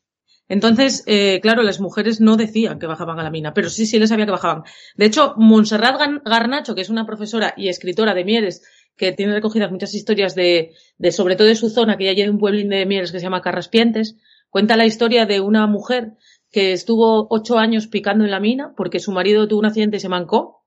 Entonces, 0.49 1.03
eh, 1.07 1.41
claro, 1.43 1.63
las 1.63 1.81
mujeres 1.81 2.21
no 2.21 2.37
decían 2.37 2.79
que 2.79 2.87
bajaban 2.87 3.19
a 3.19 3.25
la 3.25 3.31
mina, 3.31 3.53
pero 3.53 3.69
sí, 3.69 3.87
sí 3.87 3.99
les 3.99 4.09
sabía 4.09 4.25
que 4.25 4.31
bajaban. 4.33 4.63
De 4.97 5.07
hecho, 5.07 5.35
Montserrat 5.37 6.01
Garnacho, 6.25 6.75
que 6.75 6.81
es 6.81 6.89
una 6.89 7.05
profesora 7.05 7.55
y 7.57 7.69
escritora 7.69 8.15
de 8.15 8.25
Mieres, 8.25 8.63
que 8.97 9.13
tiene 9.13 9.35
recogidas 9.35 9.71
muchas 9.71 9.95
historias 9.95 10.35
de, 10.37 10.75
de 10.97 11.13
sobre 11.13 11.35
todo 11.35 11.49
de 11.49 11.57
su 11.57 11.71
zona, 11.71 11.97
que 11.97 12.05
ya 12.05 12.11
hay 12.11 12.29
un 12.29 12.39
pueblín 12.39 12.69
de 12.69 12.87
Mieres 12.87 13.11
que 13.11 13.19
se 13.19 13.25
llama 13.25 13.43
Carraspientes, 13.43 14.17
cuenta 14.49 14.77
la 14.77 14.87
historia 14.87 15.27
de 15.27 15.41
una 15.41 15.67
mujer 15.67 16.13
que 16.59 16.73
estuvo 16.73 17.29
ocho 17.31 17.57
años 17.57 17.87
picando 17.87 18.25
en 18.25 18.33
la 18.33 18.41
mina 18.41 18.75
porque 18.77 18.99
su 18.99 19.13
marido 19.13 19.47
tuvo 19.47 19.61
un 19.61 19.67
accidente 19.67 19.99
y 19.99 20.01
se 20.01 20.09
mancó. 20.09 20.65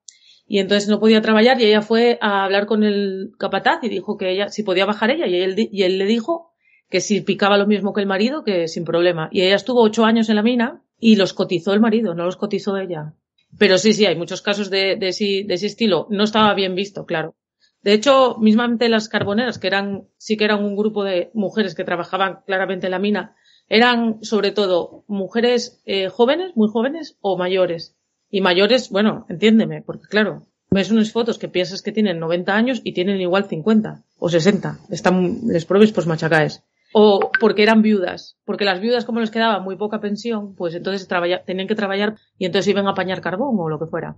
Y 0.48 0.60
entonces 0.60 0.88
no 0.88 1.02
podía 1.02 1.22
trabajar 1.22 1.60
y 1.60 1.66
ella 1.66 1.82
fue 1.82 2.18
a 2.22 2.46
hablar 2.46 2.66
con 2.66 2.86
el 2.86 3.32
capataz 3.38 3.84
y 3.84 3.90
dijo 3.90 4.18
que 4.18 4.32
ella 4.32 4.48
si 4.48 4.64
podía 4.64 4.86
bajar 4.86 5.12
ella. 5.12 5.28
Y 5.28 5.36
él, 5.36 5.70
y 5.70 5.84
él 5.84 5.98
le 5.98 6.06
dijo 6.06 6.54
que 6.90 7.02
si 7.02 7.20
picaba 7.20 7.58
lo 7.58 7.68
mismo 7.68 7.92
que 7.92 8.00
el 8.00 8.08
marido 8.08 8.46
que 8.46 8.70
sin 8.70 8.86
problema. 8.86 9.28
Y 9.34 9.42
ella 9.42 9.56
estuvo 9.56 9.82
ocho 9.82 10.06
años 10.06 10.30
en 10.30 10.38
la 10.38 10.44
mina 10.44 10.82
y 10.98 11.18
los 11.18 11.34
cotizó 11.34 11.74
el 11.74 11.82
marido 11.82 12.16
no 12.16 12.24
los 12.24 12.38
cotizó 12.38 12.78
ella. 12.78 13.14
Pero 13.58 13.78
sí 13.78 13.92
sí 13.92 14.06
hay 14.06 14.16
muchos 14.16 14.42
casos 14.42 14.70
de, 14.70 14.96
de, 14.96 15.14
de 15.46 15.54
ese 15.54 15.66
estilo. 15.66 16.08
No 16.10 16.24
estaba 16.24 16.54
bien 16.54 16.74
visto 16.74 17.06
claro. 17.06 17.36
De 17.82 17.92
hecho, 17.92 18.38
mismamente 18.40 18.88
las 18.88 19.10
carboneras, 19.10 19.60
que 19.60 19.68
eran, 19.68 20.08
sí 20.18 20.38
que 20.38 20.46
eran 20.46 20.64
un 20.64 20.78
grupo 20.78 21.04
de 21.04 21.32
mujeres 21.34 21.76
que 21.76 21.84
trabajaban 21.84 22.44
claramente 22.46 22.88
en 22.88 22.92
la 22.92 23.00
mina, 23.00 23.36
eran 23.72 24.22
sobre 24.22 24.52
todo 24.52 25.06
mujeres 25.08 25.82
eh, 25.86 26.10
jóvenes, 26.10 26.52
muy 26.58 26.68
jóvenes 26.68 27.18
o 27.22 27.38
mayores. 27.38 27.96
Y 28.30 28.42
mayores, 28.42 28.90
bueno, 28.90 29.26
entiéndeme, 29.30 29.82
porque 29.82 30.08
claro, 30.10 30.46
ves 30.70 30.92
unas 30.92 31.14
fotos 31.14 31.40
que 31.40 31.48
piensas 31.48 31.82
que 31.82 31.94
tienen 31.94 32.20
90 32.20 32.54
años 32.54 32.82
y 32.84 32.92
tienen 32.92 33.22
igual 33.22 33.46
50 33.46 34.04
o 34.20 34.28
60. 34.28 34.80
Están, 34.90 35.48
les 35.48 35.64
probes 35.64 35.94
pues 35.94 36.06
machacaes. 36.06 36.66
O 36.92 37.32
porque 37.40 37.64
eran 37.64 37.82
viudas, 37.82 38.38
porque 38.44 38.66
las 38.66 38.82
viudas 38.82 39.06
como 39.06 39.22
les 39.22 39.32
quedaba 39.32 39.62
muy 39.62 39.78
poca 39.78 40.02
pensión, 40.02 40.54
pues 40.54 40.76
entonces 40.76 41.08
tenían 41.46 41.70
que 41.70 41.76
trabajar 41.76 42.18
y 42.38 42.48
entonces 42.48 42.68
iban 42.68 42.88
a 42.88 42.92
apañar 42.92 43.22
carbón 43.22 43.56
o 43.58 43.70
lo 43.70 43.80
que 43.80 43.86
fuera. 43.86 44.18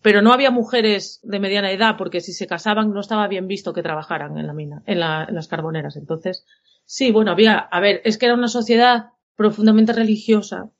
Pero 0.00 0.22
no 0.22 0.32
había 0.32 0.50
mujeres 0.50 1.20
de 1.24 1.40
mediana 1.40 1.72
edad 1.72 1.96
porque 1.98 2.22
si 2.22 2.32
se 2.32 2.46
casaban 2.46 2.94
no 2.94 3.00
estaba 3.00 3.28
bien 3.28 3.48
visto 3.48 3.74
que 3.74 3.82
trabajaran 3.82 4.38
en 4.38 4.46
la 4.46 4.54
mina, 4.54 4.82
en, 4.86 4.96
en 5.02 5.34
las 5.34 5.48
carboneras. 5.48 5.96
Entonces 5.96 6.46
Sí, 6.90 7.12
bueno, 7.12 7.32
había, 7.32 7.58
a 7.58 7.80
ver, 7.80 8.00
es 8.04 8.16
que 8.16 8.24
era 8.24 8.34
una 8.34 8.48
sociedad 8.48 9.10
profundamente 9.36 9.92
religiosa, 9.92 10.70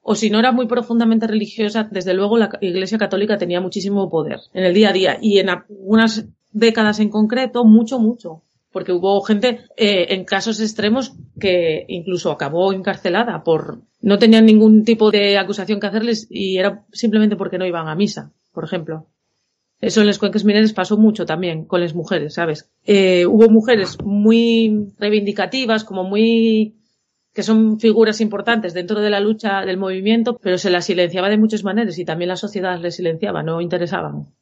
o 0.00 0.14
si 0.14 0.30
no 0.30 0.38
era 0.38 0.52
muy 0.52 0.68
profundamente 0.68 1.26
religiosa, 1.26 1.88
desde 1.90 2.14
luego 2.14 2.38
la 2.38 2.56
Iglesia 2.60 2.98
Católica 2.98 3.36
tenía 3.36 3.60
muchísimo 3.60 4.08
poder 4.08 4.38
en 4.54 4.62
el 4.62 4.74
día 4.74 4.90
a 4.90 4.92
día 4.92 5.18
y 5.20 5.40
en 5.40 5.48
algunas 5.48 6.26
décadas 6.52 7.00
en 7.00 7.10
concreto, 7.10 7.64
mucho, 7.64 7.98
mucho. 7.98 8.44
Porque 8.70 8.92
hubo 8.92 9.20
gente 9.22 9.62
eh, 9.76 10.06
en 10.10 10.24
casos 10.24 10.60
extremos 10.60 11.14
que 11.40 11.84
incluso 11.88 12.30
acabó 12.30 12.72
encarcelada 12.72 13.42
por 13.42 13.80
no 14.00 14.18
tenían 14.20 14.46
ningún 14.46 14.84
tipo 14.84 15.10
de 15.10 15.36
acusación 15.36 15.80
que 15.80 15.88
hacerles 15.88 16.28
y 16.30 16.58
era 16.58 16.86
simplemente 16.92 17.34
porque 17.34 17.58
no 17.58 17.66
iban 17.66 17.88
a 17.88 17.96
misa, 17.96 18.30
por 18.52 18.62
ejemplo. 18.62 19.08
Eso 19.86 20.00
en 20.00 20.08
las 20.08 20.18
cuencas 20.18 20.44
mineras 20.44 20.72
pasó 20.72 20.96
mucho 20.96 21.26
también 21.26 21.64
con 21.64 21.80
las 21.80 21.94
mujeres, 21.94 22.34
¿sabes? 22.34 22.68
Eh, 22.84 23.24
hubo 23.24 23.48
mujeres 23.48 23.98
muy 24.04 24.92
reivindicativas, 24.98 25.84
como 25.84 26.02
muy 26.02 26.74
que 27.32 27.44
son 27.44 27.78
figuras 27.78 28.20
importantes 28.20 28.74
dentro 28.74 29.00
de 29.00 29.10
la 29.10 29.20
lucha 29.20 29.60
del 29.60 29.76
movimiento, 29.76 30.40
pero 30.42 30.58
se 30.58 30.70
las 30.70 30.86
silenciaba 30.86 31.28
de 31.28 31.38
muchas 31.38 31.62
maneras 31.62 32.00
y 32.00 32.04
también 32.04 32.30
la 32.30 32.36
sociedad 32.36 32.80
les 32.80 32.96
silenciaba, 32.96 33.44
no 33.44 33.60
interesaban. 33.60 34.34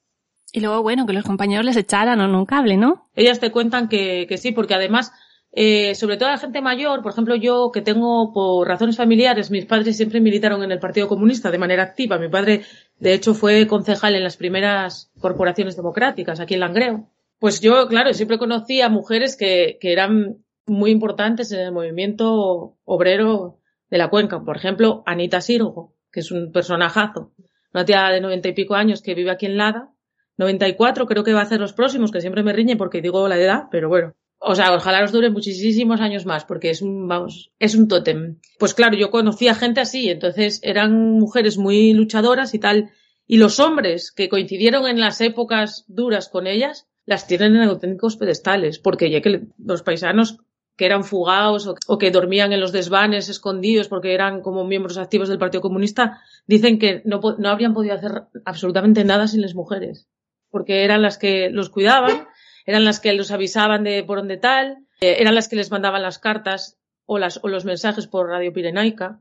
Y 0.51 0.61
luego, 0.61 0.82
bueno, 0.82 1.05
que 1.05 1.12
los 1.12 1.24
compañeros 1.24 1.66
les 1.66 1.76
echaran 1.76 2.22
o 2.22 2.38
un 2.38 2.47
cable, 2.47 2.78
¿no? 2.78 3.11
Ellas 3.14 3.38
te 3.38 3.53
cuentan 3.53 3.90
que, 3.90 4.24
que 4.26 4.38
sí, 4.38 4.53
porque 4.53 4.72
además 4.72 5.12
eh, 5.57 5.95
sobre 5.95 6.16
todo 6.16 6.30
la 6.30 6.38
gente 6.38 6.61
mayor, 6.61 7.01
por 7.01 7.12
ejemplo, 7.12 7.36
yo 7.36 7.70
que 7.72 7.80
tengo 7.80 8.32
por 8.32 8.66
razones 8.66 8.97
familiares, 8.97 9.53
mis 9.53 9.66
padres 9.66 9.97
siempre 9.97 10.20
militaron 10.20 10.64
en 10.64 10.72
el 10.72 10.80
Partido 10.80 11.07
Comunista 11.07 11.53
de 11.53 11.59
manera 11.59 11.84
activa. 11.84 12.18
Mi 12.18 12.28
padre, 12.28 12.62
de 12.99 13.12
hecho, 13.12 13.34
fue 13.34 13.66
concejal 13.66 14.14
en 14.14 14.24
las 14.24 14.36
primeras 14.36 15.11
corporaciones 15.20 15.76
democráticas 15.76 16.40
aquí 16.40 16.55
en 16.55 16.61
Langreo. 16.61 17.11
Pues 17.38 17.61
yo, 17.61 17.88
claro, 17.88 18.14
siempre 18.14 18.38
conocí 18.38 18.80
a 18.80 18.88
mujeres 18.88 19.36
que, 19.36 19.78
que 19.80 19.92
eran 19.92 20.45
muy 20.66 20.90
importantes 20.90 21.53
en 21.53 21.61
el 21.61 21.72
movimiento 21.72 22.76
obrero 22.84 23.59
de 23.90 23.99
la 23.99 24.09
cuenca. 24.09 24.42
Por 24.42 24.57
ejemplo, 24.57 25.03
Anita 25.07 25.40
Sirgo, 25.40 25.95
que 26.11 26.20
es 26.20 26.30
un 26.30 26.53
personajazo, 26.53 27.32
una 27.72 27.84
tía 27.84 28.09
de 28.09 28.20
noventa 28.20 28.49
y 28.49 28.53
pico 28.53 28.74
años 28.74 29.03
que 29.03 29.14
vive 29.14 29.30
aquí 29.30 29.47
en 29.47 29.57
Lada. 29.57 29.90
94 30.36 31.07
creo 31.07 31.24
que 31.24 31.32
va 31.32 31.42
a 31.42 31.47
ser 31.47 31.61
los 31.61 31.74
próximos, 31.74 32.11
que 32.11 32.20
siempre 32.20 32.42
me 32.42 32.53
riñe 32.53 32.76
porque 32.76 33.03
digo 33.03 33.28
la 33.28 33.38
edad, 33.38 33.64
pero 33.70 33.88
bueno 33.88 34.14
O 34.47 34.55
sea, 34.55 34.74
ojalá 34.74 35.01
nos 35.01 35.12
dure 35.12 35.30
muchísimos 35.30 36.01
años 36.01 36.26
más, 36.26 36.45
porque 36.45 36.70
es 36.70 36.82
un, 36.82 37.09
vamos, 37.09 37.51
es 37.59 37.74
un 37.74 37.88
tótem. 37.88 38.38
Pues 38.59 38.74
claro, 38.74 38.97
yo 38.97 39.11
conocía 39.11 39.55
gente 39.55 39.80
así, 39.80 40.11
entonces 40.11 40.61
eran 40.62 41.18
mujeres 41.18 41.57
muy 41.57 41.95
luchadoras 41.95 42.53
y 42.53 42.59
tal, 42.59 42.90
y 43.26 43.38
los 43.38 43.59
hombres 43.59 44.12
que 44.12 44.28
coincidieron 44.28 44.86
en 44.86 45.01
las 45.01 45.20
épocas 45.22 45.84
duras 45.88 46.28
con 46.28 46.47
ellas, 46.47 46.86
las 47.07 47.26
tienen 47.26 47.57
en 47.57 47.62
auténticos 47.62 48.16
pedestales, 48.16 48.78
porque 48.78 49.11
ya 49.11 49.22
que 49.22 49.47
los 49.59 49.82
paisanos 49.82 50.38
que 50.76 50.86
eran 50.86 51.05
fugados 51.05 51.72
o, 51.86 51.99
que 51.99 52.11
dormían 52.11 52.53
en 52.53 52.61
los 52.61 52.72
desvanes 52.72 53.28
escondidos 53.28 53.88
porque 53.88 54.12
eran 54.12 54.42
como 54.42 54.64
miembros 54.64 54.99
activos 54.99 55.28
del 55.28 55.38
Partido 55.38 55.62
Comunista, 55.62 56.20
dicen 56.47 56.78
que 56.78 57.01
no, 57.05 57.20
no 57.38 57.49
habrían 57.49 57.74
podido 57.74 57.95
hacer 57.95 58.24
absolutamente 58.45 59.05
nada 59.05 59.28
sin 59.28 59.40
las 59.40 59.55
mujeres, 59.55 60.09
porque 60.51 60.84
eran 60.84 61.03
las 61.03 61.16
que 61.16 61.49
los 61.51 61.70
cuidaban, 61.70 62.26
eran 62.64 62.84
las 62.84 63.00
que 63.00 63.12
los 63.12 63.30
avisaban 63.30 63.84
de 63.84 64.02
por 64.04 64.18
dónde 64.18 64.36
tal, 64.36 64.78
eh, 65.00 65.16
eran 65.18 65.34
las 65.34 65.48
que 65.48 65.56
les 65.56 65.70
mandaban 65.70 66.02
las 66.02 66.18
cartas 66.18 66.78
o, 67.06 67.18
las, 67.18 67.40
o 67.42 67.48
los 67.48 67.64
mensajes 67.64 68.06
por 68.06 68.28
Radio 68.28 68.52
Pirenaica. 68.52 69.20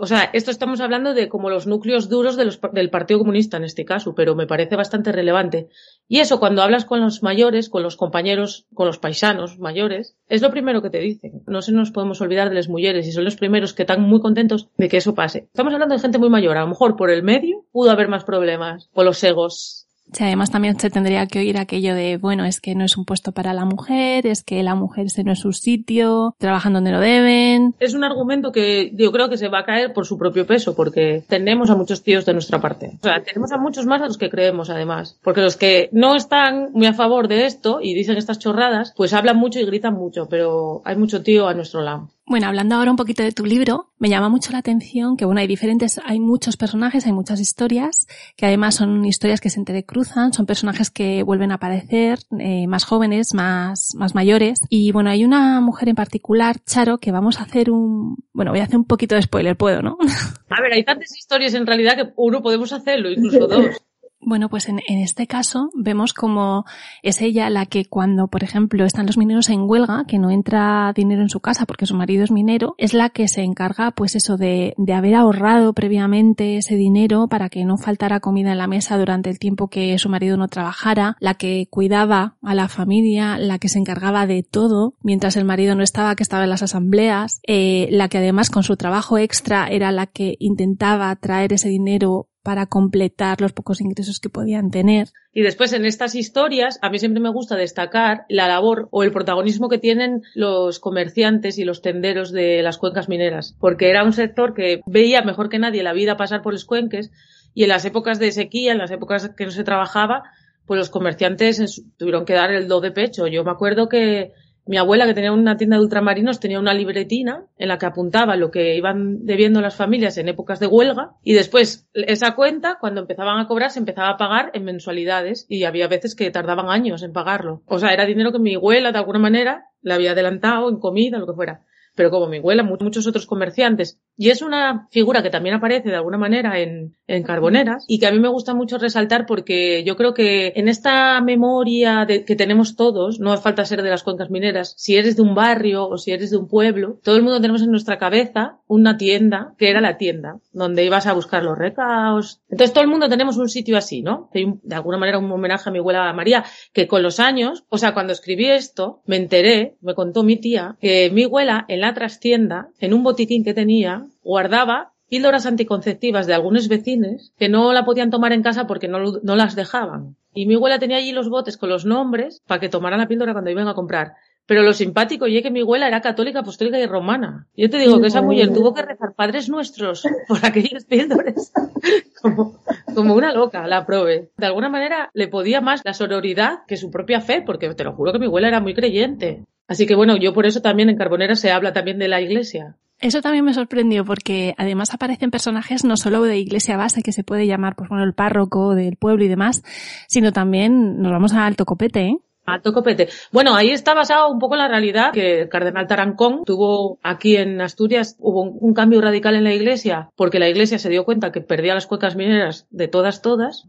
O 0.00 0.06
sea, 0.06 0.30
esto 0.32 0.52
estamos 0.52 0.80
hablando 0.80 1.12
de 1.12 1.28
como 1.28 1.50
los 1.50 1.66
núcleos 1.66 2.08
duros 2.08 2.36
del 2.36 2.90
Partido 2.90 3.18
Comunista 3.18 3.56
en 3.56 3.64
este 3.64 3.84
caso, 3.84 4.14
pero 4.14 4.36
me 4.36 4.46
parece 4.46 4.76
bastante 4.76 5.10
relevante. 5.10 5.70
Y 6.06 6.20
eso, 6.20 6.38
cuando 6.38 6.62
hablas 6.62 6.84
con 6.84 7.00
los 7.00 7.24
mayores, 7.24 7.68
con 7.68 7.82
los 7.82 7.96
compañeros, 7.96 8.68
con 8.74 8.86
los 8.86 9.00
paisanos 9.00 9.58
mayores, 9.58 10.16
es 10.28 10.40
lo 10.40 10.52
primero 10.52 10.82
que 10.82 10.90
te 10.90 11.00
dicen. 11.00 11.42
No 11.48 11.62
se 11.62 11.72
nos 11.72 11.90
podemos 11.90 12.20
olvidar 12.20 12.48
de 12.48 12.54
las 12.54 12.68
mujeres 12.68 13.08
y 13.08 13.12
son 13.12 13.24
los 13.24 13.34
primeros 13.34 13.74
que 13.74 13.82
están 13.82 14.02
muy 14.02 14.20
contentos 14.20 14.68
de 14.76 14.88
que 14.88 14.98
eso 14.98 15.16
pase. 15.16 15.48
Estamos 15.52 15.74
hablando 15.74 15.96
de 15.96 16.00
gente 16.00 16.18
muy 16.18 16.30
mayor. 16.30 16.56
A 16.56 16.60
lo 16.60 16.68
mejor 16.68 16.94
por 16.94 17.10
el 17.10 17.24
medio 17.24 17.66
pudo 17.72 17.90
haber 17.90 18.06
más 18.06 18.22
problemas, 18.22 18.88
por 18.94 19.04
los 19.04 19.20
egos 19.24 19.87
Sí, 20.12 20.24
además 20.24 20.50
también 20.50 20.78
se 20.78 20.90
tendría 20.90 21.26
que 21.26 21.40
oír 21.40 21.58
aquello 21.58 21.94
de, 21.94 22.16
bueno, 22.16 22.44
es 22.44 22.60
que 22.60 22.74
no 22.74 22.84
es 22.84 22.96
un 22.96 23.04
puesto 23.04 23.32
para 23.32 23.52
la 23.52 23.64
mujer, 23.64 24.26
es 24.26 24.42
que 24.42 24.62
la 24.62 24.74
mujer 24.74 25.06
no 25.24 25.32
es 25.32 25.38
su 25.38 25.52
sitio, 25.52 26.34
trabajan 26.38 26.72
donde 26.72 26.92
no 26.92 27.00
deben. 27.00 27.74
Es 27.78 27.94
un 27.94 28.04
argumento 28.04 28.52
que 28.52 28.90
yo 28.94 29.12
creo 29.12 29.28
que 29.28 29.36
se 29.36 29.48
va 29.48 29.60
a 29.60 29.64
caer 29.64 29.92
por 29.92 30.06
su 30.06 30.18
propio 30.18 30.46
peso, 30.46 30.74
porque 30.74 31.22
tenemos 31.28 31.70
a 31.70 31.76
muchos 31.76 32.02
tíos 32.02 32.24
de 32.24 32.32
nuestra 32.32 32.60
parte. 32.60 32.92
O 33.00 33.04
sea, 33.04 33.22
tenemos 33.22 33.52
a 33.52 33.58
muchos 33.58 33.86
más 33.86 34.00
de 34.00 34.08
los 34.08 34.18
que 34.18 34.30
creemos, 34.30 34.70
además. 34.70 35.18
Porque 35.22 35.40
los 35.40 35.56
que 35.56 35.88
no 35.92 36.14
están 36.14 36.72
muy 36.72 36.86
a 36.86 36.94
favor 36.94 37.28
de 37.28 37.46
esto 37.46 37.80
y 37.82 37.94
dicen 37.94 38.16
estas 38.16 38.38
chorradas, 38.38 38.92
pues 38.96 39.12
hablan 39.12 39.36
mucho 39.36 39.60
y 39.60 39.66
gritan 39.66 39.94
mucho, 39.94 40.28
pero 40.28 40.82
hay 40.84 40.96
mucho 40.96 41.22
tío 41.22 41.48
a 41.48 41.54
nuestro 41.54 41.82
lado. 41.82 42.08
Bueno, 42.28 42.46
hablando 42.46 42.74
ahora 42.74 42.90
un 42.90 42.98
poquito 42.98 43.22
de 43.22 43.32
tu 43.32 43.46
libro, 43.46 43.90
me 43.98 44.10
llama 44.10 44.28
mucho 44.28 44.52
la 44.52 44.58
atención 44.58 45.16
que, 45.16 45.24
bueno, 45.24 45.40
hay 45.40 45.46
diferentes, 45.46 45.98
hay 46.04 46.20
muchos 46.20 46.58
personajes, 46.58 47.06
hay 47.06 47.12
muchas 47.12 47.40
historias, 47.40 48.06
que 48.36 48.44
además 48.44 48.74
son 48.74 49.06
historias 49.06 49.40
que 49.40 49.48
se 49.48 49.58
entrecruzan, 49.58 50.34
son 50.34 50.44
personajes 50.44 50.90
que 50.90 51.22
vuelven 51.22 51.52
a 51.52 51.54
aparecer, 51.54 52.18
eh, 52.38 52.66
más 52.66 52.84
jóvenes, 52.84 53.32
más, 53.32 53.94
más 53.96 54.14
mayores. 54.14 54.60
Y 54.68 54.92
bueno, 54.92 55.08
hay 55.08 55.24
una 55.24 55.62
mujer 55.62 55.88
en 55.88 55.96
particular, 55.96 56.56
Charo, 56.66 56.98
que 56.98 57.12
vamos 57.12 57.40
a 57.40 57.44
hacer 57.44 57.70
un, 57.70 58.16
bueno, 58.34 58.50
voy 58.50 58.60
a 58.60 58.64
hacer 58.64 58.76
un 58.76 58.84
poquito 58.84 59.14
de 59.14 59.22
spoiler, 59.22 59.56
puedo, 59.56 59.80
¿no? 59.80 59.96
A 60.50 60.60
ver, 60.60 60.74
hay 60.74 60.84
tantas 60.84 61.16
historias 61.16 61.54
en 61.54 61.66
realidad 61.66 61.96
que 61.96 62.12
uno 62.16 62.42
podemos 62.42 62.74
hacerlo, 62.74 63.10
incluso 63.10 63.46
dos. 63.46 63.82
Bueno, 64.20 64.48
pues 64.48 64.68
en, 64.68 64.80
en, 64.88 64.98
este 64.98 65.26
caso 65.28 65.70
vemos 65.74 66.12
como 66.12 66.64
es 67.02 67.22
ella 67.22 67.50
la 67.50 67.66
que 67.66 67.84
cuando, 67.84 68.26
por 68.26 68.42
ejemplo, 68.42 68.84
están 68.84 69.06
los 69.06 69.16
mineros 69.16 69.48
en 69.48 69.62
huelga, 69.62 70.04
que 70.08 70.18
no 70.18 70.30
entra 70.30 70.92
dinero 70.94 71.22
en 71.22 71.28
su 71.28 71.38
casa 71.40 71.66
porque 71.66 71.86
su 71.86 71.94
marido 71.94 72.24
es 72.24 72.32
minero, 72.32 72.74
es 72.78 72.94
la 72.94 73.10
que 73.10 73.28
se 73.28 73.42
encarga, 73.42 73.92
pues 73.92 74.16
eso, 74.16 74.36
de, 74.36 74.74
de 74.76 74.92
haber 74.92 75.14
ahorrado 75.14 75.72
previamente 75.72 76.56
ese 76.56 76.74
dinero 76.74 77.28
para 77.28 77.48
que 77.48 77.64
no 77.64 77.76
faltara 77.78 78.18
comida 78.18 78.50
en 78.50 78.58
la 78.58 78.66
mesa 78.66 78.98
durante 78.98 79.30
el 79.30 79.38
tiempo 79.38 79.68
que 79.68 79.96
su 79.98 80.08
marido 80.08 80.36
no 80.36 80.48
trabajara, 80.48 81.16
la 81.20 81.34
que 81.34 81.68
cuidaba 81.70 82.36
a 82.42 82.54
la 82.54 82.68
familia, 82.68 83.38
la 83.38 83.58
que 83.58 83.68
se 83.68 83.78
encargaba 83.78 84.26
de 84.26 84.42
todo 84.42 84.94
mientras 85.00 85.36
el 85.36 85.44
marido 85.44 85.76
no 85.76 85.84
estaba, 85.84 86.16
que 86.16 86.24
estaba 86.24 86.44
en 86.44 86.50
las 86.50 86.62
asambleas, 86.62 87.40
eh, 87.46 87.88
la 87.92 88.08
que 88.08 88.18
además 88.18 88.50
con 88.50 88.64
su 88.64 88.76
trabajo 88.76 89.16
extra 89.16 89.68
era 89.68 89.92
la 89.92 90.06
que 90.06 90.36
intentaba 90.40 91.14
traer 91.16 91.52
ese 91.52 91.68
dinero 91.68 92.28
para 92.42 92.66
completar 92.66 93.40
los 93.40 93.52
pocos 93.52 93.80
ingresos 93.80 94.20
que 94.20 94.28
podían 94.28 94.70
tener. 94.70 95.08
Y 95.32 95.42
después 95.42 95.72
en 95.72 95.84
estas 95.84 96.14
historias, 96.14 96.78
a 96.82 96.90
mí 96.90 96.98
siempre 96.98 97.22
me 97.22 97.28
gusta 97.30 97.56
destacar 97.56 98.24
la 98.28 98.48
labor 98.48 98.88
o 98.90 99.02
el 99.02 99.12
protagonismo 99.12 99.68
que 99.68 99.78
tienen 99.78 100.22
los 100.34 100.78
comerciantes 100.78 101.58
y 101.58 101.64
los 101.64 101.82
tenderos 101.82 102.32
de 102.32 102.62
las 102.62 102.78
cuencas 102.78 103.08
mineras, 103.08 103.54
porque 103.60 103.90
era 103.90 104.04
un 104.04 104.12
sector 104.12 104.54
que 104.54 104.80
veía 104.86 105.22
mejor 105.22 105.48
que 105.48 105.58
nadie 105.58 105.82
la 105.82 105.92
vida 105.92 106.16
pasar 106.16 106.42
por 106.42 106.52
los 106.52 106.64
cuenques 106.64 107.10
y 107.54 107.64
en 107.64 107.68
las 107.68 107.84
épocas 107.84 108.18
de 108.18 108.32
sequía, 108.32 108.72
en 108.72 108.78
las 108.78 108.90
épocas 108.90 109.30
que 109.36 109.44
no 109.44 109.50
se 109.50 109.64
trabajaba, 109.64 110.24
pues 110.66 110.78
los 110.78 110.90
comerciantes 110.90 111.82
tuvieron 111.96 112.24
que 112.24 112.34
dar 112.34 112.52
el 112.52 112.68
do 112.68 112.80
de 112.80 112.92
pecho. 112.92 113.26
Yo 113.26 113.42
me 113.42 113.50
acuerdo 113.50 113.88
que 113.88 114.32
mi 114.68 114.76
abuela, 114.76 115.06
que 115.06 115.14
tenía 115.14 115.32
una 115.32 115.56
tienda 115.56 115.76
de 115.76 115.82
ultramarinos, 115.82 116.40
tenía 116.40 116.60
una 116.60 116.74
libretina 116.74 117.46
en 117.56 117.68
la 117.68 117.78
que 117.78 117.86
apuntaba 117.86 118.36
lo 118.36 118.50
que 118.50 118.76
iban 118.76 119.24
debiendo 119.24 119.62
las 119.62 119.76
familias 119.76 120.18
en 120.18 120.28
épocas 120.28 120.60
de 120.60 120.66
huelga 120.66 121.12
y 121.24 121.32
después 121.32 121.88
esa 121.94 122.34
cuenta, 122.34 122.76
cuando 122.78 123.00
empezaban 123.00 123.40
a 123.40 123.48
cobrar, 123.48 123.70
se 123.70 123.78
empezaba 123.78 124.10
a 124.10 124.16
pagar 124.18 124.50
en 124.52 124.64
mensualidades 124.64 125.46
y 125.48 125.64
había 125.64 125.88
veces 125.88 126.14
que 126.14 126.30
tardaban 126.30 126.68
años 126.68 127.02
en 127.02 127.14
pagarlo. 127.14 127.62
O 127.64 127.78
sea, 127.78 127.94
era 127.94 128.04
dinero 128.04 128.30
que 128.30 128.38
mi 128.38 128.56
abuela, 128.56 128.92
de 128.92 128.98
alguna 128.98 129.18
manera, 129.18 129.70
le 129.80 129.94
había 129.94 130.12
adelantado 130.12 130.68
en 130.68 130.78
comida, 130.78 131.18
lo 131.18 131.26
que 131.26 131.32
fuera 131.32 131.62
pero 131.98 132.12
como 132.12 132.28
mi 132.28 132.36
abuela, 132.36 132.62
muchos 132.62 133.08
otros 133.08 133.26
comerciantes. 133.26 133.98
Y 134.16 134.30
es 134.30 134.40
una 134.40 134.86
figura 134.92 135.20
que 135.20 135.30
también 135.30 135.56
aparece 135.56 135.88
de 135.88 135.96
alguna 135.96 136.16
manera 136.16 136.60
en, 136.60 136.96
en 137.08 137.24
Carboneras 137.24 137.84
y 137.88 137.98
que 137.98 138.06
a 138.06 138.12
mí 138.12 138.20
me 138.20 138.28
gusta 138.28 138.54
mucho 138.54 138.78
resaltar 138.78 139.26
porque 139.26 139.82
yo 139.82 139.96
creo 139.96 140.14
que 140.14 140.52
en 140.54 140.68
esta 140.68 141.20
memoria 141.20 142.06
que 142.06 142.36
tenemos 142.36 142.76
todos, 142.76 143.18
no 143.18 143.32
hace 143.32 143.42
falta 143.42 143.64
ser 143.64 143.82
de 143.82 143.90
las 143.90 144.04
cuencas 144.04 144.30
mineras, 144.30 144.74
si 144.76 144.96
eres 144.96 145.16
de 145.16 145.22
un 145.22 145.34
barrio 145.34 145.88
o 145.88 145.98
si 145.98 146.12
eres 146.12 146.30
de 146.30 146.36
un 146.36 146.46
pueblo, 146.46 147.00
todo 147.02 147.16
el 147.16 147.22
mundo 147.22 147.40
tenemos 147.40 147.62
en 147.62 147.72
nuestra 147.72 147.98
cabeza 147.98 148.60
una 148.68 148.96
tienda 148.96 149.54
que 149.58 149.70
era 149.70 149.80
la 149.80 149.96
tienda, 149.96 150.38
donde 150.52 150.84
ibas 150.84 151.08
a 151.08 151.14
buscar 151.14 151.42
los 151.42 151.58
recaos. 151.58 152.40
Entonces 152.48 152.72
todo 152.72 152.84
el 152.84 152.90
mundo 152.90 153.08
tenemos 153.08 153.38
un 153.38 153.48
sitio 153.48 153.76
así, 153.76 154.02
¿no? 154.02 154.30
De 154.32 154.74
alguna 154.74 154.98
manera 154.98 155.18
un 155.18 155.32
homenaje 155.32 155.68
a 155.68 155.72
mi 155.72 155.78
abuela 155.78 156.12
María, 156.12 156.44
que 156.72 156.86
con 156.86 157.02
los 157.02 157.18
años, 157.18 157.64
o 157.70 157.78
sea, 157.78 157.92
cuando 157.92 158.12
escribí 158.12 158.46
esto, 158.46 159.02
me 159.04 159.16
enteré, 159.16 159.76
me 159.80 159.94
contó 159.94 160.22
mi 160.22 160.36
tía, 160.36 160.76
que 160.80 161.10
mi 161.10 161.24
abuela 161.24 161.64
en 161.66 161.80
la 161.80 161.87
trastienda, 161.94 162.68
en 162.78 162.94
un 162.94 163.02
botiquín 163.02 163.44
que 163.44 163.54
tenía, 163.54 164.06
guardaba 164.22 164.92
píldoras 165.08 165.46
anticonceptivas 165.46 166.26
de 166.26 166.34
algunos 166.34 166.68
vecinos 166.68 167.32
que 167.38 167.48
no 167.48 167.72
la 167.72 167.84
podían 167.84 168.10
tomar 168.10 168.32
en 168.32 168.42
casa 168.42 168.66
porque 168.66 168.88
no, 168.88 169.20
las 169.22 169.56
dejaban. 169.56 170.16
Y 170.34 170.46
mi 170.46 170.54
abuela 170.54 170.78
tenía 170.78 170.98
allí 170.98 171.12
los 171.12 171.28
botes 171.28 171.56
con 171.56 171.70
los 171.70 171.84
nombres 171.84 172.42
para 172.46 172.60
que 172.60 172.68
tomaran 172.68 173.00
la 173.00 173.08
píldora 173.08 173.32
cuando 173.32 173.50
iban 173.50 173.68
a 173.68 173.74
comprar. 173.74 174.12
Pero 174.46 174.62
lo 174.62 174.72
simpático 174.72 175.26
y 175.26 175.36
es 175.36 175.42
que 175.42 175.50
mi 175.50 175.60
abuela 175.60 175.88
era 175.88 176.00
católica, 176.00 176.40
apostólica 176.40 176.78
y 176.78 176.86
romana. 176.86 177.46
Yo 177.54 177.68
te 177.68 177.78
digo 177.78 178.00
que 178.00 178.06
esa 178.06 178.22
mujer 178.22 178.52
tuvo 178.52 178.72
que 178.72 178.80
rezar 178.80 179.12
padres 179.14 179.50
nuestros 179.50 180.06
por 180.26 180.44
aquellos 180.44 180.84
píldoras. 180.84 181.52
como, 182.22 182.58
como 182.94 183.14
una 183.14 183.32
loca, 183.32 183.66
la 183.66 183.84
prove. 183.84 184.30
De 184.36 184.46
alguna 184.46 184.70
manera 184.70 185.10
le 185.12 185.28
podía 185.28 185.60
más 185.60 185.82
la 185.84 185.92
sororidad 185.92 186.60
que 186.66 186.78
su 186.78 186.90
propia 186.90 187.20
fe, 187.20 187.42
porque 187.44 187.74
te 187.74 187.84
lo 187.84 187.92
juro 187.92 188.12
que 188.12 188.18
mi 188.18 188.26
abuela 188.26 188.48
era 188.48 188.60
muy 188.60 188.74
creyente. 188.74 189.44
Así 189.68 189.86
que 189.86 189.94
bueno, 189.94 190.16
yo 190.16 190.32
por 190.32 190.46
eso 190.46 190.62
también 190.62 190.88
en 190.88 190.96
Carbonera 190.96 191.36
se 191.36 191.52
habla 191.52 191.72
también 191.72 191.98
de 191.98 192.08
la 192.08 192.20
iglesia. 192.20 192.76
Eso 193.00 193.20
también 193.20 193.44
me 193.44 193.54
sorprendió 193.54 194.04
porque 194.04 194.54
además 194.58 194.92
aparecen 194.92 195.30
personajes 195.30 195.84
no 195.84 195.96
solo 195.96 196.22
de 196.22 196.38
iglesia 196.38 196.76
base 196.76 197.02
que 197.02 197.12
se 197.12 197.22
puede 197.22 197.46
llamar, 197.46 197.76
pues 197.76 197.88
bueno, 197.88 198.02
el 198.02 198.14
párroco 198.14 198.74
del 198.74 198.96
pueblo 198.96 199.22
y 199.24 199.28
demás, 199.28 199.62
sino 200.08 200.32
también 200.32 201.00
nos 201.00 201.12
vamos 201.12 201.32
a 201.32 201.46
Alto 201.46 201.64
Copete, 201.64 202.06
¿eh? 202.06 202.18
Alto 202.44 202.72
Copete. 202.72 203.08
Bueno, 203.30 203.54
ahí 203.54 203.70
está 203.70 203.94
basado 203.94 204.30
un 204.30 204.38
poco 204.38 204.54
en 204.54 204.60
la 204.60 204.68
realidad 204.68 205.12
que 205.12 205.42
el 205.42 205.48
cardenal 205.48 205.86
Tarancón 205.86 206.44
tuvo 206.44 206.98
aquí 207.02 207.36
en 207.36 207.60
Asturias, 207.60 208.16
hubo 208.18 208.42
un, 208.42 208.56
un, 208.58 208.74
cambio 208.74 209.02
radical 209.02 209.36
en 209.36 209.44
la 209.44 209.52
iglesia, 209.52 210.10
porque 210.16 210.38
la 210.38 210.48
iglesia 210.48 210.78
se 210.78 210.88
dio 210.88 211.04
cuenta 211.04 211.30
que 211.30 211.42
perdía 211.42 211.74
las 211.74 211.86
cuecas 211.86 212.16
mineras 212.16 212.66
de 212.70 212.88
todas, 212.88 213.20
todas, 213.20 213.68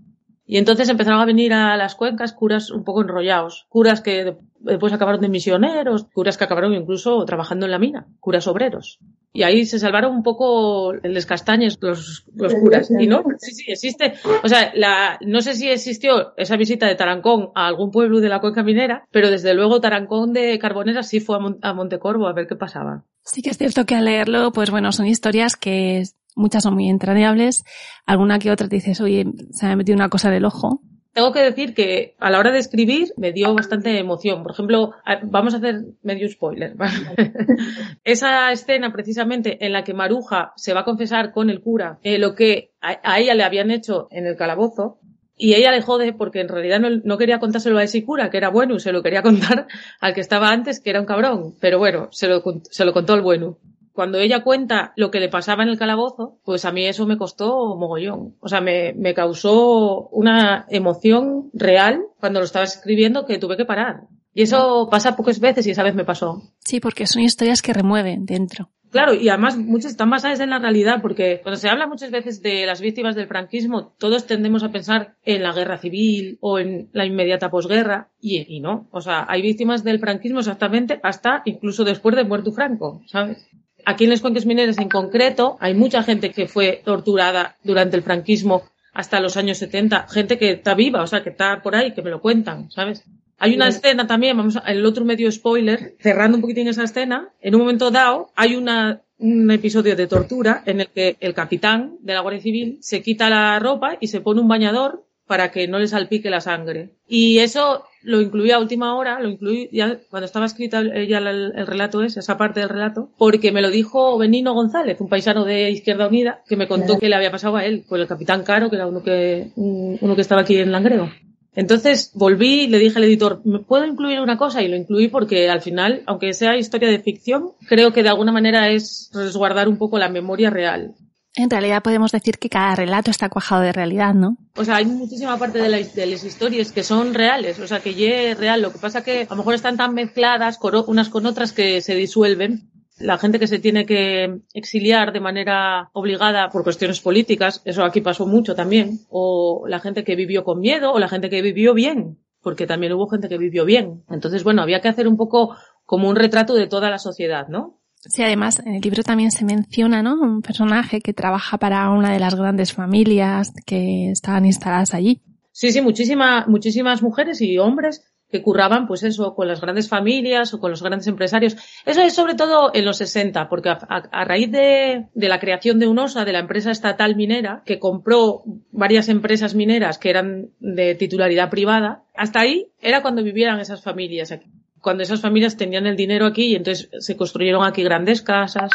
y 0.51 0.57
entonces 0.57 0.89
empezaron 0.89 1.21
a 1.21 1.25
venir 1.25 1.53
a 1.53 1.77
las 1.77 1.93
cuencas 1.93 2.33
curas 2.33 2.71
un 2.71 2.83
poco 2.83 3.03
enrollados, 3.03 3.67
curas 3.69 4.01
que 4.01 4.35
después 4.61 4.91
acabaron 4.91 5.21
de 5.21 5.29
misioneros, 5.29 6.07
curas 6.11 6.39
que 6.39 6.43
acabaron 6.43 6.73
incluso 6.73 7.23
trabajando 7.25 7.67
en 7.67 7.71
la 7.71 7.77
mina, 7.77 8.07
curas 8.19 8.47
obreros. 8.47 8.97
Y 9.31 9.43
ahí 9.43 9.67
se 9.67 9.77
salvaron 9.77 10.11
un 10.11 10.23
poco 10.23 10.93
les 11.03 11.27
castañes 11.27 11.77
los, 11.79 12.25
los 12.33 12.55
curas. 12.55 12.89
Y 12.89 13.05
no, 13.05 13.23
sí, 13.37 13.51
sí, 13.51 13.65
existe. 13.67 14.15
O 14.43 14.49
sea, 14.49 14.71
la, 14.73 15.19
no 15.21 15.41
sé 15.41 15.53
si 15.53 15.69
existió 15.69 16.33
esa 16.35 16.57
visita 16.57 16.87
de 16.87 16.95
Tarancón 16.95 17.51
a 17.53 17.67
algún 17.67 17.91
pueblo 17.91 18.19
de 18.19 18.29
la 18.29 18.41
cuenca 18.41 18.63
minera, 18.63 19.05
pero 19.11 19.29
desde 19.29 19.53
luego 19.53 19.81
Tarancón 19.81 20.33
de 20.33 20.57
Carbonera 20.57 21.03
sí 21.03 21.19
fue 21.19 21.35
a, 21.35 21.39
Mon 21.39 21.59
a 21.61 21.73
Montecorvo 21.75 22.27
a 22.27 22.33
ver 22.33 22.47
qué 22.47 22.55
pasaba. 22.55 23.03
Sí 23.23 23.43
que 23.43 23.51
es 23.51 23.57
cierto 23.59 23.85
que 23.85 23.93
al 23.93 24.05
leerlo, 24.05 24.51
pues 24.51 24.71
bueno, 24.71 24.91
son 24.93 25.05
historias 25.05 25.55
que 25.55 26.01
muchas 26.39 26.63
son 26.63 26.73
muy 26.73 26.89
entrañables, 26.89 27.63
alguna 28.05 28.39
que 28.39 28.49
otra 28.51 28.67
te 28.67 28.77
dices, 28.77 29.01
oye, 29.01 29.25
se 29.51 29.65
me 29.65 29.73
ha 29.73 29.75
metido 29.75 29.95
una 29.95 30.09
cosa 30.09 30.31
del 30.31 30.45
ojo. 30.45 30.81
Tengo 31.11 31.33
que 31.33 31.41
decir 31.41 31.73
que 31.73 32.15
a 32.19 32.29
la 32.29 32.39
hora 32.39 32.51
de 32.51 32.59
escribir 32.59 33.09
me 33.17 33.33
dio 33.33 33.53
bastante 33.53 33.97
emoción. 33.97 34.43
Por 34.43 34.51
ejemplo, 34.51 34.93
vamos 35.23 35.53
a 35.53 35.57
hacer 35.57 35.81
medio 36.03 36.29
spoiler. 36.29 36.75
Esa 38.03 38.51
escena 38.51 38.93
precisamente 38.93 39.65
en 39.65 39.73
la 39.73 39.83
que 39.83 39.95
Maruja 39.95 40.53
se 40.55 40.73
va 40.73 40.81
a 40.81 40.85
confesar 40.85 41.31
con 41.33 41.49
el 41.49 41.61
cura 41.61 41.99
eh, 42.03 42.19
lo 42.19 42.35
que 42.35 42.71
a, 42.79 42.99
a 43.03 43.19
ella 43.19 43.33
le 43.33 43.43
habían 43.43 43.71
hecho 43.71 44.07
en 44.11 44.27
el 44.27 44.37
calabozo, 44.37 44.99
Y 45.35 45.55
ella 45.55 45.71
le 45.71 45.81
jode 45.81 46.13
porque 46.13 46.41
en 46.41 46.47
realidad 46.47 46.79
no, 46.79 46.89
no 47.03 47.17
quería 47.17 47.39
contárselo 47.39 47.77
a 47.79 47.83
ese 47.83 48.03
cura, 48.05 48.29
que 48.29 48.37
era 48.37 48.49
bueno, 48.49 48.75
y 48.75 48.79
se 48.79 48.91
lo 48.91 49.01
quería 49.01 49.21
contar 49.29 49.67
al 49.99 50.13
que 50.13 50.21
estaba 50.21 50.51
antes, 50.51 50.79
que 50.79 50.91
era 50.91 50.99
un 50.99 51.07
cabrón. 51.07 51.55
Pero 51.59 51.79
bueno, 51.79 52.09
se 52.11 52.27
lo, 52.27 52.43
se 52.69 52.85
lo 52.85 52.93
contó 52.93 53.13
al 53.13 53.23
bueno. 53.23 53.57
Cuando 53.93 54.19
ella 54.19 54.43
cuenta 54.43 54.93
lo 54.95 55.11
que 55.11 55.19
le 55.19 55.29
pasaba 55.29 55.63
en 55.63 55.69
el 55.69 55.77
calabozo, 55.77 56.39
pues 56.43 56.65
a 56.65 56.71
mí 56.71 56.85
eso 56.85 57.05
me 57.05 57.17
costó 57.17 57.75
mogollón. 57.75 58.35
O 58.39 58.47
sea, 58.47 58.61
me, 58.61 58.93
me 58.93 59.13
causó 59.13 60.07
una 60.09 60.65
emoción 60.69 61.49
real 61.53 62.03
cuando 62.19 62.39
lo 62.39 62.45
estaba 62.45 62.65
escribiendo 62.65 63.25
que 63.25 63.37
tuve 63.37 63.57
que 63.57 63.65
parar. 63.65 64.01
Y 64.33 64.43
eso 64.43 64.87
pasa 64.89 65.15
pocas 65.15 65.39
veces 65.39 65.65
y 65.67 65.71
esa 65.71 65.83
vez 65.83 65.95
me 65.95 66.05
pasó. 66.05 66.41
Sí, 66.59 66.79
porque 66.79 67.07
son 67.07 67.23
historias 67.23 67.61
que 67.61 67.73
remueven 67.73 68.25
dentro. 68.25 68.69
Claro, 68.91 69.13
y 69.13 69.29
además 69.29 69.55
muchas 69.55 69.91
están 69.91 70.09
basadas 70.09 70.39
en 70.39 70.49
la 70.49 70.57
realidad, 70.57 71.01
porque 71.01 71.41
cuando 71.43 71.59
se 71.59 71.69
habla 71.69 71.85
muchas 71.85 72.09
veces 72.09 72.41
de 72.41 72.65
las 72.65 72.81
víctimas 72.81 73.15
del 73.15 73.27
franquismo, 73.27 73.93
todos 73.99 74.25
tendemos 74.25 74.63
a 74.63 74.71
pensar 74.71 75.15
en 75.23 75.43
la 75.43 75.53
guerra 75.53 75.77
civil 75.77 76.39
o 76.41 76.57
en 76.57 76.89
la 76.91 77.05
inmediata 77.05 77.51
posguerra, 77.51 78.09
y, 78.19 78.43
y 78.47 78.61
no. 78.61 78.87
O 78.91 79.01
sea, 79.01 79.25
hay 79.29 79.43
víctimas 79.43 79.83
del 79.83 79.99
franquismo 79.99 80.39
exactamente 80.39 80.99
hasta 81.03 81.43
incluso 81.45 81.83
después 81.83 82.15
de 82.15 82.23
muerto 82.23 82.51
Franco, 82.51 83.03
¿sabes? 83.05 83.47
Aquí 83.85 84.05
en 84.05 84.19
Cuenques 84.19 84.45
Mineras 84.45 84.77
en 84.77 84.89
concreto, 84.89 85.57
hay 85.59 85.73
mucha 85.73 86.03
gente 86.03 86.31
que 86.31 86.47
fue 86.47 86.81
torturada 86.83 87.57
durante 87.63 87.97
el 87.97 88.03
franquismo 88.03 88.63
hasta 88.93 89.19
los 89.19 89.37
años 89.37 89.57
70, 89.57 90.07
gente 90.09 90.37
que 90.37 90.51
está 90.51 90.73
viva, 90.73 91.01
o 91.01 91.07
sea, 91.07 91.23
que 91.23 91.29
está 91.29 91.61
por 91.61 91.75
ahí, 91.75 91.93
que 91.93 92.01
me 92.01 92.09
lo 92.09 92.21
cuentan, 92.21 92.69
¿sabes? 92.71 93.03
Hay 93.37 93.55
una 93.55 93.69
escena 93.69 94.05
también, 94.05 94.35
vamos 94.35 94.57
a, 94.57 94.59
el 94.71 94.85
otro 94.85 95.05
medio 95.05 95.31
spoiler, 95.31 95.95
cerrando 95.99 96.35
un 96.37 96.41
poquitín 96.41 96.67
esa 96.67 96.83
escena, 96.83 97.29
en 97.39 97.55
un 97.55 97.61
momento 97.61 97.89
dado 97.89 98.31
hay 98.35 98.55
una, 98.55 99.01
un 99.17 99.49
episodio 99.51 99.95
de 99.95 100.07
tortura 100.07 100.63
en 100.65 100.81
el 100.81 100.87
que 100.87 101.15
el 101.21 101.33
capitán 101.33 101.97
de 102.01 102.13
la 102.13 102.21
Guardia 102.21 102.41
Civil 102.41 102.77
se 102.81 103.01
quita 103.01 103.29
la 103.29 103.57
ropa 103.59 103.97
y 103.99 104.07
se 104.07 104.19
pone 104.19 104.41
un 104.41 104.47
bañador 104.49 105.05
para 105.25 105.51
que 105.51 105.67
no 105.67 105.79
le 105.79 105.87
salpique 105.87 106.29
la 106.29 106.41
sangre. 106.41 106.95
Y 107.07 107.39
eso 107.39 107.85
lo 108.03 108.21
incluí 108.21 108.51
a 108.51 108.59
última 108.59 108.95
hora, 108.95 109.19
lo 109.19 109.29
incluí 109.29 109.69
ya 109.71 109.99
cuando 110.09 110.25
estaba 110.25 110.45
escrita 110.45 110.79
el- 110.79 111.07
ya 111.07 111.17
el, 111.17 111.51
el 111.55 111.67
relato 111.67 112.01
ese, 112.01 112.19
esa 112.21 112.37
parte 112.37 112.59
del 112.61 112.69
relato, 112.69 113.09
porque 113.17 113.51
me 113.51 113.61
lo 113.61 113.69
dijo 113.69 114.17
Benino 114.17 114.53
González, 114.53 114.99
un 115.01 115.09
paisano 115.09 115.43
de 115.45 115.69
Izquierda 115.71 116.07
Unida, 116.07 116.41
que 116.47 116.55
me 116.55 116.67
contó 116.67 116.93
que 116.99 117.09
le 117.09 117.15
había 117.15 117.31
pasado 117.31 117.57
a 117.57 117.65
él, 117.65 117.83
pues 117.87 118.01
el 118.01 118.07
capitán 118.07 118.43
Caro, 118.43 118.69
que 118.69 118.77
era 118.77 118.87
uno 118.87 119.03
que, 119.03 119.51
un- 119.55 119.97
uno 120.01 120.15
que 120.15 120.21
estaba 120.21 120.41
aquí 120.41 120.57
en 120.57 120.71
Langreo. 120.71 121.09
Entonces 121.55 122.11
volví 122.13 122.61
y 122.61 122.67
le 122.67 122.77
dije 122.79 122.97
al 122.99 123.03
editor, 123.03 123.41
¿me 123.43 123.59
puedo 123.59 123.85
incluir 123.85 124.19
una 124.21 124.37
cosa? 124.37 124.61
Y 124.61 124.67
lo 124.67 124.77
incluí 124.77 125.07
porque 125.07 125.49
al 125.49 125.61
final, 125.61 126.03
aunque 126.05 126.33
sea 126.33 126.55
historia 126.55 126.89
de 126.89 126.99
ficción, 126.99 127.51
creo 127.67 127.91
que 127.91 128.03
de 128.03 128.09
alguna 128.09 128.31
manera 128.31 128.69
es 128.69 129.09
resguardar 129.13 129.67
un 129.67 129.77
poco 129.77 129.97
la 129.97 130.09
memoria 130.09 130.49
real. 130.51 130.93
En 131.41 131.49
realidad 131.49 131.81
podemos 131.81 132.11
decir 132.11 132.37
que 132.37 132.49
cada 132.49 132.75
relato 132.75 133.11
está 133.11 133.29
cuajado 133.29 133.61
de 133.61 133.71
realidad, 133.71 134.13
¿no? 134.13 134.35
O 134.57 134.65
sea, 134.65 134.75
hay 134.75 134.85
muchísima 134.85 135.37
parte 135.37 135.57
de, 135.59 135.69
la- 135.69 135.77
de 135.77 136.05
las 136.05 136.23
historias 136.25 136.73
que 136.73 136.83
son 136.83 137.13
reales, 137.13 137.57
o 137.59 137.65
sea, 137.67 137.79
que 137.79 137.93
ya 137.93 138.07
es 138.09 138.37
real. 138.37 138.61
Lo 138.61 138.73
que 138.73 138.77
pasa 138.79 139.05
que 139.05 139.21
a 139.21 139.29
lo 139.29 139.37
mejor 139.37 139.53
están 139.53 139.77
tan 139.77 139.93
mezcladas 139.93 140.59
unas 140.87 141.07
con 141.07 141.25
otras 141.25 141.53
que 141.53 141.79
se 141.79 141.95
disuelven. 141.95 142.69
La 142.99 143.17
gente 143.17 143.39
que 143.39 143.47
se 143.47 143.59
tiene 143.59 143.85
que 143.85 144.39
exiliar 144.53 145.13
de 145.13 145.21
manera 145.21 145.89
obligada 145.93 146.49
por 146.49 146.63
cuestiones 146.65 146.99
políticas, 146.99 147.61
eso 147.63 147.85
aquí 147.85 148.01
pasó 148.01 148.27
mucho 148.27 148.53
también. 148.53 148.99
O 149.09 149.63
la 149.67 149.79
gente 149.79 150.03
que 150.03 150.17
vivió 150.17 150.43
con 150.43 150.59
miedo, 150.59 150.91
o 150.91 150.99
la 150.99 151.07
gente 151.07 151.29
que 151.29 151.41
vivió 151.41 151.73
bien, 151.73 152.17
porque 152.41 152.67
también 152.67 152.91
hubo 152.91 153.07
gente 153.07 153.29
que 153.29 153.37
vivió 153.37 153.63
bien. 153.63 154.03
Entonces, 154.09 154.43
bueno, 154.43 154.61
había 154.61 154.81
que 154.81 154.89
hacer 154.89 155.07
un 155.07 155.15
poco 155.15 155.55
como 155.85 156.09
un 156.09 156.17
retrato 156.17 156.53
de 156.53 156.67
toda 156.67 156.89
la 156.89 156.99
sociedad, 156.99 157.47
¿no? 157.47 157.78
Sí, 157.99 158.23
además 158.23 158.61
en 158.65 158.75
el 158.75 158.81
libro 158.81 159.03
también 159.03 159.31
se 159.31 159.43
menciona, 159.43 160.01
¿no? 160.01 160.15
Un 160.21 160.41
personaje 160.41 161.01
que 161.01 161.13
trabaja 161.13 161.57
para 161.57 161.89
una 161.89 162.13
de 162.13 162.19
las 162.19 162.35
grandes 162.35 162.71
familias 162.71 163.51
que 163.65 164.09
estaban 164.11 164.45
instaladas 164.45 164.93
allí. 164.93 165.21
Sí, 165.51 165.71
sí, 165.71 165.81
muchísima, 165.81 166.45
muchísimas 166.47 167.01
mujeres 167.01 167.41
y 167.41 167.57
hombres 167.57 168.09
que 168.29 168.41
curraban, 168.41 168.87
pues 168.87 169.03
eso, 169.03 169.33
con 169.33 169.47
las 169.47 169.59
grandes 169.59 169.89
familias 169.89 170.53
o 170.53 170.59
con 170.59 170.71
los 170.71 170.83
grandes 170.83 171.07
empresarios. 171.07 171.57
Eso 171.85 172.01
es 172.01 172.13
sobre 172.13 172.35
todo 172.35 172.71
en 172.73 172.85
los 172.85 172.97
60, 172.97 173.49
porque 173.49 173.69
a, 173.69 174.25
raíz 174.25 174.51
de, 174.51 175.07
la 175.15 175.39
creación 175.39 175.79
de 175.79 175.87
UNOSA, 175.87 176.25
de 176.25 176.33
la 176.33 176.39
empresa 176.39 176.71
estatal 176.71 177.15
minera, 177.15 177.63
que 177.65 177.79
compró 177.79 178.43
varias 178.71 179.09
empresas 179.09 179.55
mineras 179.55 179.97
que 179.97 180.11
eran 180.11 180.51
de 180.59 180.95
titularidad 180.95 181.49
privada, 181.49 182.03
hasta 182.15 182.41
ahí 182.41 182.71
era 182.79 183.01
cuando 183.01 183.23
vivieran 183.23 183.59
esas 183.59 183.81
familias 183.81 184.31
aquí. 184.31 184.51
Cuando 184.81 185.03
esas 185.03 185.21
familias 185.21 185.57
tenían 185.57 185.85
el 185.87 185.95
dinero 185.95 186.25
aquí 186.25 186.47
y 186.47 186.55
entonces 186.55 186.89
se 186.99 187.17
construyeron 187.17 187.63
aquí 187.65 187.83
grandes 187.83 188.21
casas, 188.21 188.71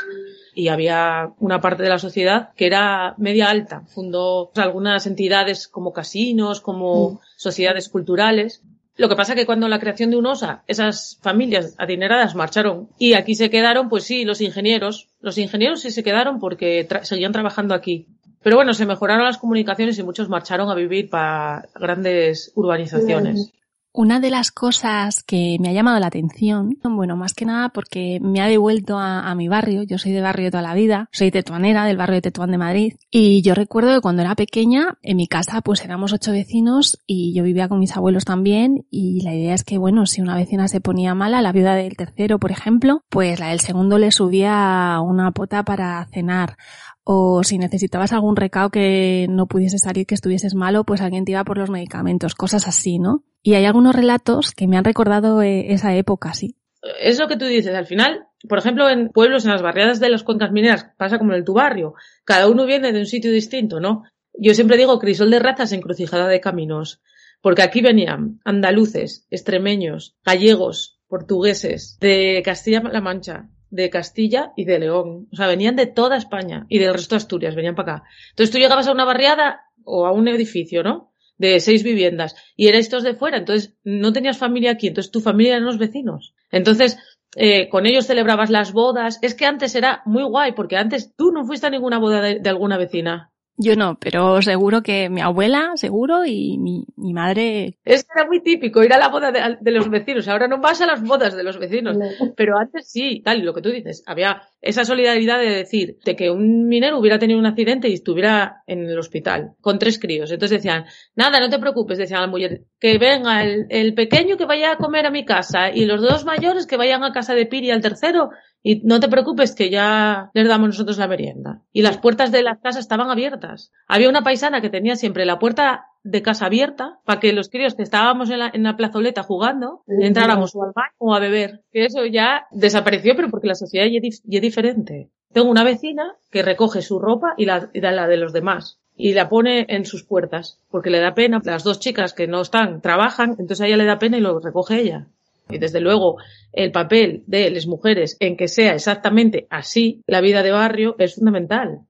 y 0.57 0.69
había 0.69 1.31
una 1.41 1.61
parte 1.61 1.83
de 1.83 1.89
la 1.89 1.99
sociedad 1.99 2.51
que 2.55 2.67
era 2.67 3.15
media 3.19 3.51
alta. 3.51 3.83
Fundó 3.89 4.53
algunas 4.55 5.05
entidades 5.07 5.67
como 5.67 5.93
casinos, 5.93 6.61
como 6.61 7.21
sociedades 7.37 7.89
culturales. 7.89 8.63
Lo 8.97 9.09
que 9.09 9.17
pasa 9.17 9.35
que 9.35 9.47
cuando 9.47 9.67
la 9.67 9.81
creación 9.81 10.11
de 10.11 10.17
UNOSA, 10.17 10.63
esas 10.69 11.19
familias 11.21 11.75
adineradas 11.79 12.37
marcharon 12.37 12.89
y 12.99 13.15
aquí 13.15 13.35
se 13.35 13.51
quedaron, 13.51 13.89
pues 13.89 14.05
sí, 14.05 14.25
los 14.25 14.41
ingenieros. 14.41 15.09
Los 15.21 15.39
ingenieros 15.39 15.81
sí 15.81 15.91
se 15.91 16.05
quedaron 16.05 16.39
porque 16.39 16.89
tra- 16.89 17.03
seguían 17.03 17.33
trabajando 17.33 17.75
aquí. 17.75 18.07
Pero 18.45 18.55
bueno, 18.55 18.75
se 18.75 18.87
mejoraron 18.87 19.25
las 19.25 19.39
comunicaciones 19.39 19.99
y 19.99 20.05
muchos 20.05 20.29
marcharon 20.29 20.71
a 20.71 20.77
vivir 20.77 21.11
para 21.11 21.67
grandes 21.75 22.53
urbanizaciones. 22.55 23.51
Una 23.97 24.18
de 24.18 24.28
las 24.28 24.51
cosas 24.51 25.22
que 25.22 25.57
me 25.61 25.68
ha 25.68 25.72
llamado 25.72 26.01
la 26.01 26.09
atención, 26.09 26.76
bueno, 26.82 27.16
más 27.16 27.32
que 27.32 27.45
nada 27.45 27.68
porque 27.68 28.18
me 28.20 28.40
ha 28.40 28.49
devuelto 28.49 28.99
a, 28.99 29.32
mi 29.36 29.47
barrio, 29.47 29.84
yo 29.84 29.99
soy 29.99 30.11
de 30.11 30.20
barrio 30.20 30.51
toda 30.51 30.64
la 30.64 30.74
vida, 30.74 31.09
soy 31.12 31.30
tetuanera 31.30 31.84
del 31.84 31.97
barrio 31.97 32.16
de 32.16 32.22
Tetuán 32.22 32.51
de 32.51 32.59
Madrid, 32.59 32.95
y 33.09 33.42
yo 33.42 33.55
recuerdo 33.55 33.95
que 33.95 34.01
cuando 34.01 34.22
era 34.22 34.34
pequeña, 34.34 34.99
en 35.03 35.16
mi 35.16 35.28
casa 35.28 35.61
pues 35.61 35.84
éramos 35.84 36.12
ocho 36.12 36.32
vecinos 36.32 37.05
y 37.07 37.34
yo 37.34 37.45
vivía 37.45 37.68
con 37.68 37.78
mis 37.78 37.97
abuelos 37.97 38.24
también, 38.24 38.84
y 38.90 39.20
la 39.22 39.32
idea 39.32 39.55
es 39.55 39.62
que 39.62 39.78
bueno, 39.78 40.07
si 40.07 40.20
una 40.20 40.34
vecina 40.34 40.66
se 40.66 40.80
ponía 40.80 41.14
mala, 41.14 41.40
la 41.40 41.53
viuda 41.53 41.76
del 41.76 41.97
tercero, 41.97 42.40
por 42.40 42.51
ejemplo, 42.51 43.05
pues 43.11 43.38
la 43.38 43.51
del 43.51 43.61
segundo 43.61 43.99
le 43.99 44.11
subía 44.11 44.99
una 45.05 45.30
pota 45.30 45.62
para 45.62 46.05
cenar, 46.07 46.57
o 47.05 47.45
si 47.45 47.59
necesitabas 47.59 48.13
algún 48.13 48.35
recao 48.37 48.71
que 48.71 49.27
no 49.29 49.47
pudiese 49.47 49.79
salir, 49.79 50.07
que 50.07 50.15
estuvieses 50.15 50.55
malo, 50.55 50.85
pues 50.85 51.03
alguien 51.03 51.25
te 51.25 51.33
iba 51.33 51.45
por 51.45 51.59
los 51.59 51.71
medicamentos, 51.71 52.35
cosas 52.35 52.67
así, 52.67 52.99
¿no? 52.99 53.25
Y 53.43 53.55
hay 53.55 53.67
algunos 53.67 53.95
relatos 53.95 54.53
que 54.53 54.67
me 54.67 54.79
han 54.79 54.85
recordado 54.85 55.43
eh, 55.43 55.73
esa 55.73 55.95
época, 55.95 56.33
sí. 56.33 56.57
es 57.01 57.19
lo 57.19 57.29
que 57.29 57.37
tú 57.37 57.45
dices, 57.45 57.75
al 57.75 57.87
final, 57.87 58.27
por 58.49 58.59
ejemplo, 58.59 58.89
en 58.89 59.11
pueblos, 59.11 59.45
en 59.45 59.53
las 59.53 59.63
barriadas 59.63 60.01
de 60.01 60.09
las 60.09 60.23
cuencas 60.23 60.51
mineras, 60.51 60.87
pasa 60.97 61.19
como 61.19 61.35
en 61.35 61.45
tu 61.45 61.53
barrio, 61.53 61.95
cada 62.25 62.49
uno 62.49 62.65
viene 62.65 62.93
de 62.93 63.01
un 63.01 63.07
sitio 63.07 63.31
distinto, 63.31 63.81
¿no? 63.81 64.05
Yo 64.33 64.55
siempre 64.55 64.79
digo 64.79 64.99
crisol 64.99 65.31
de 65.31 65.39
razas, 65.39 65.73
encrucijada 65.73 66.27
de 66.27 66.41
caminos, 66.41 67.03
porque 67.43 67.63
aquí 67.63 67.83
venían 67.83 68.41
andaluces, 68.45 69.27
extremeños, 69.31 70.17
gallegos, 70.25 70.99
portugueses, 71.07 71.99
de 72.01 72.43
Castilla-La 72.43 73.03
Mancha, 73.03 73.51
de 73.75 73.91
Castilla 73.91 74.53
y 74.57 74.64
de 74.64 74.79
León. 74.79 75.29
O 75.33 75.37
sea, 75.37 75.47
venían 75.47 75.77
de 75.77 75.87
toda 75.87 76.16
España 76.16 76.66
y 76.68 76.79
del 76.79 76.95
resto 76.95 77.14
de 77.14 77.18
Asturias, 77.18 77.55
venían 77.55 77.75
para 77.75 77.97
acá. 77.97 78.05
Entonces 78.31 78.53
tú 78.53 78.59
llegabas 78.59 78.87
a 78.87 78.93
una 78.93 79.05
barriada 79.05 79.62
o 79.85 80.07
a 80.07 80.12
un 80.12 80.29
edificio, 80.29 80.83
¿no? 80.83 81.11
de 81.37 81.59
seis 81.59 81.83
viviendas 81.83 82.37
y 82.55 82.68
erais 82.68 82.89
todos 82.89 83.03
de 83.03 83.14
fuera, 83.14 83.39
entonces 83.39 83.75
no 83.83 84.12
tenías 84.12 84.39
familia 84.39 84.70
aquí, 84.70 84.87
entonces 84.87 85.11
tu 85.11 85.20
familia 85.20 85.55
eran 85.55 85.64
los 85.64 85.79
vecinos. 85.79 86.33
Entonces, 86.53 86.97
eh, 87.37 87.68
con 87.68 87.87
ellos 87.87 88.07
celebrabas 88.07 88.51
las 88.51 88.72
bodas. 88.72 89.18
Es 89.22 89.35
que 89.35 89.47
antes 89.47 89.75
era 89.75 90.03
muy 90.05 90.22
guay, 90.22 90.53
porque 90.53 90.77
antes 90.77 91.14
tú 91.16 91.33
no 91.33 91.45
fuiste 91.45 91.66
a 91.66 91.70
ninguna 91.70 91.99
boda 91.99 92.20
de 92.20 92.49
alguna 92.49 92.79
vecina. 92.79 93.33
Yo 93.57 93.77
no, 93.77 93.97
pero 94.01 94.43
seguro 94.43 94.83
que 94.83 95.09
mi 95.09 95.21
abuela, 95.21 95.73
seguro, 95.77 96.27
y 96.27 96.59
mi, 96.59 96.87
mi 96.97 97.13
madre. 97.13 97.79
Es 97.85 98.03
que 98.03 98.11
era 98.17 98.27
muy 98.27 98.43
típico 98.43 98.83
ir 98.83 98.93
a 98.93 98.99
la 98.99 99.09
boda 99.09 99.31
de, 99.31 99.59
de, 99.61 99.71
los 99.71 99.89
vecinos. 99.89 100.27
Ahora 100.27 100.49
no 100.49 100.61
vas 100.61 100.81
a 100.81 100.87
las 100.87 101.03
bodas 101.03 101.37
de 101.37 101.45
los 101.45 101.59
vecinos. 101.59 101.97
Pero 102.37 102.59
antes 102.59 102.91
sí, 102.91 103.23
tal, 103.25 103.39
y 103.39 103.43
lo 103.43 103.55
que 103.55 103.63
tú 103.63 103.71
dices. 103.71 104.03
Había 104.07 104.43
esa 104.61 104.85
solidaridad 104.85 105.39
de 105.39 105.51
decir, 105.51 105.99
de 106.05 106.17
que 106.17 106.31
un 106.31 106.67
minero 106.67 106.99
hubiera 106.99 107.21
tenido 107.21 107.39
un 107.39 107.47
accidente 107.47 107.89
y 107.89 107.95
estuviera 107.95 108.63
en 108.67 108.87
el 108.89 108.99
hospital 108.99 109.53
con 109.61 109.79
tres 109.79 110.01
críos. 110.01 110.33
Entonces 110.33 110.59
decían, 110.59 110.87
nada, 111.15 111.39
no 111.39 111.49
te 111.49 111.61
preocupes, 111.61 111.99
decían 111.99 112.19
a 112.19 112.23
la 112.23 112.33
mujer, 112.33 112.63
que 112.81 112.99
venga 112.99 113.45
el, 113.45 113.67
el 113.69 113.95
pequeño 113.95 114.37
que 114.37 114.47
vaya 114.47 114.73
a 114.73 114.79
comer 114.79 115.07
a 115.07 115.11
mi 115.11 115.25
casa 115.25 115.71
y 115.71 115.85
los 115.85 116.03
dos 116.03 116.25
mayores 116.25 116.67
que 116.67 116.77
vayan 116.77 117.05
a 117.05 117.13
casa 117.13 117.35
de 117.35 117.47
Piri 117.47 117.71
al 117.71 117.83
tercero 117.83 118.31
y 118.67 118.81
no 118.83 118.99
te 118.99 119.09
preocupes 119.09 119.55
que 119.55 119.69
ya 119.69 120.31
les 120.33 120.49
damos 120.49 120.69
nosotros 120.69 120.97
la 120.97 121.07
merienda. 121.07 121.61
Y 121.71 121.83
las 121.83 121.99
puertas 121.99 122.33
de 122.33 122.43
las 122.43 122.59
casas 122.61 122.81
estaban 122.81 123.11
abiertas. 123.11 123.71
Había 123.87 124.09
una 124.09 124.25
paisana 124.25 124.62
que 124.62 124.71
tenía 124.71 124.97
siempre 124.97 125.27
la 125.27 125.39
puerta 125.39 125.85
de 126.03 126.23
casa 126.23 126.47
abierta 126.47 126.99
para 127.05 127.21
que 127.21 127.35
los 127.35 127.51
críos 127.51 127.75
que 127.75 127.83
estábamos 127.83 128.31
en 128.31 128.39
la, 128.39 128.51
en 128.53 128.62
la 128.62 128.77
plazoleta 128.77 129.23
jugando 129.23 129.83
entráramos 129.87 130.57
o 130.57 130.65
al 130.65 130.73
baño 130.75 130.95
o 130.97 131.15
a 131.15 131.21
beber. 131.21 131.61
Que 131.73 131.85
eso 131.85 132.07
ya 132.07 132.47
desapareció, 132.53 133.15
pero 133.15 133.29
porque 133.29 133.49
la 133.49 133.55
sociedad 133.55 133.87
ya 133.87 134.01
es 134.03 134.23
diferente. 134.43 135.11
Tengo 135.31 135.51
una 135.51 135.62
vecina 135.62 136.17
que 136.31 136.43
recoge 136.43 136.81
su 136.81 136.99
ropa 136.99 137.35
y 137.37 137.45
la, 137.45 137.69
y 137.75 137.83
la 137.83 138.09
de 138.09 138.17
los 138.17 138.33
demás 138.33 138.81
y 138.97 139.12
la 139.12 139.29
pone 139.29 139.67
en 139.69 139.85
sus 139.85 140.05
puertas 140.05 140.61
porque 140.71 140.91
le 140.91 141.01
da 141.01 141.15
pena. 141.15 141.41
Las 141.45 141.65
dos 141.65 141.81
chicas 141.81 142.15
que 142.15 142.29
no 142.29 142.41
están 142.41 142.81
trabajan, 142.81 143.31
entonces 143.33 143.61
a 143.61 143.67
ella 143.67 143.77
le 143.77 143.85
da 143.85 143.99
pena 143.99 144.17
y 144.17 144.21
lo 144.21 144.39
recoge 144.41 144.81
ella. 144.81 145.09
Y 145.49 145.59
desde 145.59 145.80
luego 145.80 146.16
el 146.53 146.72
papel 146.72 147.22
de 147.26 147.51
las 147.51 147.66
mujeres 147.66 148.16
en 148.20 148.36
que 148.36 148.49
sea 148.49 148.74
exactamente 148.74 149.47
así 149.51 150.03
la 150.07 150.20
vida 150.20 150.42
de 150.42 150.51
barrio 150.51 150.97
es 150.99 151.16
fundamental. 151.16 151.80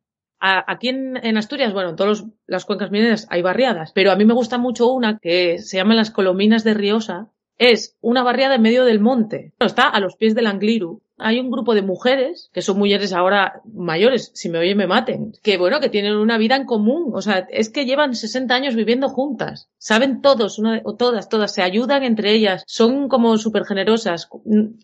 Aquí 0.41 0.89
en, 0.89 1.17
en 1.17 1.39
Asturias, 1.39 1.73
bueno, 1.73 1.91
en 1.91 1.97
todas 1.97 2.25
las 2.47 2.67
cuencas 2.67 2.91
mineras 2.91 3.27
hay 3.31 3.41
barriadas, 3.41 3.93
pero 3.93 4.11
a 4.11 4.17
mí 4.17 4.27
me 4.27 4.35
gusta 4.35 4.59
mucho 4.59 4.93
una 4.93 5.19
que 5.19 5.59
se 5.59 5.79
llama 5.79 5.95
las 5.95 6.11
Colominas 6.11 6.65
de 6.65 6.75
Riosa. 6.75 7.31
Es 7.57 7.97
una 8.01 8.23
barriada 8.23 8.57
en 8.57 8.63
medio 8.63 8.85
del 8.85 9.01
monte. 9.01 9.55
Está 9.61 9.89
a 9.89 10.01
los 10.01 10.17
pies 10.17 10.35
del 10.35 10.49
Angliru. 10.49 11.01
Hay 11.17 11.39
un 11.39 11.51
grupo 11.51 11.75
de 11.75 11.83
mujeres, 11.83 12.51
que 12.53 12.63
son 12.63 12.79
mujeres 12.79 13.13
ahora 13.13 13.63
mayores, 13.73 14.33
si 14.35 14.49
me 14.49 14.59
oyen 14.59 14.77
me 14.77 14.87
maten, 14.87 15.33
que 15.43 15.59
bueno, 15.59 15.79
que 15.81 15.89
tienen 15.89 16.17
una 16.17 16.39
vida 16.39 16.57
en 16.57 16.67
común. 16.67 17.13
O 17.15 17.23
sea, 17.23 17.47
es 17.51 17.71
que 17.71 17.87
llevan 17.87 18.15
60 18.15 18.55
años 18.55 18.75
viviendo 18.75 19.09
juntas. 19.09 19.69
Saben 19.79 20.21
todos, 20.21 20.59
una, 20.59 20.81
o 20.85 20.97
todas, 20.97 21.29
todas, 21.29 21.55
se 21.55 21.63
ayudan 21.63 22.03
entre 22.03 22.33
ellas. 22.33 22.65
Son 22.67 23.09
como 23.09 23.37
súper 23.39 23.65
generosas. 23.65 24.29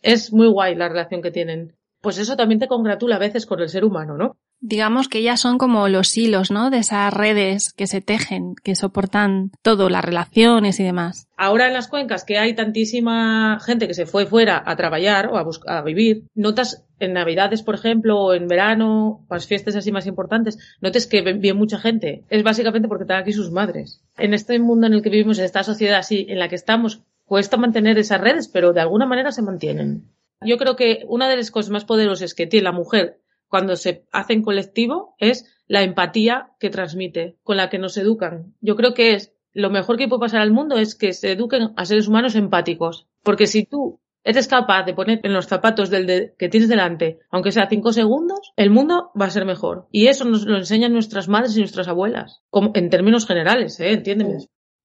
Es 0.03 0.33
muy 0.33 0.49
guay 0.49 0.75
la 0.77 0.89
relación 0.89 1.23
que 1.23 1.33
tienen. 1.33 1.77
Pues 2.01 2.19
eso 2.19 2.37
también 2.37 2.61
te 2.61 2.69
congratula 2.69 3.17
a 3.17 3.21
veces 3.21 3.45
con 3.45 3.61
el 3.61 3.69
ser 3.69 3.85
humano, 3.85 4.17
¿no? 4.17 4.39
Digamos 4.63 5.09
que 5.09 5.19
ellas 5.19 5.41
son 5.41 5.57
como 5.57 5.89
los 5.89 6.17
hilos, 6.19 6.51
¿no? 6.51 6.69
De 6.69 6.79
esas 6.79 7.13
redes 7.15 7.73
que 7.73 7.87
se 7.87 8.03
tejen, 8.03 8.55
que 8.63 8.75
soportan 8.75 9.53
todo, 9.63 9.89
las 9.89 10.05
relaciones 10.05 10.79
y 10.81 10.85
demás. 10.85 11.29
Ahora 11.39 11.67
en 11.67 11.73
las 11.73 11.89
cuencas 11.89 12.25
que 12.25 12.39
hay 12.39 12.55
tantísima 12.55 13.59
gente 13.65 13.89
que 13.89 13.95
se 13.95 14.05
fue 14.05 14.27
fuera 14.27 14.63
a 14.67 14.77
trabajar 14.77 15.29
o 15.29 15.39
a, 15.39 15.43
buscar, 15.43 15.79
a 15.79 15.83
vivir, 15.83 16.25
notas 16.35 16.85
en 16.99 17.15
Navidades, 17.15 17.63
por 17.63 17.75
ejemplo, 17.75 18.21
o 18.21 18.35
en 18.35 18.49
verano, 18.49 19.25
las 19.31 19.47
fiestas 19.47 19.77
así 19.77 19.93
más 19.93 20.07
importantes, 20.07 20.59
notes 20.83 21.07
que 21.07 21.23
viene 21.23 21.55
mucha 21.55 21.79
gente. 21.79 22.25
Es 22.29 22.43
básicamente 22.43 22.89
porque 22.89 23.05
están 23.05 23.23
aquí 23.23 23.33
sus 23.33 23.51
madres. 23.51 24.03
En 24.19 24.35
este 24.35 24.59
mundo 24.59 24.87
en 24.87 24.93
el 24.93 25.03
que 25.03 25.09
vivimos, 25.09 25.39
en 25.39 25.47
esta 25.47 25.63
sociedad 25.63 25.99
así, 25.99 26.27
en 26.29 26.39
la 26.39 26.49
que 26.49 26.57
estamos, 26.57 27.01
cuesta 27.25 27.57
mantener 27.57 27.97
esas 27.97 28.21
redes, 28.21 28.49
pero 28.49 28.75
de 28.75 28.83
alguna 28.83 29.07
manera 29.07 29.33
se 29.33 29.41
mantienen. 29.41 30.05
Yo 30.43 30.59
creo 30.59 30.77
que 30.77 31.05
una 31.07 31.29
de 31.29 31.37
las 31.37 31.51
cosas 31.51 31.71
más 31.71 31.85
poderosas 31.85 32.35
que 32.35 32.47
tiene 32.47 32.65
la 32.65 32.73
mujer 32.73 33.20
cuando 33.51 33.77
se 33.77 34.07
hace 34.13 34.33
en 34.33 34.43
colectivo 34.43 35.15
es 35.19 35.45
la 35.67 35.83
empatía 35.83 36.53
que 36.59 36.71
transmite, 36.71 37.37
con 37.43 37.57
la 37.57 37.69
que 37.69 37.79
nos 37.79 37.97
educan. 37.97 38.55
Yo 38.61 38.77
creo 38.77 38.95
que 38.95 39.15
es 39.15 39.35
lo 39.53 39.71
mejor 39.71 39.99
que 39.99 40.09
puede 40.09 40.21
pasar 40.21 40.41
al 40.41 40.53
mundo 40.53 40.79
es 40.79 40.95
que 40.95 41.13
se 41.13 41.33
eduquen 41.33 41.73
a 41.77 41.85
seres 41.85 42.09
humanos 42.09 42.37
empáticos. 42.37 43.09
Porque 43.23 43.47
si 43.47 43.67
tú 43.67 44.01
eres 44.23 44.49
capaz 44.49 44.85
de 44.85 44.95
poner 44.95 45.21
en 45.25 45.33
los 45.33 45.47
zapatos 45.47 45.91
del 45.91 46.07
de, 46.07 46.35
que 46.39 46.49
tienes 46.49 46.69
delante, 46.69 47.19
aunque 47.31 47.53
sea 47.53 47.69
cinco 47.69 47.93
segundos, 47.93 48.53
el 48.57 48.71
mundo 48.71 49.11
va 49.21 49.27
a 49.27 49.31
ser 49.31 49.45
mejor. 49.45 49.89
Y 49.91 50.07
eso 50.07 50.25
nos 50.25 50.47
lo 50.47 50.57
enseñan 50.57 50.93
nuestras 50.93 51.29
madres 51.29 51.57
y 51.57 51.61
nuestras 51.61 51.89
abuelas. 51.89 52.43
Como, 52.51 52.71
en 52.75 52.89
términos 52.89 53.27
generales, 53.27 53.81
¿eh? 53.81 53.93
Entiéndeme 53.93 54.39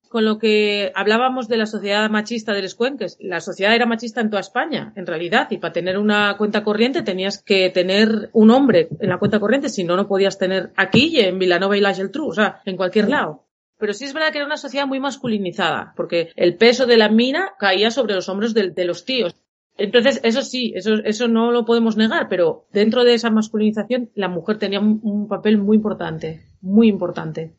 con 0.10 0.26
lo 0.26 0.38
que 0.38 0.92
hablábamos 0.96 1.48
de 1.48 1.58
la 1.58 1.66
sociedad 1.66 2.10
machista 2.10 2.54
de 2.54 2.62
los 2.62 2.76
cuenques. 2.76 3.18
La 3.20 3.42
sociedad 3.42 3.76
era 3.76 3.86
machista 3.86 4.22
en 4.22 4.30
toda 4.30 4.40
España, 4.40 4.94
en 4.96 5.06
realidad, 5.06 5.48
y 5.52 5.58
para 5.58 5.74
tener 5.74 5.98
una 5.98 6.36
cuenta 6.38 6.64
corriente 6.64 7.02
tenías 7.02 7.42
que 7.42 7.70
tener 7.70 8.30
un 8.34 8.52
hombre 8.52 8.90
en 9.00 9.10
la 9.10 9.18
cuenta 9.18 9.40
corriente, 9.40 9.70
si 9.70 9.84
no, 9.84 9.96
no 9.96 10.08
podías 10.08 10.38
tener 10.38 10.72
aquí 10.76 11.08
y 11.08 11.20
en 11.20 11.40
Vilanova 11.40 11.78
y 11.78 11.82
la 11.82 11.94
Geltrú, 11.94 12.28
o 12.28 12.34
sea, 12.34 12.62
en 12.66 12.78
cualquier 12.78 13.10
lado. 13.10 13.44
Pero 13.78 13.94
sí 13.94 14.06
es 14.06 14.14
verdad 14.14 14.32
que 14.32 14.38
era 14.38 14.48
una 14.48 14.58
sociedad 14.58 14.88
muy 14.88 15.00
masculinizada, 15.00 15.94
porque 15.96 16.30
el 16.36 16.56
peso 16.56 16.86
de 16.86 16.98
la 16.98 17.10
mina 17.10 17.54
caía 17.60 17.92
sobre 17.92 18.16
los 18.16 18.30
hombros 18.30 18.54
de, 18.54 18.86
los 18.86 19.04
tíos. 19.04 19.36
Entonces, 19.78 20.22
eso 20.24 20.42
sí, 20.42 20.72
eso, 20.76 20.94
eso 21.04 21.28
no 21.28 21.52
lo 21.52 21.66
podemos 21.66 21.98
negar, 21.98 22.28
pero 22.30 22.68
dentro 22.72 23.04
de 23.04 23.14
esa 23.14 23.30
masculinización, 23.30 24.10
la 24.16 24.30
mujer 24.30 24.58
tenía 24.58 24.80
un 24.80 25.28
papel 25.28 25.58
muy 25.58 25.76
importante, 25.76 26.46
muy 26.62 26.88
importante 26.88 27.54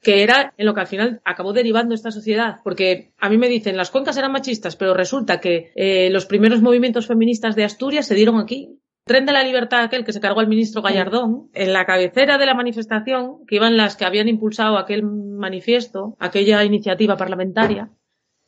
que 0.00 0.22
era 0.22 0.54
en 0.56 0.66
lo 0.66 0.74
que 0.74 0.80
al 0.80 0.86
final 0.86 1.20
acabó 1.24 1.52
derivando 1.52 1.94
esta 1.94 2.10
sociedad. 2.10 2.60
Porque 2.62 3.12
a 3.18 3.28
mí 3.28 3.38
me 3.38 3.48
dicen, 3.48 3.76
las 3.76 3.90
cuencas 3.90 4.16
eran 4.16 4.32
machistas, 4.32 4.76
pero 4.76 4.94
resulta 4.94 5.40
que 5.40 5.72
eh, 5.74 6.08
los 6.10 6.26
primeros 6.26 6.62
movimientos 6.62 7.06
feministas 7.06 7.56
de 7.56 7.64
Asturias 7.64 8.06
se 8.06 8.14
dieron 8.14 8.38
aquí. 8.38 8.78
Tren 9.04 9.24
de 9.24 9.32
la 9.32 9.42
Libertad, 9.42 9.82
aquel 9.82 10.04
que 10.04 10.12
se 10.12 10.20
cargó 10.20 10.40
al 10.40 10.48
ministro 10.48 10.82
Gallardón, 10.82 11.48
en 11.54 11.72
la 11.72 11.86
cabecera 11.86 12.36
de 12.36 12.44
la 12.44 12.54
manifestación, 12.54 13.46
que 13.46 13.56
iban 13.56 13.76
las 13.76 13.96
que 13.96 14.04
habían 14.04 14.28
impulsado 14.28 14.76
aquel 14.76 15.02
manifiesto, 15.02 16.14
aquella 16.18 16.62
iniciativa 16.62 17.16
parlamentaria, 17.16 17.90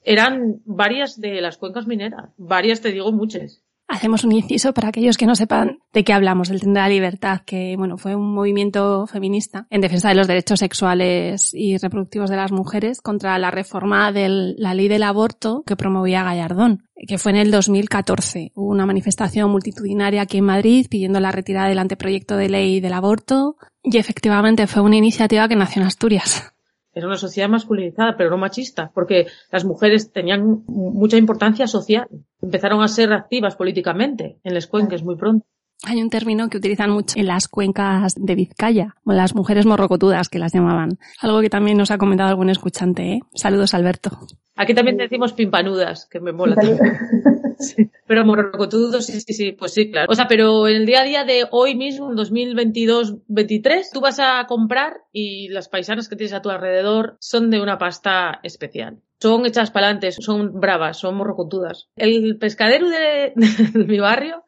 eran 0.02 0.60
varias 0.66 1.18
de 1.18 1.40
las 1.40 1.56
cuencas 1.56 1.86
mineras. 1.86 2.30
Varias, 2.36 2.82
te 2.82 2.92
digo, 2.92 3.10
muchas. 3.10 3.64
Hacemos 3.90 4.22
un 4.22 4.30
inciso 4.30 4.72
para 4.72 4.88
aquellos 4.88 5.16
que 5.16 5.26
no 5.26 5.34
sepan 5.34 5.80
de 5.92 6.04
qué 6.04 6.12
hablamos, 6.12 6.48
del 6.48 6.60
Tren 6.60 6.74
de 6.74 6.80
la 6.80 6.88
Libertad, 6.88 7.40
que 7.44 7.74
bueno, 7.76 7.98
fue 7.98 8.14
un 8.14 8.32
movimiento 8.32 9.08
feminista 9.08 9.66
en 9.68 9.80
defensa 9.80 10.10
de 10.10 10.14
los 10.14 10.28
derechos 10.28 10.60
sexuales 10.60 11.52
y 11.52 11.76
reproductivos 11.76 12.30
de 12.30 12.36
las 12.36 12.52
mujeres 12.52 13.00
contra 13.00 13.36
la 13.40 13.50
reforma 13.50 14.12
de 14.12 14.54
la 14.56 14.74
ley 14.74 14.86
del 14.86 15.02
aborto 15.02 15.64
que 15.66 15.74
promovía 15.74 16.22
Gallardón, 16.22 16.84
que 17.08 17.18
fue 17.18 17.32
en 17.32 17.38
el 17.38 17.50
2014. 17.50 18.52
Hubo 18.54 18.70
una 18.70 18.86
manifestación 18.86 19.50
multitudinaria 19.50 20.22
aquí 20.22 20.38
en 20.38 20.44
Madrid 20.44 20.86
pidiendo 20.88 21.18
la 21.18 21.32
retirada 21.32 21.68
del 21.68 21.80
anteproyecto 21.80 22.36
de 22.36 22.48
ley 22.48 22.78
del 22.78 22.92
aborto 22.92 23.56
y 23.82 23.98
efectivamente 23.98 24.68
fue 24.68 24.82
una 24.82 24.96
iniciativa 24.96 25.48
que 25.48 25.56
nació 25.56 25.82
en 25.82 25.88
Asturias. 25.88 26.52
Era 26.92 27.06
una 27.06 27.16
sociedad 27.16 27.48
masculinizada, 27.48 28.16
pero 28.16 28.30
no 28.30 28.38
machista, 28.38 28.90
porque 28.94 29.26
las 29.50 29.64
mujeres 29.64 30.12
tenían 30.12 30.64
mucha 30.66 31.16
importancia 31.16 31.66
social. 31.66 32.08
Empezaron 32.42 32.82
a 32.82 32.88
ser 32.88 33.12
activas 33.12 33.56
políticamente 33.56 34.38
en 34.42 34.54
las 34.54 34.66
cuencas 34.66 35.02
muy 35.02 35.16
pronto. 35.16 35.46
Hay 35.82 36.02
un 36.02 36.10
término 36.10 36.48
que 36.50 36.58
utilizan 36.58 36.90
mucho 36.90 37.18
en 37.18 37.26
las 37.26 37.48
cuencas 37.48 38.14
de 38.14 38.34
Vizcaya, 38.34 38.96
o 39.04 39.12
las 39.12 39.34
mujeres 39.34 39.64
morrocotudas 39.64 40.28
que 40.28 40.38
las 40.38 40.52
llamaban. 40.52 40.98
Algo 41.20 41.40
que 41.40 41.48
también 41.48 41.78
nos 41.78 41.90
ha 41.90 41.96
comentado 41.96 42.28
algún 42.28 42.50
escuchante, 42.50 43.12
¿eh? 43.12 43.20
Saludos, 43.34 43.72
Alberto. 43.72 44.10
Aquí 44.56 44.74
también 44.74 44.98
decimos 44.98 45.32
pimpanudas, 45.32 46.06
que 46.10 46.20
me 46.20 46.32
mola. 46.32 46.56
Pero 48.06 48.24
morrocotudos, 48.24 49.06
sí, 49.06 49.20
sí, 49.20 49.32
sí, 49.32 49.52
pues 49.52 49.72
sí, 49.72 49.90
claro. 49.90 50.08
O 50.10 50.14
sea, 50.14 50.26
pero 50.28 50.68
en 50.68 50.76
el 50.76 50.86
día 50.86 51.02
a 51.02 51.04
día 51.04 51.24
de 51.24 51.46
hoy 51.50 51.76
mismo, 51.76 52.10
en 52.10 52.16
2022-23, 52.16 53.86
tú 53.92 54.00
vas 54.00 54.18
a 54.18 54.46
comprar 54.46 55.02
y 55.12 55.48
las 55.48 55.68
paisanas 55.68 56.08
que 56.08 56.16
tienes 56.16 56.32
a 56.32 56.42
tu 56.42 56.50
alrededor 56.50 57.16
son 57.20 57.50
de 57.50 57.60
una 57.60 57.78
pasta 57.78 58.40
especial. 58.42 59.00
Son 59.20 59.44
hechas 59.44 59.70
palantes, 59.70 60.16
son 60.18 60.60
bravas, 60.60 60.98
son 60.98 61.16
morrocotudas. 61.16 61.88
El 61.96 62.38
pescadero 62.38 62.88
de, 62.88 63.32
de 63.74 63.84
mi 63.84 63.98
barrio 63.98 64.44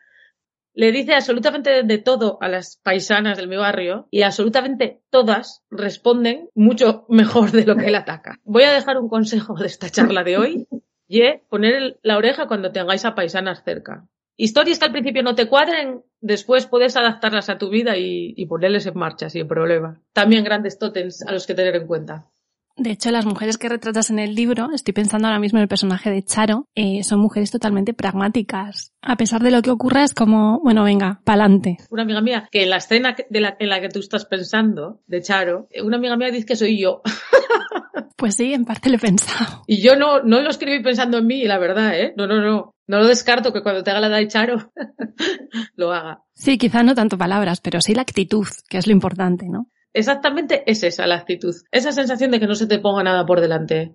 le 0.74 0.90
dice 0.90 1.14
absolutamente 1.14 1.82
de 1.82 1.98
todo 1.98 2.38
a 2.40 2.48
las 2.48 2.78
paisanas 2.82 3.36
del 3.36 3.48
mi 3.48 3.56
barrio 3.56 4.08
y 4.10 4.22
absolutamente 4.22 5.02
todas 5.10 5.62
responden 5.70 6.48
mucho 6.54 7.04
mejor 7.08 7.50
de 7.52 7.66
lo 7.66 7.76
que 7.76 7.86
él 7.86 7.94
ataca. 7.94 8.40
Voy 8.44 8.62
a 8.62 8.72
dejar 8.72 8.96
un 8.98 9.08
consejo 9.08 9.54
de 9.54 9.66
esta 9.66 9.90
charla 9.90 10.24
de 10.24 10.38
hoy 10.38 10.66
y 11.12 11.22
poner 11.50 11.98
la 12.02 12.16
oreja 12.16 12.48
cuando 12.48 12.72
tengáis 12.72 13.04
a 13.04 13.14
paisanas 13.14 13.62
cerca. 13.64 14.08
Historias 14.36 14.78
que 14.78 14.86
al 14.86 14.92
principio 14.92 15.22
no 15.22 15.34
te 15.34 15.46
cuadren, 15.46 16.02
después 16.20 16.66
puedes 16.66 16.96
adaptarlas 16.96 17.50
a 17.50 17.58
tu 17.58 17.68
vida 17.68 17.98
y, 17.98 18.46
ponerles 18.46 18.86
en 18.86 18.98
marcha 18.98 19.28
sin 19.28 19.46
problema. 19.46 20.00
También 20.14 20.42
grandes 20.42 20.78
tótems 20.78 21.22
a 21.26 21.32
los 21.32 21.46
que 21.46 21.54
tener 21.54 21.76
en 21.76 21.86
cuenta. 21.86 22.30
De 22.76 22.90
hecho, 22.90 23.10
las 23.10 23.26
mujeres 23.26 23.58
que 23.58 23.68
retratas 23.68 24.10
en 24.10 24.18
el 24.18 24.34
libro, 24.34 24.70
estoy 24.72 24.94
pensando 24.94 25.28
ahora 25.28 25.40
mismo 25.40 25.58
en 25.58 25.62
el 25.62 25.68
personaje 25.68 26.10
de 26.10 26.22
Charo, 26.22 26.68
eh, 26.74 27.02
son 27.04 27.20
mujeres 27.20 27.50
totalmente 27.50 27.94
pragmáticas. 27.94 28.92
A 29.02 29.16
pesar 29.16 29.42
de 29.42 29.50
lo 29.50 29.62
que 29.62 29.70
ocurra, 29.70 30.04
es 30.04 30.14
como, 30.14 30.60
bueno, 30.60 30.84
venga, 30.84 31.20
pa'lante. 31.24 31.78
Una 31.90 32.02
amiga 32.02 32.20
mía, 32.20 32.48
que 32.50 32.62
en 32.62 32.70
la 32.70 32.76
escena 32.76 33.14
de 33.28 33.40
la, 33.40 33.56
en 33.58 33.68
la 33.68 33.80
que 33.80 33.88
tú 33.88 34.00
estás 34.00 34.24
pensando, 34.24 35.00
de 35.06 35.22
Charo, 35.22 35.68
una 35.82 35.96
amiga 35.96 36.16
mía 36.16 36.30
dice 36.30 36.46
que 36.46 36.56
soy 36.56 36.80
yo. 36.80 37.02
Pues 38.22 38.36
sí, 38.36 38.54
en 38.54 38.64
parte 38.64 38.88
lo 38.88 38.96
he 38.96 39.00
pensado. 39.00 39.64
Y 39.66 39.82
yo 39.82 39.96
no, 39.96 40.22
no 40.22 40.42
lo 40.42 40.50
escribí 40.50 40.80
pensando 40.80 41.18
en 41.18 41.26
mí, 41.26 41.44
la 41.44 41.58
verdad, 41.58 41.98
¿eh? 41.98 42.14
No, 42.16 42.28
no, 42.28 42.40
no. 42.40 42.72
No 42.86 42.98
lo 42.98 43.08
descarto 43.08 43.52
que 43.52 43.62
cuando 43.62 43.82
te 43.82 43.90
haga 43.90 44.08
la 44.08 44.16
de 44.16 44.28
Charo 44.28 44.70
lo 45.76 45.92
haga. 45.92 46.22
Sí, 46.32 46.56
quizá 46.56 46.84
no 46.84 46.94
tanto 46.94 47.18
palabras, 47.18 47.60
pero 47.60 47.80
sí 47.80 47.94
la 47.94 48.02
actitud, 48.02 48.46
que 48.68 48.78
es 48.78 48.86
lo 48.86 48.92
importante, 48.92 49.48
¿no? 49.48 49.66
Exactamente 49.92 50.62
es 50.66 50.82
esa 50.82 51.06
la 51.06 51.16
actitud. 51.16 51.54
Esa 51.70 51.92
sensación 51.92 52.30
de 52.30 52.40
que 52.40 52.46
no 52.46 52.54
se 52.54 52.66
te 52.66 52.78
ponga 52.78 53.02
nada 53.02 53.26
por 53.26 53.40
delante. 53.40 53.94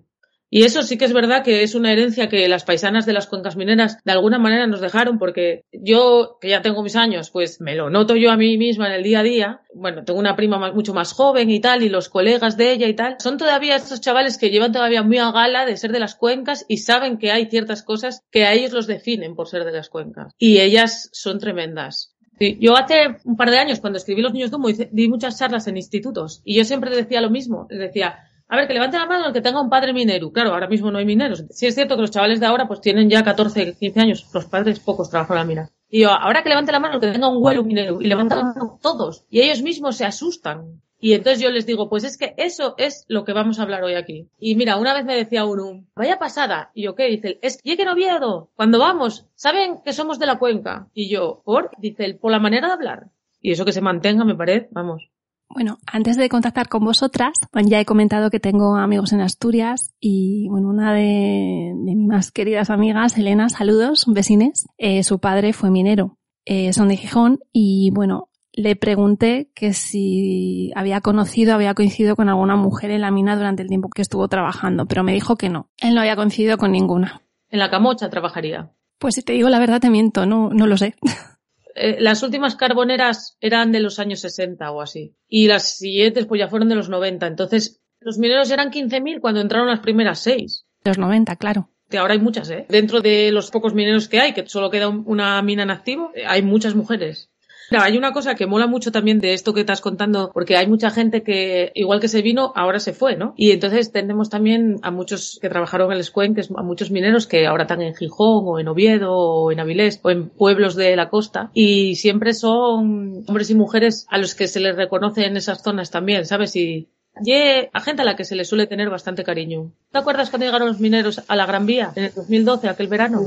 Y 0.50 0.62
eso 0.62 0.82
sí 0.82 0.96
que 0.96 1.04
es 1.04 1.12
verdad 1.12 1.44
que 1.44 1.62
es 1.62 1.74
una 1.74 1.92
herencia 1.92 2.28
que 2.28 2.48
las 2.48 2.64
paisanas 2.64 3.04
de 3.04 3.12
las 3.12 3.26
cuencas 3.26 3.56
mineras 3.56 3.98
de 4.04 4.12
alguna 4.12 4.38
manera 4.38 4.66
nos 4.66 4.80
dejaron 4.80 5.18
porque 5.18 5.64
yo, 5.72 6.38
que 6.40 6.48
ya 6.48 6.62
tengo 6.62 6.82
mis 6.82 6.96
años, 6.96 7.30
pues 7.30 7.60
me 7.60 7.74
lo 7.74 7.90
noto 7.90 8.16
yo 8.16 8.30
a 8.30 8.36
mí 8.36 8.56
misma 8.56 8.86
en 8.86 8.94
el 8.94 9.02
día 9.02 9.20
a 9.20 9.22
día. 9.22 9.60
Bueno, 9.74 10.04
tengo 10.04 10.18
una 10.18 10.36
prima 10.36 10.72
mucho 10.72 10.94
más 10.94 11.12
joven 11.12 11.50
y 11.50 11.60
tal, 11.60 11.82
y 11.82 11.90
los 11.90 12.08
colegas 12.08 12.56
de 12.56 12.72
ella 12.72 12.88
y 12.88 12.94
tal. 12.94 13.16
Son 13.18 13.36
todavía 13.36 13.76
estos 13.76 14.00
chavales 14.00 14.38
que 14.38 14.50
llevan 14.50 14.72
todavía 14.72 15.02
muy 15.02 15.18
a 15.18 15.30
gala 15.32 15.66
de 15.66 15.76
ser 15.76 15.92
de 15.92 16.00
las 16.00 16.14
cuencas 16.14 16.64
y 16.66 16.78
saben 16.78 17.18
que 17.18 17.30
hay 17.30 17.46
ciertas 17.46 17.82
cosas 17.82 18.22
que 18.30 18.46
a 18.46 18.54
ellos 18.54 18.72
los 18.72 18.86
definen 18.86 19.34
por 19.34 19.48
ser 19.48 19.64
de 19.64 19.72
las 19.72 19.90
cuencas. 19.90 20.32
Y 20.38 20.60
ellas 20.60 21.10
son 21.12 21.38
tremendas. 21.38 22.14
Sí, 22.38 22.56
yo 22.60 22.76
hace 22.76 23.16
un 23.24 23.36
par 23.36 23.50
de 23.50 23.58
años, 23.58 23.80
cuando 23.80 23.96
escribí 23.98 24.22
Los 24.22 24.32
Niños 24.32 24.50
hice- 24.68 24.88
di 24.92 25.08
muchas 25.08 25.38
charlas 25.38 25.66
en 25.66 25.76
institutos 25.76 26.40
y 26.44 26.56
yo 26.56 26.64
siempre 26.64 26.90
decía 26.94 27.20
lo 27.20 27.30
mismo. 27.30 27.66
Les 27.70 27.78
decía, 27.80 28.18
a 28.48 28.56
ver, 28.56 28.66
que 28.68 28.74
levante 28.74 28.96
la 28.98 29.06
mano 29.06 29.26
el 29.26 29.32
que 29.32 29.40
tenga 29.40 29.60
un 29.60 29.68
padre 29.68 29.92
minero. 29.92 30.32
Claro, 30.32 30.52
ahora 30.52 30.68
mismo 30.68 30.90
no 30.90 30.98
hay 30.98 31.04
mineros. 31.04 31.44
Sí 31.50 31.66
es 31.66 31.74
cierto 31.74 31.96
que 31.96 32.02
los 32.02 32.10
chavales 32.10 32.40
de 32.40 32.46
ahora 32.46 32.66
pues 32.68 32.80
tienen 32.80 33.10
ya 33.10 33.22
14, 33.24 33.74
15 33.74 34.00
años. 34.00 34.26
Los 34.32 34.46
padres 34.46 34.78
pocos 34.80 35.10
trabajan 35.10 35.36
en 35.36 35.40
la 35.40 35.44
mina. 35.46 35.70
Y 35.90 36.02
yo, 36.02 36.10
ahora 36.10 36.42
que 36.42 36.48
levante 36.50 36.70
la 36.72 36.80
mano 36.80 36.94
el 36.96 37.00
que 37.00 37.10
tenga 37.12 37.28
un 37.28 37.42
huelo 37.42 37.64
minero. 37.64 38.00
Y 38.00 38.06
levantan 38.06 38.52
todos. 38.80 39.24
Y 39.30 39.40
ellos 39.40 39.62
mismos 39.62 39.96
se 39.96 40.04
asustan. 40.04 40.80
Y 41.00 41.12
entonces 41.12 41.40
yo 41.40 41.50
les 41.50 41.66
digo, 41.66 41.88
pues 41.88 42.04
es 42.04 42.18
que 42.18 42.34
eso 42.36 42.74
es 42.76 43.04
lo 43.08 43.24
que 43.24 43.32
vamos 43.32 43.58
a 43.58 43.62
hablar 43.62 43.84
hoy 43.84 43.94
aquí. 43.94 44.28
Y 44.38 44.56
mira, 44.56 44.76
una 44.76 44.94
vez 44.94 45.04
me 45.04 45.16
decía 45.16 45.44
uno, 45.44 45.84
vaya 45.94 46.18
pasada. 46.18 46.70
Y 46.74 46.82
yo, 46.84 46.94
¿qué? 46.94 47.04
Dice, 47.04 47.38
es 47.40 47.62
que 47.62 47.74
en 47.74 47.88
Oviedo, 47.88 48.50
cuando 48.56 48.78
vamos, 48.78 49.26
saben 49.34 49.80
que 49.84 49.92
somos 49.92 50.18
de 50.18 50.26
la 50.26 50.38
cuenca. 50.38 50.88
Y 50.94 51.08
yo, 51.08 51.42
¿por? 51.44 51.70
Dice, 51.78 52.14
por 52.14 52.32
la 52.32 52.40
manera 52.40 52.66
de 52.66 52.72
hablar. 52.74 53.10
Y 53.40 53.52
eso 53.52 53.64
que 53.64 53.72
se 53.72 53.80
mantenga, 53.80 54.24
me 54.24 54.34
parece, 54.34 54.68
vamos. 54.72 55.08
Bueno, 55.50 55.78
antes 55.86 56.16
de 56.16 56.28
contactar 56.28 56.68
con 56.68 56.84
vosotras, 56.84 57.32
ya 57.64 57.80
he 57.80 57.86
comentado 57.86 58.30
que 58.30 58.40
tengo 58.40 58.76
amigos 58.76 59.12
en 59.12 59.22
Asturias 59.22 59.94
y, 59.98 60.46
bueno, 60.50 60.68
una 60.68 60.92
de, 60.92 61.72
de 61.74 61.94
mis 61.94 62.06
más 62.06 62.30
queridas 62.30 62.68
amigas, 62.68 63.16
Elena, 63.16 63.48
saludos, 63.48 64.04
vecines, 64.08 64.66
eh, 64.76 65.02
su 65.04 65.20
padre 65.20 65.54
fue 65.54 65.70
minero, 65.70 66.18
eh, 66.44 66.72
son 66.74 66.88
de 66.88 66.98
Gijón 66.98 67.40
y, 67.50 67.90
bueno, 67.94 68.28
le 68.60 68.74
pregunté 68.76 69.50
que 69.54 69.72
si 69.72 70.72
había 70.74 71.00
conocido, 71.00 71.54
había 71.54 71.74
coincidido 71.74 72.16
con 72.16 72.28
alguna 72.28 72.56
mujer 72.56 72.90
en 72.90 73.02
la 73.02 73.10
mina 73.10 73.36
durante 73.36 73.62
el 73.62 73.68
tiempo 73.68 73.88
que 73.88 74.02
estuvo 74.02 74.26
trabajando, 74.28 74.86
pero 74.86 75.04
me 75.04 75.12
dijo 75.12 75.36
que 75.36 75.48
no. 75.48 75.70
Él 75.78 75.94
no 75.94 76.00
había 76.00 76.16
coincidido 76.16 76.58
con 76.58 76.72
ninguna. 76.72 77.22
En 77.50 77.60
la 77.60 77.70
camocha 77.70 78.10
trabajaría. 78.10 78.72
Pues 78.98 79.14
si 79.14 79.22
te 79.22 79.32
digo 79.32 79.48
la 79.48 79.60
verdad 79.60 79.80
te 79.80 79.90
miento, 79.90 80.26
no, 80.26 80.50
no 80.50 80.66
lo 80.66 80.76
sé. 80.76 80.94
Eh, 81.80 81.98
las 82.00 82.24
últimas 82.24 82.56
carboneras 82.56 83.36
eran 83.40 83.70
de 83.70 83.78
los 83.78 84.00
años 84.00 84.18
60 84.22 84.68
o 84.72 84.80
así. 84.80 85.14
Y 85.28 85.46
las 85.46 85.76
siguientes 85.76 86.26
pues 86.26 86.40
ya 86.40 86.48
fueron 86.48 86.68
de 86.68 86.74
los 86.74 86.88
90. 86.88 87.24
Entonces, 87.28 87.80
los 88.00 88.18
mineros 88.18 88.50
eran 88.50 88.72
15.000 88.72 89.20
cuando 89.20 89.40
entraron 89.40 89.68
las 89.68 89.78
primeras 89.78 90.18
seis. 90.18 90.66
Los 90.82 90.98
90, 90.98 91.36
claro. 91.36 91.70
Que 91.88 91.98
ahora 91.98 92.14
hay 92.14 92.18
muchas, 92.20 92.50
¿eh? 92.50 92.66
Dentro 92.68 93.00
de 93.00 93.30
los 93.30 93.52
pocos 93.52 93.74
mineros 93.74 94.08
que 94.08 94.18
hay, 94.18 94.32
que 94.32 94.44
solo 94.48 94.70
queda 94.70 94.88
un- 94.88 95.04
una 95.06 95.40
mina 95.42 95.62
en 95.62 95.70
activo, 95.70 96.10
eh, 96.16 96.24
hay 96.26 96.42
muchas 96.42 96.74
mujeres. 96.74 97.30
Mira, 97.70 97.84
hay 97.84 97.98
una 97.98 98.12
cosa 98.12 98.34
que 98.34 98.46
mola 98.46 98.66
mucho 98.66 98.90
también 98.92 99.20
de 99.20 99.34
esto 99.34 99.52
que 99.52 99.60
estás 99.60 99.80
contando, 99.80 100.30
porque 100.32 100.56
hay 100.56 100.66
mucha 100.66 100.90
gente 100.90 101.22
que, 101.22 101.70
igual 101.74 102.00
que 102.00 102.08
se 102.08 102.22
vino, 102.22 102.52
ahora 102.56 102.80
se 102.80 102.94
fue, 102.94 103.16
¿no? 103.16 103.34
Y 103.36 103.50
entonces 103.50 103.92
tenemos 103.92 104.30
también 104.30 104.78
a 104.82 104.90
muchos 104.90 105.38
que 105.40 105.48
trabajaron 105.48 105.88
en 105.88 105.94
el 105.94 106.00
Escuen, 106.00 106.34
que 106.34 106.40
es 106.40 106.50
a 106.50 106.62
muchos 106.62 106.90
mineros 106.90 107.26
que 107.26 107.46
ahora 107.46 107.64
están 107.64 107.82
en 107.82 107.94
Gijón, 107.94 108.44
o 108.46 108.58
en 108.58 108.68
Oviedo, 108.68 109.14
o 109.14 109.52
en 109.52 109.60
Avilés, 109.60 110.00
o 110.02 110.10
en 110.10 110.30
pueblos 110.30 110.76
de 110.76 110.96
la 110.96 111.10
costa, 111.10 111.50
y 111.52 111.96
siempre 111.96 112.32
son 112.32 113.24
hombres 113.26 113.50
y 113.50 113.54
mujeres 113.54 114.06
a 114.08 114.18
los 114.18 114.34
que 114.34 114.48
se 114.48 114.60
les 114.60 114.76
reconoce 114.76 115.26
en 115.26 115.36
esas 115.36 115.62
zonas 115.62 115.90
también, 115.90 116.24
¿sabes? 116.24 116.56
Y, 116.56 116.88
y 117.24 117.32
a 117.72 117.80
gente 117.80 118.02
a 118.02 118.04
la 118.04 118.16
que 118.16 118.24
se 118.24 118.36
le 118.36 118.44
suele 118.44 118.66
tener 118.66 118.90
bastante 118.90 119.24
cariño. 119.24 119.72
¿Te 119.90 119.98
acuerdas 119.98 120.30
cuando 120.30 120.46
llegaron 120.46 120.68
los 120.68 120.80
mineros 120.80 121.22
a 121.26 121.36
la 121.36 121.46
Gran 121.46 121.66
Vía 121.66 121.92
en 121.96 122.04
el 122.04 122.14
2012, 122.14 122.68
aquel 122.68 122.88
verano? 122.88 123.20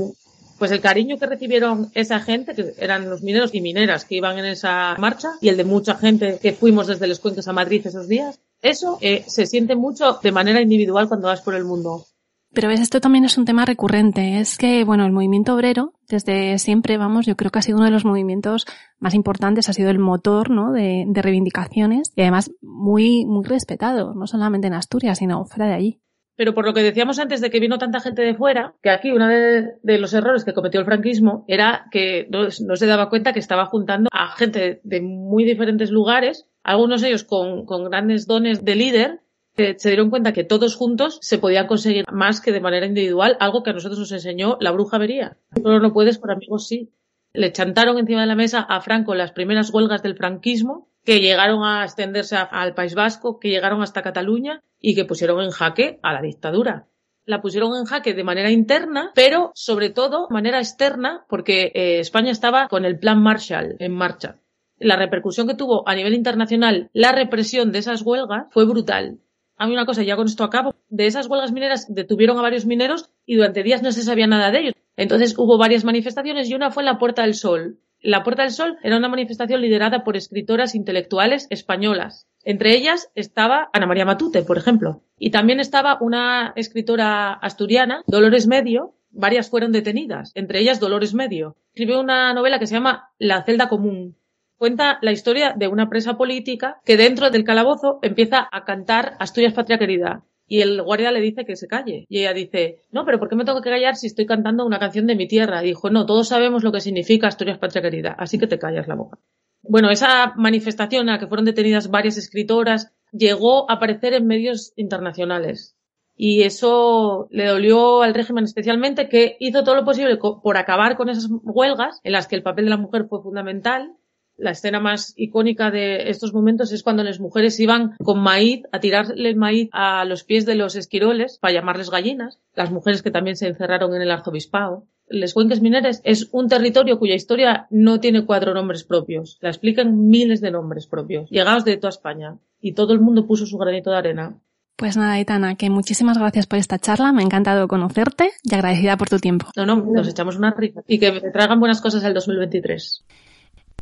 Pues 0.62 0.70
el 0.70 0.80
cariño 0.80 1.18
que 1.18 1.26
recibieron 1.26 1.90
esa 1.92 2.20
gente, 2.20 2.54
que 2.54 2.74
eran 2.78 3.10
los 3.10 3.24
mineros 3.24 3.52
y 3.52 3.60
mineras 3.60 4.04
que 4.04 4.14
iban 4.14 4.38
en 4.38 4.44
esa 4.44 4.94
marcha, 4.96 5.30
y 5.40 5.48
el 5.48 5.56
de 5.56 5.64
mucha 5.64 5.96
gente 5.96 6.38
que 6.40 6.52
fuimos 6.52 6.86
desde 6.86 7.08
los 7.08 7.18
cuencos 7.18 7.48
a 7.48 7.52
Madrid 7.52 7.84
esos 7.84 8.06
días, 8.06 8.38
eso 8.60 8.96
eh, 9.00 9.24
se 9.26 9.46
siente 9.46 9.74
mucho 9.74 10.20
de 10.22 10.30
manera 10.30 10.60
individual 10.60 11.08
cuando 11.08 11.26
vas 11.26 11.40
por 11.40 11.56
el 11.56 11.64
mundo. 11.64 12.06
Pero 12.54 12.68
ves, 12.68 12.78
esto 12.78 13.00
también 13.00 13.24
es 13.24 13.36
un 13.38 13.44
tema 13.44 13.64
recurrente. 13.64 14.38
Es 14.38 14.56
que, 14.56 14.84
bueno, 14.84 15.04
el 15.04 15.10
movimiento 15.10 15.52
obrero, 15.52 15.94
desde 16.08 16.56
siempre, 16.60 16.96
vamos, 16.96 17.26
yo 17.26 17.36
creo 17.36 17.50
que 17.50 17.58
ha 17.58 17.62
sido 17.62 17.78
uno 17.78 17.86
de 17.86 17.90
los 17.90 18.04
movimientos 18.04 18.64
más 19.00 19.14
importantes, 19.14 19.68
ha 19.68 19.72
sido 19.72 19.90
el 19.90 19.98
motor, 19.98 20.50
¿no? 20.50 20.70
De, 20.70 21.06
de 21.08 21.22
reivindicaciones 21.22 22.12
y 22.14 22.20
además 22.20 22.52
muy, 22.60 23.26
muy 23.26 23.42
respetado, 23.42 24.14
no 24.14 24.28
solamente 24.28 24.68
en 24.68 24.74
Asturias, 24.74 25.18
sino 25.18 25.44
fuera 25.44 25.66
de 25.66 25.74
allí. 25.74 26.02
Pero 26.36 26.54
por 26.54 26.64
lo 26.64 26.72
que 26.72 26.82
decíamos 26.82 27.18
antes 27.18 27.40
de 27.40 27.50
que 27.50 27.60
vino 27.60 27.78
tanta 27.78 28.00
gente 28.00 28.22
de 28.22 28.34
fuera, 28.34 28.74
que 28.82 28.90
aquí 28.90 29.10
uno 29.10 29.28
de, 29.28 29.98
los 29.98 30.14
errores 30.14 30.44
que 30.44 30.54
cometió 30.54 30.80
el 30.80 30.86
franquismo 30.86 31.44
era 31.46 31.86
que 31.90 32.26
no, 32.30 32.50
se 32.50 32.86
daba 32.86 33.10
cuenta 33.10 33.32
que 33.32 33.38
estaba 33.38 33.66
juntando 33.66 34.08
a 34.12 34.34
gente 34.36 34.80
de 34.82 35.00
muy 35.02 35.44
diferentes 35.44 35.90
lugares, 35.90 36.46
algunos 36.62 37.02
de 37.02 37.08
ellos 37.08 37.24
con, 37.24 37.66
grandes 37.66 38.26
dones 38.26 38.64
de 38.64 38.76
líder, 38.76 39.20
que 39.54 39.78
se 39.78 39.90
dieron 39.90 40.08
cuenta 40.08 40.32
que 40.32 40.44
todos 40.44 40.76
juntos 40.76 41.18
se 41.20 41.38
podían 41.38 41.66
conseguir 41.66 42.06
más 42.10 42.40
que 42.40 42.52
de 42.52 42.60
manera 42.60 42.86
individual, 42.86 43.36
algo 43.38 43.62
que 43.62 43.70
a 43.70 43.74
nosotros 43.74 43.98
nos 43.98 44.12
enseñó 44.12 44.56
la 44.60 44.70
bruja 44.70 44.96
vería. 44.96 45.36
Solo 45.54 45.80
no 45.80 45.92
puedes, 45.92 46.18
por 46.18 46.30
amigos 46.30 46.66
sí. 46.66 46.90
Le 47.34 47.52
chantaron 47.52 47.98
encima 47.98 48.22
de 48.22 48.26
la 48.26 48.34
mesa 48.34 48.60
a 48.60 48.80
Franco 48.80 49.14
las 49.14 49.32
primeras 49.32 49.72
huelgas 49.72 50.02
del 50.02 50.16
franquismo, 50.16 50.88
que 51.04 51.20
llegaron 51.20 51.64
a 51.64 51.84
extenderse 51.84 52.36
a- 52.36 52.42
al 52.42 52.74
País 52.74 52.94
Vasco, 52.94 53.38
que 53.38 53.48
llegaron 53.50 53.82
hasta 53.82 54.02
Cataluña 54.02 54.60
y 54.80 54.94
que 54.94 55.04
pusieron 55.04 55.40
en 55.42 55.50
jaque 55.50 55.98
a 56.02 56.12
la 56.12 56.22
dictadura. 56.22 56.86
La 57.24 57.40
pusieron 57.40 57.76
en 57.76 57.84
jaque 57.84 58.14
de 58.14 58.24
manera 58.24 58.50
interna, 58.50 59.12
pero 59.14 59.52
sobre 59.54 59.90
todo 59.90 60.26
de 60.28 60.34
manera 60.34 60.58
externa, 60.58 61.24
porque 61.28 61.70
eh, 61.74 62.00
España 62.00 62.32
estaba 62.32 62.66
con 62.68 62.84
el 62.84 62.98
Plan 62.98 63.22
Marshall 63.22 63.76
en 63.78 63.92
marcha. 63.92 64.38
La 64.78 64.96
repercusión 64.96 65.46
que 65.46 65.54
tuvo 65.54 65.88
a 65.88 65.94
nivel 65.94 66.14
internacional 66.14 66.90
la 66.92 67.12
represión 67.12 67.70
de 67.70 67.78
esas 67.78 68.02
huelgas 68.02 68.46
fue 68.50 68.64
brutal. 68.64 69.20
Hay 69.56 69.70
una 69.72 69.86
cosa, 69.86 70.02
ya 70.02 70.16
con 70.16 70.26
esto 70.26 70.42
acabo. 70.42 70.74
De 70.88 71.06
esas 71.06 71.28
huelgas 71.28 71.52
mineras 71.52 71.86
detuvieron 71.88 72.36
a 72.38 72.42
varios 72.42 72.66
mineros 72.66 73.10
y 73.24 73.36
durante 73.36 73.62
días 73.62 73.82
no 73.82 73.92
se 73.92 74.02
sabía 74.02 74.26
nada 74.26 74.50
de 74.50 74.58
ellos. 74.58 74.74
Entonces 74.96 75.34
hubo 75.38 75.56
varias 75.58 75.84
manifestaciones 75.84 76.50
y 76.50 76.54
una 76.54 76.72
fue 76.72 76.82
en 76.82 76.86
la 76.86 76.98
Puerta 76.98 77.22
del 77.22 77.34
Sol. 77.34 77.78
La 78.02 78.24
Puerta 78.24 78.42
del 78.42 78.50
Sol 78.50 78.78
era 78.82 78.96
una 78.96 79.08
manifestación 79.08 79.60
liderada 79.60 80.02
por 80.02 80.16
escritoras 80.16 80.74
intelectuales 80.74 81.46
españolas. 81.50 82.26
Entre 82.42 82.74
ellas 82.74 83.12
estaba 83.14 83.70
Ana 83.72 83.86
María 83.86 84.04
Matute, 84.04 84.42
por 84.42 84.58
ejemplo. 84.58 85.04
Y 85.20 85.30
también 85.30 85.60
estaba 85.60 85.98
una 86.00 86.52
escritora 86.56 87.32
asturiana, 87.32 88.02
Dolores 88.08 88.48
Medio. 88.48 88.96
Varias 89.10 89.50
fueron 89.50 89.70
detenidas, 89.70 90.32
entre 90.34 90.58
ellas 90.58 90.80
Dolores 90.80 91.14
Medio. 91.14 91.56
Escribió 91.68 92.00
una 92.00 92.34
novela 92.34 92.58
que 92.58 92.66
se 92.66 92.74
llama 92.74 93.12
La 93.18 93.44
celda 93.44 93.68
común. 93.68 94.16
Cuenta 94.56 94.98
la 95.00 95.12
historia 95.12 95.54
de 95.56 95.68
una 95.68 95.88
presa 95.88 96.16
política 96.16 96.80
que 96.84 96.96
dentro 96.96 97.30
del 97.30 97.44
calabozo 97.44 98.00
empieza 98.02 98.48
a 98.50 98.64
cantar 98.64 99.14
Asturias 99.20 99.52
Patria 99.52 99.78
Querida. 99.78 100.24
Y 100.52 100.60
el 100.60 100.82
guardia 100.82 101.10
le 101.12 101.22
dice 101.22 101.46
que 101.46 101.56
se 101.56 101.66
calle. 101.66 102.04
Y 102.10 102.18
ella 102.18 102.34
dice, 102.34 102.82
no, 102.90 103.06
pero 103.06 103.18
¿por 103.18 103.30
qué 103.30 103.36
me 103.36 103.46
tengo 103.46 103.62
que 103.62 103.70
callar 103.70 103.96
si 103.96 104.06
estoy 104.06 104.26
cantando 104.26 104.66
una 104.66 104.78
canción 104.78 105.06
de 105.06 105.16
mi 105.16 105.26
tierra? 105.26 105.62
Dijo, 105.62 105.88
no, 105.88 106.04
todos 106.04 106.28
sabemos 106.28 106.62
lo 106.62 106.70
que 106.72 106.82
significa 106.82 107.26
Asturias 107.26 107.56
Patria 107.56 107.80
Querida, 107.80 108.14
así 108.18 108.38
que 108.38 108.46
te 108.46 108.58
callas 108.58 108.86
la 108.86 108.94
boca. 108.94 109.18
Bueno, 109.62 109.90
esa 109.90 110.34
manifestación 110.36 111.08
a 111.08 111.12
la 111.12 111.18
que 111.18 111.26
fueron 111.26 111.46
detenidas 111.46 111.88
varias 111.88 112.18
escritoras 112.18 112.92
llegó 113.12 113.70
a 113.70 113.76
aparecer 113.76 114.12
en 114.12 114.26
medios 114.26 114.74
internacionales. 114.76 115.74
Y 116.14 116.42
eso 116.42 117.28
le 117.30 117.46
dolió 117.46 118.02
al 118.02 118.12
régimen 118.12 118.44
especialmente, 118.44 119.08
que 119.08 119.38
hizo 119.40 119.64
todo 119.64 119.76
lo 119.76 119.86
posible 119.86 120.18
por 120.18 120.58
acabar 120.58 120.98
con 120.98 121.08
esas 121.08 121.30
huelgas 121.30 121.98
en 122.04 122.12
las 122.12 122.28
que 122.28 122.36
el 122.36 122.42
papel 122.42 122.66
de 122.66 122.72
la 122.72 122.76
mujer 122.76 123.06
fue 123.08 123.22
fundamental. 123.22 123.94
La 124.42 124.50
escena 124.50 124.80
más 124.80 125.14
icónica 125.16 125.70
de 125.70 126.10
estos 126.10 126.34
momentos 126.34 126.72
es 126.72 126.82
cuando 126.82 127.04
las 127.04 127.20
mujeres 127.20 127.60
iban 127.60 127.92
con 128.02 128.18
maíz 128.18 128.64
a 128.72 128.80
tirarle 128.80 129.28
el 129.28 129.36
maíz 129.36 129.68
a 129.70 130.04
los 130.04 130.24
pies 130.24 130.44
de 130.46 130.56
los 130.56 130.74
esquiroles 130.74 131.38
para 131.38 131.54
llamarles 131.54 131.90
gallinas. 131.90 132.40
Las 132.56 132.72
mujeres 132.72 133.04
que 133.04 133.12
también 133.12 133.36
se 133.36 133.46
encerraron 133.46 133.94
en 133.94 134.02
el 134.02 134.10
arzobispado. 134.10 134.88
Les 135.08 135.32
Cuenques 135.32 135.62
Mineres 135.62 136.00
es 136.02 136.28
un 136.32 136.48
territorio 136.48 136.98
cuya 136.98 137.14
historia 137.14 137.68
no 137.70 138.00
tiene 138.00 138.26
cuatro 138.26 138.52
nombres 138.52 138.82
propios. 138.82 139.38
La 139.40 139.50
explican 139.50 140.08
miles 140.08 140.40
de 140.40 140.50
nombres 140.50 140.88
propios, 140.88 141.30
llegados 141.30 141.64
de 141.64 141.76
toda 141.76 141.90
España. 141.90 142.38
Y 142.60 142.72
todo 142.72 142.94
el 142.94 143.00
mundo 143.00 143.28
puso 143.28 143.46
su 143.46 143.56
granito 143.58 143.92
de 143.92 143.96
arena. 143.96 144.40
Pues 144.74 144.96
nada, 144.96 145.12
Aitana, 145.12 145.54
que 145.54 145.70
muchísimas 145.70 146.18
gracias 146.18 146.48
por 146.48 146.58
esta 146.58 146.80
charla, 146.80 147.12
me 147.12 147.22
ha 147.22 147.24
encantado 147.24 147.68
conocerte 147.68 148.30
y 148.42 148.52
agradecida 148.52 148.96
por 148.96 149.08
tu 149.08 149.20
tiempo. 149.20 149.46
No, 149.54 149.66
no, 149.66 149.76
nos 149.76 150.08
echamos 150.08 150.36
una 150.36 150.50
risa. 150.50 150.82
Y 150.88 150.98
que 150.98 151.12
te 151.12 151.30
traigan 151.30 151.60
buenas 151.60 151.80
cosas 151.80 152.02
el 152.02 152.12
2023. 152.12 153.04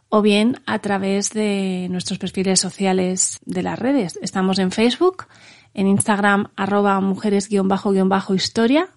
o 0.08 0.22
bien 0.22 0.60
a 0.66 0.78
través 0.78 1.30
de 1.30 1.88
nuestros 1.90 2.20
perfiles 2.20 2.60
sociales 2.60 3.40
de 3.44 3.64
las 3.64 3.76
redes. 3.76 4.16
Estamos 4.22 4.60
en 4.60 4.70
Facebook, 4.70 5.26
en 5.74 5.88
Instagram 5.88 6.52
arroba 6.54 7.00
mujeres-historia, 7.00 8.88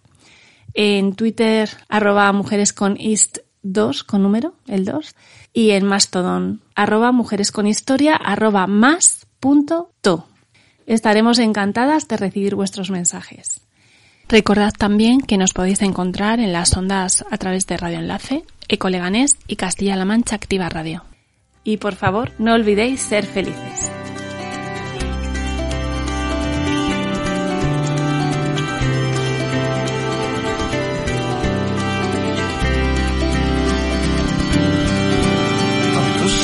en 0.75 1.15
Twitter 1.15 1.67
arroba 1.89 2.31
mujeres 2.31 2.73
con 2.73 2.95
ist 2.95 3.39
2 3.63 4.03
con 4.03 4.21
número, 4.21 4.53
el 4.67 4.85
2, 4.85 5.15
y 5.53 5.71
en 5.71 5.85
Mastodon 5.85 6.61
arroba 6.75 7.11
mujeres 7.11 7.51
con 7.51 7.67
historia 7.67 8.15
arroba 8.15 8.67
más 8.67 9.27
punto 9.39 9.91
to. 10.01 10.27
Estaremos 10.85 11.39
encantadas 11.39 12.07
de 12.07 12.17
recibir 12.17 12.55
vuestros 12.55 12.89
mensajes. 12.89 13.61
Recordad 14.27 14.73
también 14.77 15.21
que 15.21 15.37
nos 15.37 15.53
podéis 15.53 15.81
encontrar 15.81 16.39
en 16.39 16.53
las 16.53 16.75
ondas 16.75 17.23
a 17.29 17.37
través 17.37 17.67
de 17.67 17.77
Radio 17.77 17.99
Enlace, 17.99 18.43
Ecoleganés 18.67 19.37
y 19.47 19.55
Castilla-La 19.55 20.05
Mancha 20.05 20.35
Activa 20.35 20.69
Radio. 20.69 21.03
Y 21.63 21.77
por 21.77 21.95
favor, 21.95 22.31
no 22.39 22.53
olvidéis 22.53 22.99
ser 23.01 23.25
felices. 23.25 23.91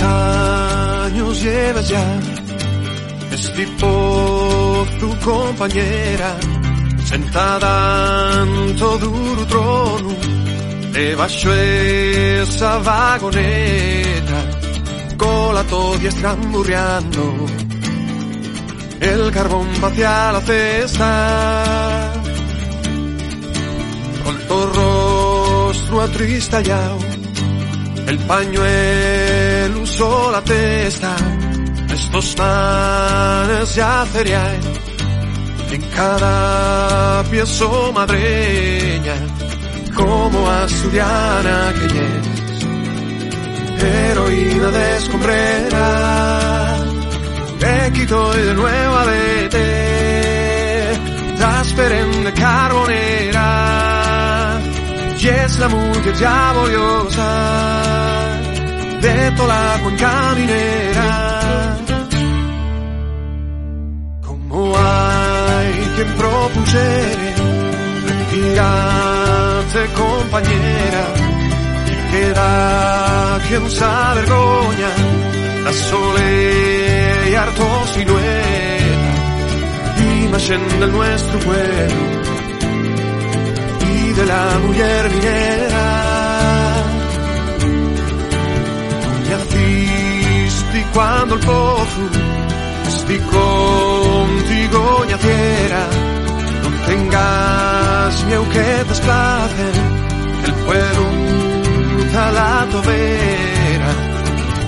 Años 0.01 1.41
llevas 1.41 1.89
ya, 1.89 2.19
es 3.31 3.53
tipo 3.53 4.85
tu 4.99 5.09
compañera, 5.19 6.37
sentada 7.05 8.43
en 8.43 8.75
todo 8.75 9.11
trono, 9.47 10.15
debajo 10.93 11.53
esa 11.53 12.77
vagoneta, 12.79 14.39
con 15.17 15.55
la 15.55 15.63
todia 15.63 16.09
el 19.01 19.31
carbón 19.31 19.67
hacia 19.81 20.31
la 20.33 20.41
cesta, 20.41 22.13
con 24.23 24.37
tu 24.47 24.65
rostro 24.77 26.01
atristallado, 26.01 26.99
el 28.07 28.17
pañuelo 28.19 29.48
usó 29.67 30.31
la 30.31 30.41
testa, 30.41 31.15
estos 31.93 32.35
manes 32.37 33.75
ya 33.75 34.05
feriae, 34.11 34.59
en 35.71 35.81
cada 35.95 37.23
piezo 37.29 37.91
madreña, 37.93 39.15
como 39.95 40.49
asturiana 40.49 41.73
que 41.77 41.85
es, 41.85 42.27
heroína 43.83 44.71
de 44.71 44.97
escombrera, 44.97 46.77
me 47.61 47.91
quito 47.93 48.31
y 48.37 48.41
de 48.41 48.53
nuevo 48.53 48.95
a 48.95 49.05
vete, 49.05 49.67
trasperen 51.37 52.23
de 52.23 52.33
carbonera, 52.33 53.49
y 55.17 55.27
es 55.27 55.59
la 55.59 55.67
mujer 55.67 56.15
ya 56.15 56.53
de 59.01 59.31
toda 59.31 59.47
la 59.47 59.79
cuenca 59.83 60.33
minera. 60.35 61.77
Como 64.25 64.73
hay 64.77 65.71
quien 65.95 66.07
propusiere 66.17 67.33
retirarse 68.07 69.79
compañera, 69.95 71.03
y 71.87 72.11
queda 72.11 73.39
quien 73.47 73.69
se 73.69 73.83
avergoña 73.83 74.91
la 75.63 75.73
sole 75.73 77.29
y 77.29 77.35
harto 77.35 77.87
silueta, 77.93 79.11
imagen 80.25 80.79
del 80.79 80.91
nuestro 80.91 81.39
pueblo 81.39 82.03
y 83.91 84.13
de 84.13 84.25
la 84.25 84.59
mujer 84.65 85.09
minera. 85.15 85.58
Quando 90.99 91.35
il 91.35 91.45
pozo 91.45 92.01
sti 92.95 93.17
contigo 93.35 95.05
ñaciera 95.07 95.81
no 96.63 96.69
tengas 96.87 98.23
miedo 98.25 98.45
que 98.49 98.67
desplace 98.89 99.65
el 100.47 100.53
pueblo 100.65 101.03
a 102.23 102.31
la 102.31 102.67
tobera 102.75 103.89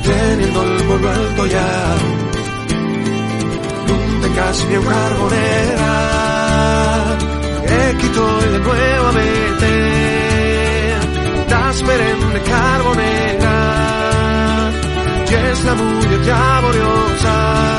teniendo 0.03 0.59
el 0.63 0.83
pueblo 0.87 1.09
alto 1.09 1.45
ya. 1.47 1.71
No 3.87 3.95
tengas 4.23 4.65
miedo 4.67 4.83
carbonera 4.83 5.93
que 7.67 7.97
quito 7.99 8.23
de 8.41 8.59
nuevamente. 8.59 9.69
Das 11.49 11.81
perenne 11.81 12.39
carbonera 12.51 13.40
y 15.31 15.33
es 15.33 15.63
la 15.63 15.75
mujer 15.75 16.23
ya 16.25 16.59
boriosa 16.61 17.71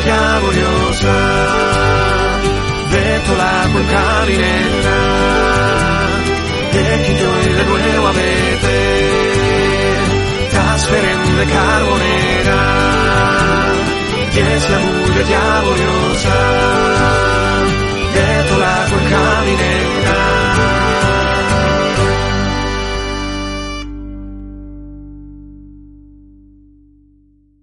alga 0.00 0.38
vogliosa, 0.40 1.12
detto 2.88 3.36
l'acqua 3.36 3.80
camminetta, 3.84 4.98
vecchito 6.70 7.24
il 7.40 7.58
e 7.58 7.64
nuovo 7.64 8.08
avete, 8.08 8.74
trasferente 10.48 11.44
carbonera, 11.44 12.60
che 14.30 14.54
es 14.54 14.68
la 14.68 14.78
muglia 14.78 15.22
diavolosa, 15.22 16.38
detto 18.12 18.56
l'acqua 18.58 18.98
camminetta. 19.08 20.19